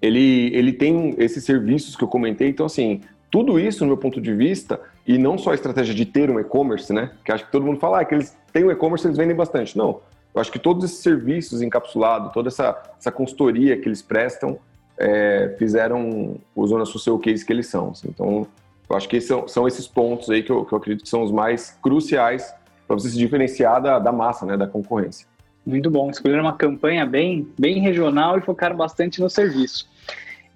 ele, 0.00 0.54
ele 0.54 0.72
tem 0.72 1.14
esses 1.18 1.44
serviços 1.44 1.96
que 1.96 2.04
eu 2.04 2.08
comentei. 2.08 2.48
Então, 2.48 2.66
assim, 2.66 3.00
tudo 3.30 3.58
isso, 3.60 3.84
no 3.84 3.88
meu 3.88 3.96
ponto 3.96 4.20
de 4.20 4.34
vista, 4.34 4.80
e 5.06 5.16
não 5.16 5.38
só 5.38 5.52
a 5.52 5.54
estratégia 5.54 5.94
de 5.94 6.04
ter 6.04 6.30
um 6.30 6.40
e-commerce, 6.40 6.92
né? 6.92 7.12
Que 7.24 7.32
acho 7.32 7.46
que 7.46 7.52
todo 7.52 7.64
mundo 7.64 7.78
fala 7.78 8.00
ah, 8.00 8.04
que 8.04 8.14
eles 8.14 8.36
têm 8.52 8.64
um 8.64 8.70
e-commerce, 8.70 9.06
eles 9.06 9.16
vendem 9.16 9.36
bastante. 9.36 9.78
Não. 9.78 10.00
Eu 10.34 10.40
acho 10.40 10.50
que 10.50 10.58
todos 10.58 10.84
esses 10.84 10.98
serviços 10.98 11.62
encapsulados, 11.62 12.32
toda 12.32 12.48
essa, 12.48 12.76
essa 12.98 13.10
consultoria 13.10 13.76
que 13.76 13.88
eles 13.88 14.02
prestam, 14.02 14.58
é, 14.98 15.54
fizeram 15.58 16.38
o 16.54 16.66
Zona 16.66 16.84
Social 16.84 17.18
Case 17.18 17.44
que 17.44 17.52
eles 17.52 17.66
são. 17.66 17.90
Assim. 17.90 18.08
Então, 18.08 18.46
eu 18.88 18.96
acho 18.96 19.08
que 19.08 19.20
são, 19.20 19.46
são 19.48 19.66
esses 19.66 19.86
pontos 19.86 20.28
aí 20.30 20.42
que 20.42 20.50
eu, 20.50 20.64
que 20.64 20.72
eu 20.72 20.78
acredito 20.78 21.04
que 21.04 21.08
são 21.08 21.22
os 21.22 21.32
mais 21.32 21.78
cruciais 21.82 22.52
para 22.86 22.96
você 22.96 23.08
se 23.08 23.16
diferenciar 23.16 23.80
da, 23.80 23.98
da 23.98 24.12
massa, 24.12 24.44
né, 24.44 24.56
da 24.56 24.66
concorrência. 24.66 25.26
Muito 25.64 25.90
bom. 25.90 26.10
Escolheram 26.10 26.42
uma 26.42 26.56
campanha 26.56 27.06
bem, 27.06 27.48
bem 27.58 27.80
regional 27.80 28.36
e 28.36 28.40
focaram 28.40 28.76
bastante 28.76 29.20
no 29.20 29.30
serviço. 29.30 29.88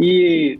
E 0.01 0.59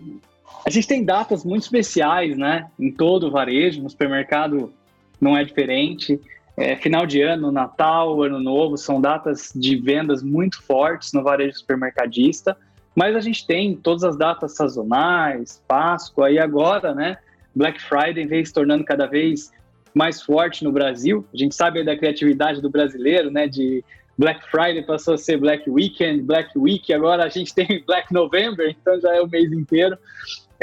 a 0.67 0.71
gente 0.71 0.89
tem 0.89 1.05
datas 1.05 1.45
muito 1.45 1.63
especiais, 1.63 2.37
né? 2.37 2.69
Em 2.79 2.91
todo 2.91 3.29
o 3.29 3.31
varejo, 3.31 3.83
no 3.83 3.91
supermercado 3.91 4.73
não 5.21 5.37
é 5.37 5.45
diferente. 5.45 6.21
É, 6.57 6.77
final 6.77 7.05
de 7.05 7.21
ano, 7.21 7.53
Natal, 7.53 8.23
Ano 8.23 8.41
Novo, 8.41 8.77
são 8.77 9.01
datas 9.01 9.53
de 9.55 9.77
vendas 9.77 10.23
muito 10.23 10.63
fortes 10.63 11.13
no 11.13 11.23
varejo 11.23 11.59
supermercadista. 11.59 12.57
Mas 12.95 13.17
a 13.17 13.21
gente 13.21 13.47
tem 13.47 13.75
todas 13.75 14.05
as 14.05 14.17
datas 14.17 14.55
sazonais, 14.55 15.63
Páscoa 15.67 16.31
e 16.31 16.39
agora, 16.39 16.95
né? 16.95 17.19
Black 17.55 17.81
Friday 17.83 18.27
vem 18.27 18.45
se 18.45 18.53
tornando 18.53 18.85
cada 18.85 19.07
vez 19.07 19.53
mais 19.93 20.23
forte 20.23 20.65
no 20.65 20.73
Brasil. 20.73 21.27
A 21.33 21.37
gente 21.37 21.55
sabe 21.55 21.85
da 21.85 21.97
criatividade 21.97 22.63
do 22.63 22.71
brasileiro, 22.71 23.31
né? 23.31 23.49
De 23.49 23.85
Black 24.17 24.49
Friday 24.49 24.83
passou 24.83 25.15
a 25.15 25.19
ser 25.19 25.37
Black 25.37 25.69
Weekend, 25.69 26.23
Black 26.23 26.57
Week, 26.57 26.93
agora 26.93 27.25
a 27.25 27.29
gente 27.29 27.55
tem 27.55 27.83
Black 27.87 28.13
November, 28.13 28.69
então 28.81 29.01
já 29.01 29.15
é 29.15 29.21
o 29.21 29.29
mês 29.29 29.53
inteiro. 29.53 29.99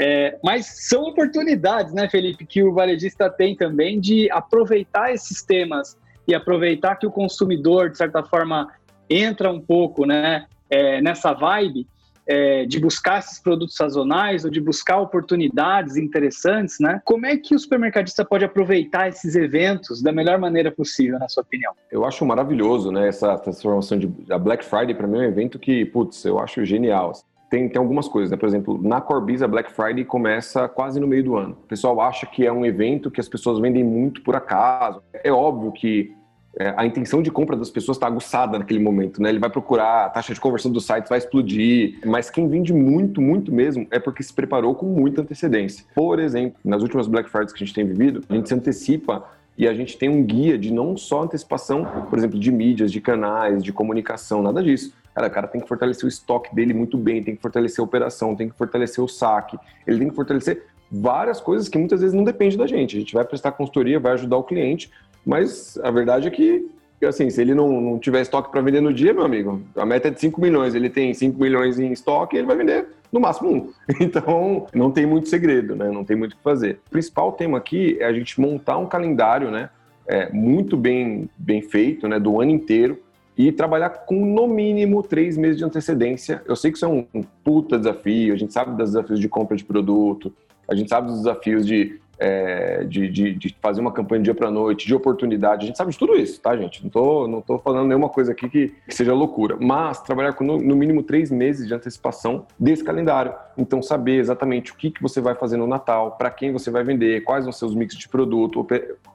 É, 0.04 0.36
mas 0.42 0.88
são 0.88 1.04
oportunidades, 1.04 1.94
né, 1.94 2.08
Felipe, 2.10 2.44
que 2.44 2.60
o 2.60 2.74
varejista 2.74 3.30
tem 3.30 3.54
também 3.54 4.00
de 4.00 4.28
aproveitar 4.32 5.12
esses 5.12 5.44
temas 5.44 5.96
e 6.26 6.34
aproveitar 6.34 6.96
que 6.96 7.06
o 7.06 7.10
consumidor, 7.10 7.88
de 7.88 7.98
certa 7.98 8.24
forma, 8.24 8.68
entra 9.08 9.48
um 9.48 9.60
pouco 9.60 10.04
né, 10.04 10.46
é, 10.68 11.00
nessa 11.00 11.32
vibe 11.32 11.86
é, 12.26 12.66
de 12.66 12.80
buscar 12.80 13.20
esses 13.20 13.38
produtos 13.38 13.76
sazonais 13.76 14.44
ou 14.44 14.50
de 14.50 14.60
buscar 14.60 14.98
oportunidades 14.98 15.96
interessantes, 15.96 16.80
né? 16.80 17.00
Como 17.04 17.24
é 17.24 17.36
que 17.36 17.54
o 17.54 17.58
supermercadista 17.58 18.24
pode 18.24 18.44
aproveitar 18.44 19.08
esses 19.08 19.36
eventos 19.36 20.02
da 20.02 20.10
melhor 20.10 20.36
maneira 20.36 20.72
possível, 20.72 21.18
na 21.18 21.28
sua 21.28 21.44
opinião? 21.44 21.72
Eu 21.90 22.04
acho 22.04 22.24
maravilhoso, 22.26 22.90
né? 22.90 23.06
Essa 23.06 23.38
transformação 23.38 23.98
de 23.98 24.12
a 24.30 24.38
Black 24.38 24.64
Friday 24.64 24.94
para 24.94 25.06
mim 25.06 25.18
é 25.18 25.20
um 25.20 25.24
evento 25.24 25.60
que, 25.60 25.84
putz, 25.84 26.24
eu 26.24 26.40
acho 26.40 26.64
genial. 26.64 27.12
Tem, 27.52 27.68
tem 27.68 27.78
algumas 27.78 28.08
coisas, 28.08 28.30
né? 28.30 28.36
Por 28.38 28.48
exemplo, 28.48 28.80
na 28.82 28.98
Corbis 28.98 29.42
a 29.42 29.46
Black 29.46 29.70
Friday 29.74 30.06
começa 30.06 30.66
quase 30.66 30.98
no 30.98 31.06
meio 31.06 31.22
do 31.22 31.36
ano. 31.36 31.54
O 31.64 31.66
pessoal 31.66 32.00
acha 32.00 32.24
que 32.24 32.46
é 32.46 32.50
um 32.50 32.64
evento 32.64 33.10
que 33.10 33.20
as 33.20 33.28
pessoas 33.28 33.58
vendem 33.58 33.84
muito 33.84 34.22
por 34.22 34.34
acaso. 34.34 35.02
É 35.22 35.30
óbvio 35.30 35.70
que 35.70 36.14
é, 36.58 36.72
a 36.74 36.86
intenção 36.86 37.20
de 37.20 37.30
compra 37.30 37.54
das 37.54 37.68
pessoas 37.68 37.98
está 37.98 38.06
aguçada 38.06 38.58
naquele 38.58 38.80
momento, 38.80 39.20
né? 39.20 39.28
Ele 39.28 39.38
vai 39.38 39.50
procurar, 39.50 40.06
a 40.06 40.08
taxa 40.08 40.32
de 40.32 40.40
conversão 40.40 40.72
dos 40.72 40.86
sites 40.86 41.10
vai 41.10 41.18
explodir, 41.18 41.98
mas 42.06 42.30
quem 42.30 42.48
vende 42.48 42.72
muito, 42.72 43.20
muito 43.20 43.52
mesmo 43.52 43.86
é 43.90 43.98
porque 43.98 44.22
se 44.22 44.32
preparou 44.32 44.74
com 44.74 44.86
muita 44.86 45.20
antecedência. 45.20 45.84
Por 45.94 46.20
exemplo, 46.20 46.58
nas 46.64 46.80
últimas 46.80 47.06
Black 47.06 47.28
Fridays 47.28 47.52
que 47.52 47.62
a 47.62 47.66
gente 47.66 47.74
tem 47.74 47.84
vivido, 47.84 48.24
a 48.30 48.34
gente 48.34 48.48
se 48.48 48.54
antecipa 48.54 49.28
e 49.58 49.68
a 49.68 49.74
gente 49.74 49.98
tem 49.98 50.08
um 50.08 50.24
guia 50.24 50.56
de 50.56 50.72
não 50.72 50.96
só 50.96 51.22
antecipação, 51.22 51.84
por 52.08 52.18
exemplo, 52.18 52.40
de 52.40 52.50
mídias, 52.50 52.90
de 52.90 52.98
canais, 52.98 53.62
de 53.62 53.74
comunicação, 53.74 54.42
nada 54.42 54.62
disso. 54.62 54.94
Cara, 55.14 55.26
o 55.26 55.30
cara 55.30 55.46
tem 55.46 55.60
que 55.60 55.68
fortalecer 55.68 56.04
o 56.04 56.08
estoque 56.08 56.54
dele 56.54 56.72
muito 56.72 56.96
bem, 56.96 57.22
tem 57.22 57.36
que 57.36 57.42
fortalecer 57.42 57.80
a 57.80 57.84
operação, 57.84 58.34
tem 58.34 58.48
que 58.48 58.56
fortalecer 58.56 59.02
o 59.02 59.08
saque, 59.08 59.58
ele 59.86 59.98
tem 59.98 60.08
que 60.08 60.14
fortalecer 60.14 60.64
várias 60.90 61.40
coisas 61.40 61.68
que 61.68 61.78
muitas 61.78 62.00
vezes 62.00 62.14
não 62.14 62.24
depende 62.24 62.56
da 62.56 62.66
gente. 62.66 62.96
A 62.96 63.00
gente 63.00 63.14
vai 63.14 63.24
prestar 63.24 63.52
consultoria, 63.52 64.00
vai 64.00 64.12
ajudar 64.12 64.36
o 64.36 64.44
cliente, 64.44 64.90
mas 65.24 65.78
a 65.82 65.90
verdade 65.90 66.28
é 66.28 66.30
que, 66.30 66.66
assim, 67.04 67.30
se 67.30 67.40
ele 67.40 67.54
não, 67.54 67.80
não 67.80 67.98
tiver 67.98 68.20
estoque 68.20 68.50
para 68.50 68.60
vender 68.60 68.80
no 68.80 68.92
dia, 68.92 69.12
meu 69.12 69.24
amigo, 69.24 69.62
a 69.76 69.86
meta 69.86 70.08
é 70.08 70.10
de 70.10 70.20
5 70.20 70.40
milhões, 70.40 70.74
ele 70.74 70.90
tem 70.90 71.12
5 71.12 71.38
milhões 71.40 71.78
em 71.78 71.92
estoque, 71.92 72.36
ele 72.36 72.46
vai 72.46 72.56
vender 72.56 72.86
no 73.10 73.20
máximo 73.20 73.50
um. 73.50 73.72
Então, 74.00 74.66
não 74.74 74.90
tem 74.90 75.04
muito 75.04 75.28
segredo, 75.28 75.76
né? 75.76 75.90
Não 75.90 76.04
tem 76.04 76.16
muito 76.16 76.32
o 76.32 76.36
que 76.36 76.42
fazer. 76.42 76.80
O 76.86 76.90
principal 76.90 77.32
tema 77.32 77.58
aqui 77.58 77.96
é 78.00 78.06
a 78.06 78.12
gente 78.12 78.40
montar 78.40 78.78
um 78.78 78.86
calendário, 78.86 79.50
né? 79.50 79.68
É, 80.06 80.30
muito 80.32 80.76
bem, 80.76 81.28
bem 81.36 81.62
feito, 81.62 82.08
né? 82.08 82.18
Do 82.18 82.40
ano 82.40 82.50
inteiro 82.50 82.98
e 83.36 83.50
trabalhar 83.50 83.90
com 83.90 84.24
no 84.24 84.46
mínimo 84.46 85.02
três 85.02 85.36
meses 85.36 85.56
de 85.58 85.64
antecedência. 85.64 86.42
Eu 86.46 86.56
sei 86.56 86.70
que 86.70 86.76
isso 86.76 86.84
é 86.84 86.88
um, 86.88 87.06
um 87.14 87.22
puta 87.44 87.78
desafio, 87.78 88.34
a 88.34 88.36
gente 88.36 88.52
sabe 88.52 88.76
dos 88.76 88.92
desafios 88.92 89.20
de 89.20 89.28
compra 89.28 89.56
de 89.56 89.64
produto, 89.64 90.32
a 90.68 90.74
gente 90.74 90.88
sabe 90.88 91.08
dos 91.08 91.18
desafios 91.18 91.66
de 91.66 92.00
é, 92.22 92.84
de, 92.84 93.08
de, 93.08 93.34
de, 93.34 93.56
fazer 93.60 93.80
uma 93.80 93.90
campanha 93.90 94.20
de 94.20 94.26
dia 94.26 94.34
para 94.34 94.48
noite, 94.48 94.86
de 94.86 94.94
oportunidade. 94.94 95.64
A 95.64 95.66
gente 95.66 95.76
sabe 95.76 95.90
de 95.90 95.98
tudo 95.98 96.14
isso, 96.14 96.40
tá, 96.40 96.56
gente? 96.56 96.80
Não 96.82 96.88
tô, 96.88 97.26
não 97.26 97.40
tô 97.40 97.58
falando 97.58 97.88
nenhuma 97.88 98.08
coisa 98.08 98.30
aqui 98.30 98.48
que, 98.48 98.68
que 98.86 98.94
seja 98.94 99.12
loucura. 99.12 99.56
Mas 99.58 100.00
trabalhar 100.00 100.32
com 100.34 100.44
no, 100.44 100.56
no, 100.58 100.76
mínimo 100.76 101.02
três 101.02 101.32
meses 101.32 101.66
de 101.66 101.74
antecipação 101.74 102.46
desse 102.58 102.84
calendário. 102.84 103.34
Então, 103.58 103.82
saber 103.82 104.18
exatamente 104.18 104.70
o 104.70 104.76
que, 104.76 104.92
que 104.92 105.02
você 105.02 105.20
vai 105.20 105.34
fazer 105.34 105.56
no 105.56 105.66
Natal, 105.66 106.12
para 106.12 106.30
quem 106.30 106.52
você 106.52 106.70
vai 106.70 106.84
vender, 106.84 107.24
quais 107.24 107.44
vão 107.44 107.52
ser 107.52 107.64
os 107.64 107.74
mix 107.74 107.96
de 107.96 108.08
produto, 108.08 108.64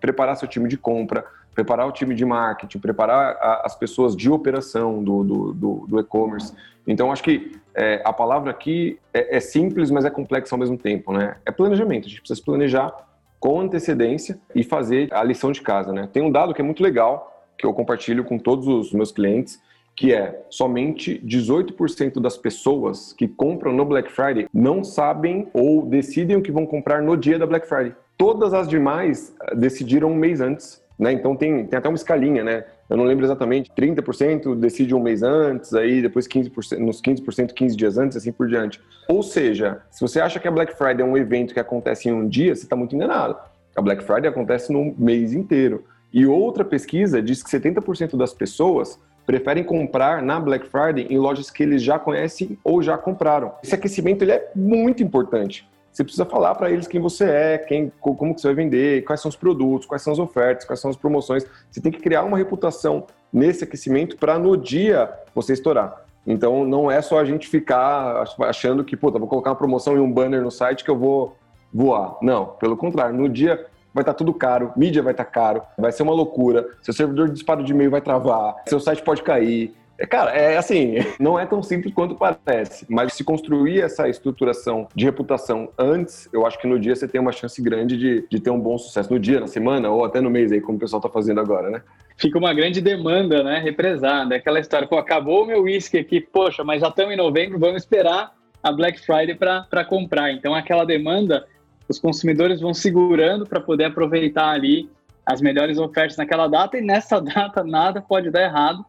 preparar 0.01 0.35
seu 0.35 0.47
time 0.47 0.67
de 0.67 0.77
compra, 0.77 1.23
preparar 1.57 1.87
o 1.87 1.91
time 1.91 2.13
de 2.13 2.23
marketing, 2.23 2.77
preparar 2.77 3.35
a, 3.41 3.65
as 3.65 3.75
pessoas 3.75 4.15
de 4.15 4.29
operação 4.29 5.03
do, 5.03 5.23
do, 5.23 5.53
do, 5.53 5.87
do 5.87 5.99
e-commerce. 5.99 6.53
Então, 6.85 7.11
acho 7.11 7.23
que 7.23 7.53
é, 7.73 7.99
a 8.05 8.13
palavra 8.13 8.51
aqui 8.51 8.99
é, 9.11 9.37
é, 9.37 9.39
simples, 9.39 9.89
mas 9.89 10.05
é 10.05 10.11
complexa 10.11 10.53
ao 10.53 10.59
mesmo 10.59 10.77
tempo, 10.77 11.11
né? 11.11 11.37
É 11.47 11.51
planejamento. 11.51 12.05
A 12.05 12.09
gente 12.09 12.21
precisa 12.21 12.45
planejar 12.45 12.93
com 13.39 13.59
antecedência 13.59 14.39
e 14.53 14.63
fazer 14.63 15.11
a 15.11 15.23
lição 15.23 15.51
de 15.51 15.61
casa, 15.61 15.91
né? 15.91 16.07
Tem 16.13 16.21
um 16.21 16.31
dado 16.31 16.53
que 16.53 16.61
é 16.61 16.63
muito 16.63 16.83
legal, 16.83 17.43
que 17.57 17.65
eu 17.65 17.73
compartilho 17.73 18.23
com 18.23 18.37
todos 18.37 18.67
os 18.67 18.93
meus 18.93 19.11
clientes, 19.11 19.59
que 19.95 20.13
é 20.13 20.45
somente 20.51 21.19
18% 21.25 22.21
das 22.21 22.37
pessoas 22.37 23.13
que 23.13 23.27
compram 23.27 23.73
no 23.73 23.83
Black 23.83 24.11
Friday 24.11 24.47
não 24.53 24.83
sabem 24.83 25.47
ou 25.55 25.83
decidem 25.83 26.37
o 26.37 26.41
que 26.43 26.51
vão 26.51 26.67
comprar 26.67 27.01
no 27.01 27.17
dia 27.17 27.39
da 27.39 27.47
Black 27.47 27.67
Friday. 27.67 27.95
Todas 28.15 28.53
as 28.53 28.67
demais 28.67 29.35
eh, 29.41 29.55
decidiram 29.55 30.11
um 30.11 30.15
mês 30.15 30.39
antes 30.39 30.85
né? 30.97 31.11
Então 31.11 31.35
tem, 31.35 31.65
tem 31.65 31.77
até 31.77 31.87
uma 31.87 31.95
escalinha, 31.95 32.43
né? 32.43 32.65
Eu 32.89 32.97
não 32.97 33.03
lembro 33.03 33.25
exatamente, 33.25 33.71
30% 33.77 34.55
decide 34.55 34.95
um 34.95 35.01
mês 35.01 35.21
antes, 35.21 35.73
aí 35.73 36.01
depois 36.01 36.27
15%, 36.27 36.77
nos 36.77 37.01
15%, 37.01 37.53
15 37.53 37.75
dias 37.75 37.97
antes, 37.97 38.17
assim 38.17 38.31
por 38.31 38.47
diante. 38.47 38.81
Ou 39.07 39.21
seja, 39.21 39.81
se 39.91 40.01
você 40.01 40.19
acha 40.19 40.39
que 40.39 40.47
a 40.47 40.51
Black 40.51 40.75
Friday 40.77 41.01
é 41.01 41.05
um 41.05 41.17
evento 41.17 41.53
que 41.53 41.59
acontece 41.59 42.09
em 42.09 42.13
um 42.13 42.27
dia, 42.27 42.55
você 42.55 42.63
está 42.63 42.75
muito 42.75 42.95
enganado. 42.95 43.35
A 43.75 43.81
Black 43.81 44.03
Friday 44.03 44.27
acontece 44.27 44.71
no 44.71 44.95
mês 44.97 45.33
inteiro. 45.33 45.83
E 46.11 46.25
outra 46.25 46.63
pesquisa 46.63 47.21
diz 47.21 47.43
que 47.43 47.49
70% 47.49 48.17
das 48.17 48.33
pessoas 48.33 48.99
preferem 49.25 49.63
comprar 49.63 50.21
na 50.23 50.39
Black 50.39 50.67
Friday 50.67 51.05
em 51.09 51.17
lojas 51.17 51.51
que 51.51 51.61
eles 51.61 51.83
já 51.83 51.99
conhecem 51.99 52.57
ou 52.63 52.81
já 52.81 52.97
compraram. 52.97 53.53
Esse 53.61 53.75
aquecimento 53.75 54.23
ele 54.23 54.31
é 54.31 54.51
muito 54.55 55.03
importante. 55.03 55.67
Você 55.97 56.03
precisa 56.03 56.25
falar 56.25 56.53
para 56.53 56.69
eles 56.69 56.85
quem 56.85 57.01
você 57.01 57.23
é, 57.23 57.57
quem, 57.57 57.91
como 57.99 58.35
que 58.35 58.39
você 58.39 58.49
vai 58.49 58.55
vender, 58.55 59.03
quais 59.03 59.19
são 59.19 59.29
os 59.29 59.35
produtos, 59.35 59.87
quais 59.87 60.03
são 60.03 60.13
as 60.13 60.19
ofertas, 60.19 60.63
quais 60.63 60.79
são 60.79 60.91
as 60.91 60.95
promoções. 60.95 61.43
Você 61.71 61.81
tem 61.81 61.91
que 61.91 61.99
criar 61.99 62.21
uma 62.21 62.37
reputação 62.37 63.07
nesse 63.33 63.63
aquecimento 63.63 64.15
para 64.15 64.37
no 64.37 64.55
dia 64.55 65.11
você 65.33 65.53
estourar. 65.53 66.05
Então 66.27 66.63
não 66.65 66.91
é 66.91 67.01
só 67.01 67.17
a 67.17 67.25
gente 67.25 67.47
ficar 67.47 68.23
achando 68.41 68.83
que, 68.83 68.95
puta, 68.95 69.17
vou 69.17 69.27
colocar 69.27 69.49
uma 69.49 69.55
promoção 69.55 69.97
e 69.97 69.99
um 69.99 70.11
banner 70.11 70.39
no 70.39 70.51
site 70.51 70.83
que 70.83 70.91
eu 70.91 70.99
vou 70.99 71.35
voar. 71.73 72.17
Não, 72.21 72.45
pelo 72.45 72.77
contrário, 72.77 73.17
no 73.17 73.27
dia 73.27 73.65
vai 73.91 74.03
estar 74.03 74.13
tá 74.13 74.17
tudo 74.19 74.35
caro, 74.35 74.71
mídia 74.77 75.01
vai 75.01 75.13
estar 75.13 75.25
tá 75.25 75.31
caro, 75.31 75.63
vai 75.79 75.91
ser 75.91 76.03
uma 76.03 76.13
loucura, 76.13 76.69
seu 76.83 76.93
servidor 76.93 77.25
de 77.29 77.33
disparo 77.33 77.63
de 77.63 77.73
e-mail 77.73 77.89
vai 77.89 78.01
travar, 78.01 78.57
seu 78.67 78.79
site 78.79 79.01
pode 79.01 79.23
cair. 79.23 79.75
É, 79.99 80.05
cara, 80.05 80.31
é 80.31 80.57
assim, 80.57 80.95
não 81.19 81.39
é 81.39 81.45
tão 81.45 81.63
simples 81.63 81.93
quanto 81.93 82.15
parece, 82.15 82.85
mas 82.89 83.13
se 83.13 83.23
construir 83.23 83.81
essa 83.81 84.07
estruturação 84.07 84.87
de 84.95 85.05
reputação 85.05 85.69
antes, 85.77 86.29
eu 86.31 86.45
acho 86.45 86.59
que 86.59 86.67
no 86.67 86.79
dia 86.79 86.95
você 86.95 87.07
tem 87.07 87.19
uma 87.19 87.31
chance 87.31 87.61
grande 87.61 87.97
de, 87.97 88.27
de 88.29 88.39
ter 88.39 88.49
um 88.49 88.59
bom 88.59 88.77
sucesso. 88.77 89.11
No 89.11 89.19
dia, 89.19 89.39
na 89.39 89.47
semana 89.47 89.89
ou 89.89 90.05
até 90.05 90.21
no 90.21 90.29
mês 90.29 90.51
aí, 90.51 90.61
como 90.61 90.77
o 90.77 90.79
pessoal 90.79 90.99
está 90.99 91.09
fazendo 91.09 91.39
agora, 91.39 91.69
né? 91.69 91.81
Fica 92.15 92.37
uma 92.37 92.53
grande 92.53 92.81
demanda, 92.81 93.43
né? 93.43 93.59
Represada. 93.59 94.35
Aquela 94.35 94.59
história, 94.59 94.87
pô, 94.87 94.97
acabou 94.97 95.43
o 95.43 95.45
meu 95.45 95.63
uísque 95.63 95.97
aqui, 95.97 96.19
poxa, 96.19 96.63
mas 96.63 96.81
já 96.81 96.87
estamos 96.87 97.13
em 97.13 97.17
novembro, 97.17 97.59
vamos 97.59 97.83
esperar 97.83 98.31
a 98.61 98.71
Black 98.71 98.99
Friday 98.99 99.35
para 99.35 99.85
comprar. 99.85 100.31
Então, 100.31 100.55
aquela 100.55 100.83
demanda 100.85 101.45
os 101.89 101.99
consumidores 101.99 102.59
vão 102.59 102.73
segurando 102.73 103.45
para 103.45 103.61
poder 103.61 103.85
aproveitar 103.85 104.49
ali 104.49 104.89
as 105.25 105.41
melhores 105.41 105.77
ofertas 105.77 106.17
naquela 106.17 106.47
data 106.47 106.77
e 106.77 106.81
nessa 106.81 107.19
data 107.21 107.63
nada 107.63 108.01
pode 108.01 108.29
dar 108.29 108.43
errado, 108.43 108.85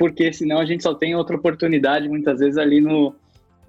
porque 0.00 0.32
senão 0.32 0.58
a 0.58 0.64
gente 0.64 0.82
só 0.82 0.94
tem 0.94 1.14
outra 1.14 1.36
oportunidade 1.36 2.08
muitas 2.08 2.38
vezes 2.38 2.56
ali 2.56 2.80
no, 2.80 3.14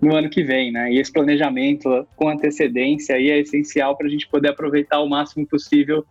no 0.01 0.15
ano 0.15 0.29
que 0.29 0.41
vem, 0.41 0.71
né? 0.71 0.89
E 0.89 0.97
esse 0.97 1.11
planejamento 1.11 2.07
com 2.15 2.29
antecedência 2.29 3.17
aí 3.17 3.29
é 3.29 3.39
essencial 3.39 3.97
para 3.97 4.07
a 4.07 4.09
gente 4.09 4.29
poder 4.29 4.47
aproveitar 4.47 5.01
o 5.01 5.09
máximo 5.09 5.45
possível 5.45 6.05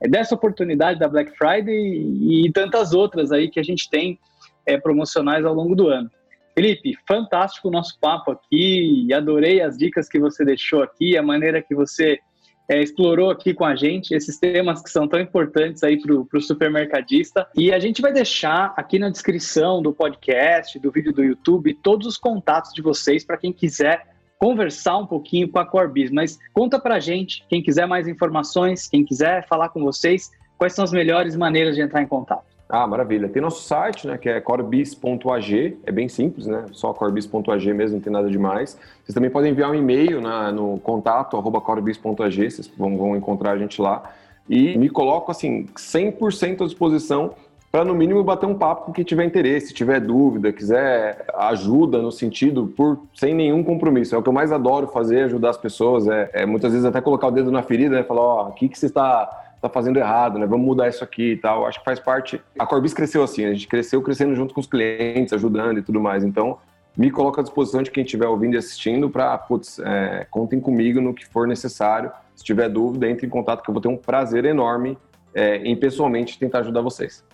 dessa 0.00 0.36
oportunidade 0.36 1.00
da 1.00 1.08
Black 1.08 1.36
Friday 1.36 1.74
e, 1.74 2.46
e 2.46 2.52
tantas 2.52 2.92
outras 2.92 3.32
aí 3.32 3.50
que 3.50 3.58
a 3.58 3.64
gente 3.64 3.90
tem 3.90 4.16
é, 4.64 4.78
promocionais 4.78 5.44
ao 5.44 5.52
longo 5.52 5.74
do 5.74 5.88
ano. 5.88 6.08
Felipe, 6.54 6.96
fantástico 7.04 7.66
o 7.66 7.72
nosso 7.72 7.98
papo 8.00 8.30
aqui, 8.30 9.12
adorei 9.12 9.60
as 9.60 9.76
dicas 9.76 10.08
que 10.08 10.20
você 10.20 10.44
deixou 10.44 10.84
aqui, 10.84 11.18
a 11.18 11.22
maneira 11.22 11.60
que 11.60 11.74
você 11.74 12.20
é, 12.68 12.82
explorou 12.82 13.30
aqui 13.30 13.52
com 13.52 13.64
a 13.64 13.74
gente 13.74 14.14
esses 14.14 14.38
temas 14.38 14.82
que 14.82 14.90
são 14.90 15.06
tão 15.06 15.20
importantes 15.20 15.82
aí 15.82 16.00
para 16.00 16.38
o 16.38 16.40
supermercadista. 16.40 17.46
E 17.54 17.72
a 17.72 17.78
gente 17.78 18.00
vai 18.00 18.12
deixar 18.12 18.72
aqui 18.76 18.98
na 18.98 19.10
descrição 19.10 19.82
do 19.82 19.92
podcast, 19.92 20.78
do 20.78 20.90
vídeo 20.90 21.12
do 21.12 21.22
YouTube, 21.22 21.74
todos 21.82 22.06
os 22.06 22.16
contatos 22.16 22.72
de 22.72 22.82
vocês 22.82 23.24
para 23.24 23.36
quem 23.36 23.52
quiser 23.52 24.06
conversar 24.38 24.98
um 24.98 25.06
pouquinho 25.06 25.48
com 25.48 25.58
a 25.58 25.66
Corbis. 25.66 26.10
Mas 26.10 26.38
conta 26.52 26.78
para 26.78 26.96
a 26.96 27.00
gente, 27.00 27.44
quem 27.48 27.62
quiser 27.62 27.86
mais 27.86 28.08
informações, 28.08 28.88
quem 28.88 29.04
quiser 29.04 29.46
falar 29.46 29.68
com 29.68 29.82
vocês, 29.82 30.30
quais 30.58 30.72
são 30.72 30.84
as 30.84 30.92
melhores 30.92 31.36
maneiras 31.36 31.74
de 31.74 31.82
entrar 31.82 32.02
em 32.02 32.06
contato. 32.06 32.53
Ah, 32.74 32.88
maravilha. 32.88 33.28
Tem 33.28 33.40
nosso 33.40 33.62
site, 33.62 34.04
né, 34.04 34.18
que 34.18 34.28
é 34.28 34.40
corebis.ag, 34.40 35.78
é 35.86 35.92
bem 35.92 36.08
simples, 36.08 36.48
né? 36.48 36.64
Só 36.72 36.92
corebis.ag 36.92 37.72
mesmo, 37.72 37.98
não 37.98 38.02
tem 38.02 38.12
nada 38.12 38.28
demais. 38.28 38.76
Vocês 39.04 39.14
também 39.14 39.30
podem 39.30 39.52
enviar 39.52 39.70
um 39.70 39.76
e-mail 39.76 40.20
na, 40.20 40.50
no 40.50 40.80
contato 40.80 41.36
arroba 41.36 41.60
corebis.ag, 41.60 42.50
vocês 42.50 42.66
vão, 42.76 42.98
vão 42.98 43.16
encontrar 43.16 43.52
a 43.52 43.58
gente 43.58 43.80
lá. 43.80 44.02
E 44.50 44.76
me 44.76 44.88
coloco 44.88 45.30
assim 45.30 45.66
100% 45.76 46.62
à 46.62 46.64
disposição 46.64 47.34
para 47.70 47.84
no 47.84 47.94
mínimo 47.94 48.24
bater 48.24 48.46
um 48.46 48.54
papo 48.56 48.86
com 48.86 48.92
quem 48.92 49.04
tiver 49.04 49.24
interesse, 49.24 49.72
tiver 49.72 50.00
dúvida, 50.00 50.52
quiser 50.52 51.26
ajuda 51.34 52.02
no 52.02 52.10
sentido 52.10 52.72
por 52.76 52.98
sem 53.14 53.34
nenhum 53.34 53.62
compromisso. 53.62 54.16
É 54.16 54.18
o 54.18 54.22
que 54.22 54.28
eu 54.28 54.32
mais 54.32 54.50
adoro 54.50 54.88
fazer, 54.88 55.22
ajudar 55.22 55.50
as 55.50 55.58
pessoas. 55.58 56.08
É, 56.08 56.28
é 56.32 56.46
muitas 56.46 56.72
vezes 56.72 56.84
até 56.84 57.00
colocar 57.00 57.28
o 57.28 57.30
dedo 57.30 57.52
na 57.52 57.62
ferida, 57.62 57.94
né? 57.94 58.02
Falar, 58.02 58.20
ó, 58.20 58.46
oh, 58.46 58.48
o 58.48 58.52
que 58.52 58.68
que 58.68 58.76
você 58.76 58.86
está 58.86 59.43
tá 59.68 59.72
fazendo 59.72 59.98
errado, 59.98 60.38
né? 60.38 60.46
Vamos 60.46 60.66
mudar 60.66 60.88
isso 60.88 61.02
aqui 61.02 61.32
e 61.32 61.36
tal. 61.36 61.66
Acho 61.66 61.78
que 61.78 61.84
faz 61.84 61.98
parte. 61.98 62.40
A 62.58 62.66
Corbis 62.66 62.94
cresceu 62.94 63.22
assim, 63.22 63.44
a 63.44 63.52
gente 63.52 63.66
cresceu 63.66 64.00
crescendo 64.02 64.34
junto 64.34 64.54
com 64.54 64.60
os 64.60 64.66
clientes, 64.66 65.32
ajudando 65.32 65.78
e 65.78 65.82
tudo 65.82 66.00
mais. 66.00 66.24
Então, 66.24 66.58
me 66.96 67.10
coloco 67.10 67.40
à 67.40 67.42
disposição 67.42 67.82
de 67.82 67.90
quem 67.90 68.04
estiver 68.04 68.26
ouvindo 68.26 68.54
e 68.54 68.56
assistindo 68.56 69.10
para, 69.10 69.36
putz, 69.36 69.78
é, 69.80 70.26
contem 70.30 70.60
comigo 70.60 71.00
no 71.00 71.12
que 71.12 71.26
for 71.26 71.46
necessário. 71.46 72.12
Se 72.34 72.44
tiver 72.44 72.68
dúvida, 72.68 73.08
entre 73.08 73.26
em 73.26 73.30
contato 73.30 73.62
que 73.62 73.70
eu 73.70 73.72
vou 73.72 73.80
ter 73.80 73.88
um 73.88 73.96
prazer 73.96 74.44
enorme 74.44 74.96
é, 75.34 75.56
em 75.56 75.74
pessoalmente 75.74 76.38
tentar 76.38 76.60
ajudar 76.60 76.80
vocês. 76.80 77.24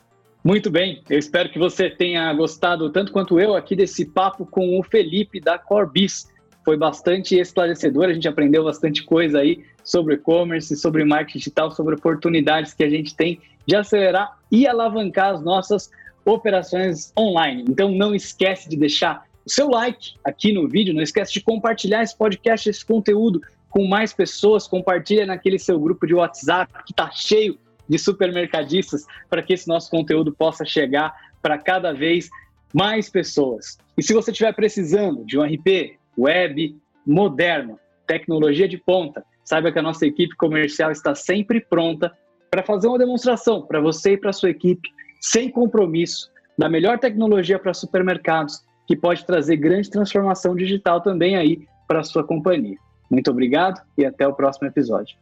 Muito 0.42 0.70
bem, 0.70 1.02
eu 1.10 1.18
espero 1.18 1.50
que 1.50 1.58
você 1.58 1.90
tenha 1.90 2.32
gostado 2.32 2.88
tanto 2.90 3.12
quanto 3.12 3.38
eu 3.38 3.54
aqui 3.54 3.76
desse 3.76 4.06
papo 4.06 4.46
com 4.46 4.78
o 4.78 4.82
Felipe 4.82 5.38
da 5.38 5.58
Corbis. 5.58 6.30
Foi 6.64 6.76
bastante 6.76 7.36
esclarecedor, 7.36 8.04
a 8.04 8.12
gente 8.12 8.28
aprendeu 8.28 8.64
bastante 8.64 9.02
coisa 9.02 9.40
aí 9.40 9.64
sobre 9.82 10.14
e-commerce, 10.14 10.76
sobre 10.76 11.04
marketing 11.04 11.38
digital, 11.38 11.70
sobre 11.70 11.94
oportunidades 11.94 12.74
que 12.74 12.84
a 12.84 12.90
gente 12.90 13.14
tem 13.14 13.40
de 13.66 13.74
acelerar 13.74 14.38
e 14.50 14.66
alavancar 14.66 15.34
as 15.34 15.42
nossas 15.42 15.90
operações 16.24 17.12
online. 17.18 17.64
Então 17.68 17.90
não 17.90 18.14
esquece 18.14 18.68
de 18.68 18.76
deixar 18.76 19.24
o 19.44 19.50
seu 19.50 19.68
like 19.68 20.14
aqui 20.22 20.52
no 20.52 20.68
vídeo, 20.68 20.94
não 20.94 21.02
esquece 21.02 21.32
de 21.32 21.40
compartilhar 21.40 22.02
esse 22.02 22.16
podcast, 22.16 22.68
esse 22.68 22.84
conteúdo 22.84 23.40
com 23.70 23.86
mais 23.86 24.12
pessoas, 24.12 24.66
compartilha 24.66 25.24
naquele 25.24 25.58
seu 25.58 25.78
grupo 25.78 26.06
de 26.06 26.14
WhatsApp 26.14 26.72
que 26.84 26.92
está 26.92 27.10
cheio 27.10 27.58
de 27.88 27.98
supermercadistas 27.98 29.06
para 29.28 29.42
que 29.42 29.52
esse 29.52 29.66
nosso 29.66 29.90
conteúdo 29.90 30.32
possa 30.32 30.64
chegar 30.64 31.14
para 31.40 31.56
cada 31.56 31.92
vez 31.92 32.28
mais 32.72 33.08
pessoas. 33.08 33.78
E 33.96 34.02
se 34.02 34.12
você 34.12 34.30
estiver 34.30 34.52
precisando 34.54 35.24
de 35.24 35.38
um 35.38 35.42
RP 35.42 35.98
web 36.20 36.76
moderno, 37.06 37.78
tecnologia 38.06 38.68
de 38.68 38.76
ponta, 38.78 39.24
Saiba 39.50 39.72
que 39.72 39.80
a 39.80 39.82
nossa 39.82 40.06
equipe 40.06 40.36
comercial 40.36 40.92
está 40.92 41.12
sempre 41.12 41.60
pronta 41.60 42.12
para 42.48 42.62
fazer 42.62 42.86
uma 42.86 42.98
demonstração 42.98 43.62
para 43.62 43.80
você 43.80 44.12
e 44.12 44.16
para 44.16 44.32
sua 44.32 44.50
equipe, 44.50 44.88
sem 45.20 45.50
compromisso, 45.50 46.30
da 46.56 46.68
melhor 46.68 47.00
tecnologia 47.00 47.58
para 47.58 47.74
supermercados, 47.74 48.64
que 48.86 48.94
pode 48.94 49.26
trazer 49.26 49.56
grande 49.56 49.90
transformação 49.90 50.54
digital 50.54 51.00
também 51.00 51.36
aí 51.36 51.66
para 51.88 52.04
sua 52.04 52.22
companhia. 52.22 52.76
Muito 53.10 53.28
obrigado 53.28 53.80
e 53.98 54.06
até 54.06 54.24
o 54.24 54.32
próximo 54.32 54.68
episódio. 54.68 55.16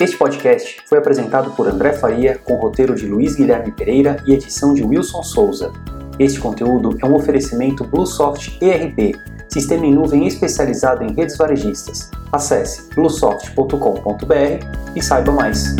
Este 0.00 0.16
podcast 0.16 0.82
foi 0.88 0.98
apresentado 0.98 1.52
por 1.52 1.68
André 1.68 1.92
Faria, 1.92 2.36
com 2.36 2.56
roteiro 2.56 2.96
de 2.96 3.06
Luiz 3.06 3.36
Guilherme 3.36 3.70
Pereira 3.70 4.16
e 4.26 4.34
edição 4.34 4.74
de 4.74 4.82
Wilson 4.82 5.22
Souza. 5.22 5.72
Este 6.18 6.40
conteúdo 6.40 6.98
é 7.00 7.06
um 7.06 7.14
oferecimento 7.14 7.84
Bluesoft 7.84 8.58
ERP, 8.60 9.14
sistema 9.48 9.86
em 9.86 9.94
nuvem 9.94 10.26
especializado 10.26 11.04
em 11.04 11.14
redes 11.14 11.36
varejistas. 11.36 12.10
Acesse 12.32 12.92
bluesoft.com.br 12.92 14.66
e 14.96 15.02
saiba 15.02 15.30
mais. 15.30 15.76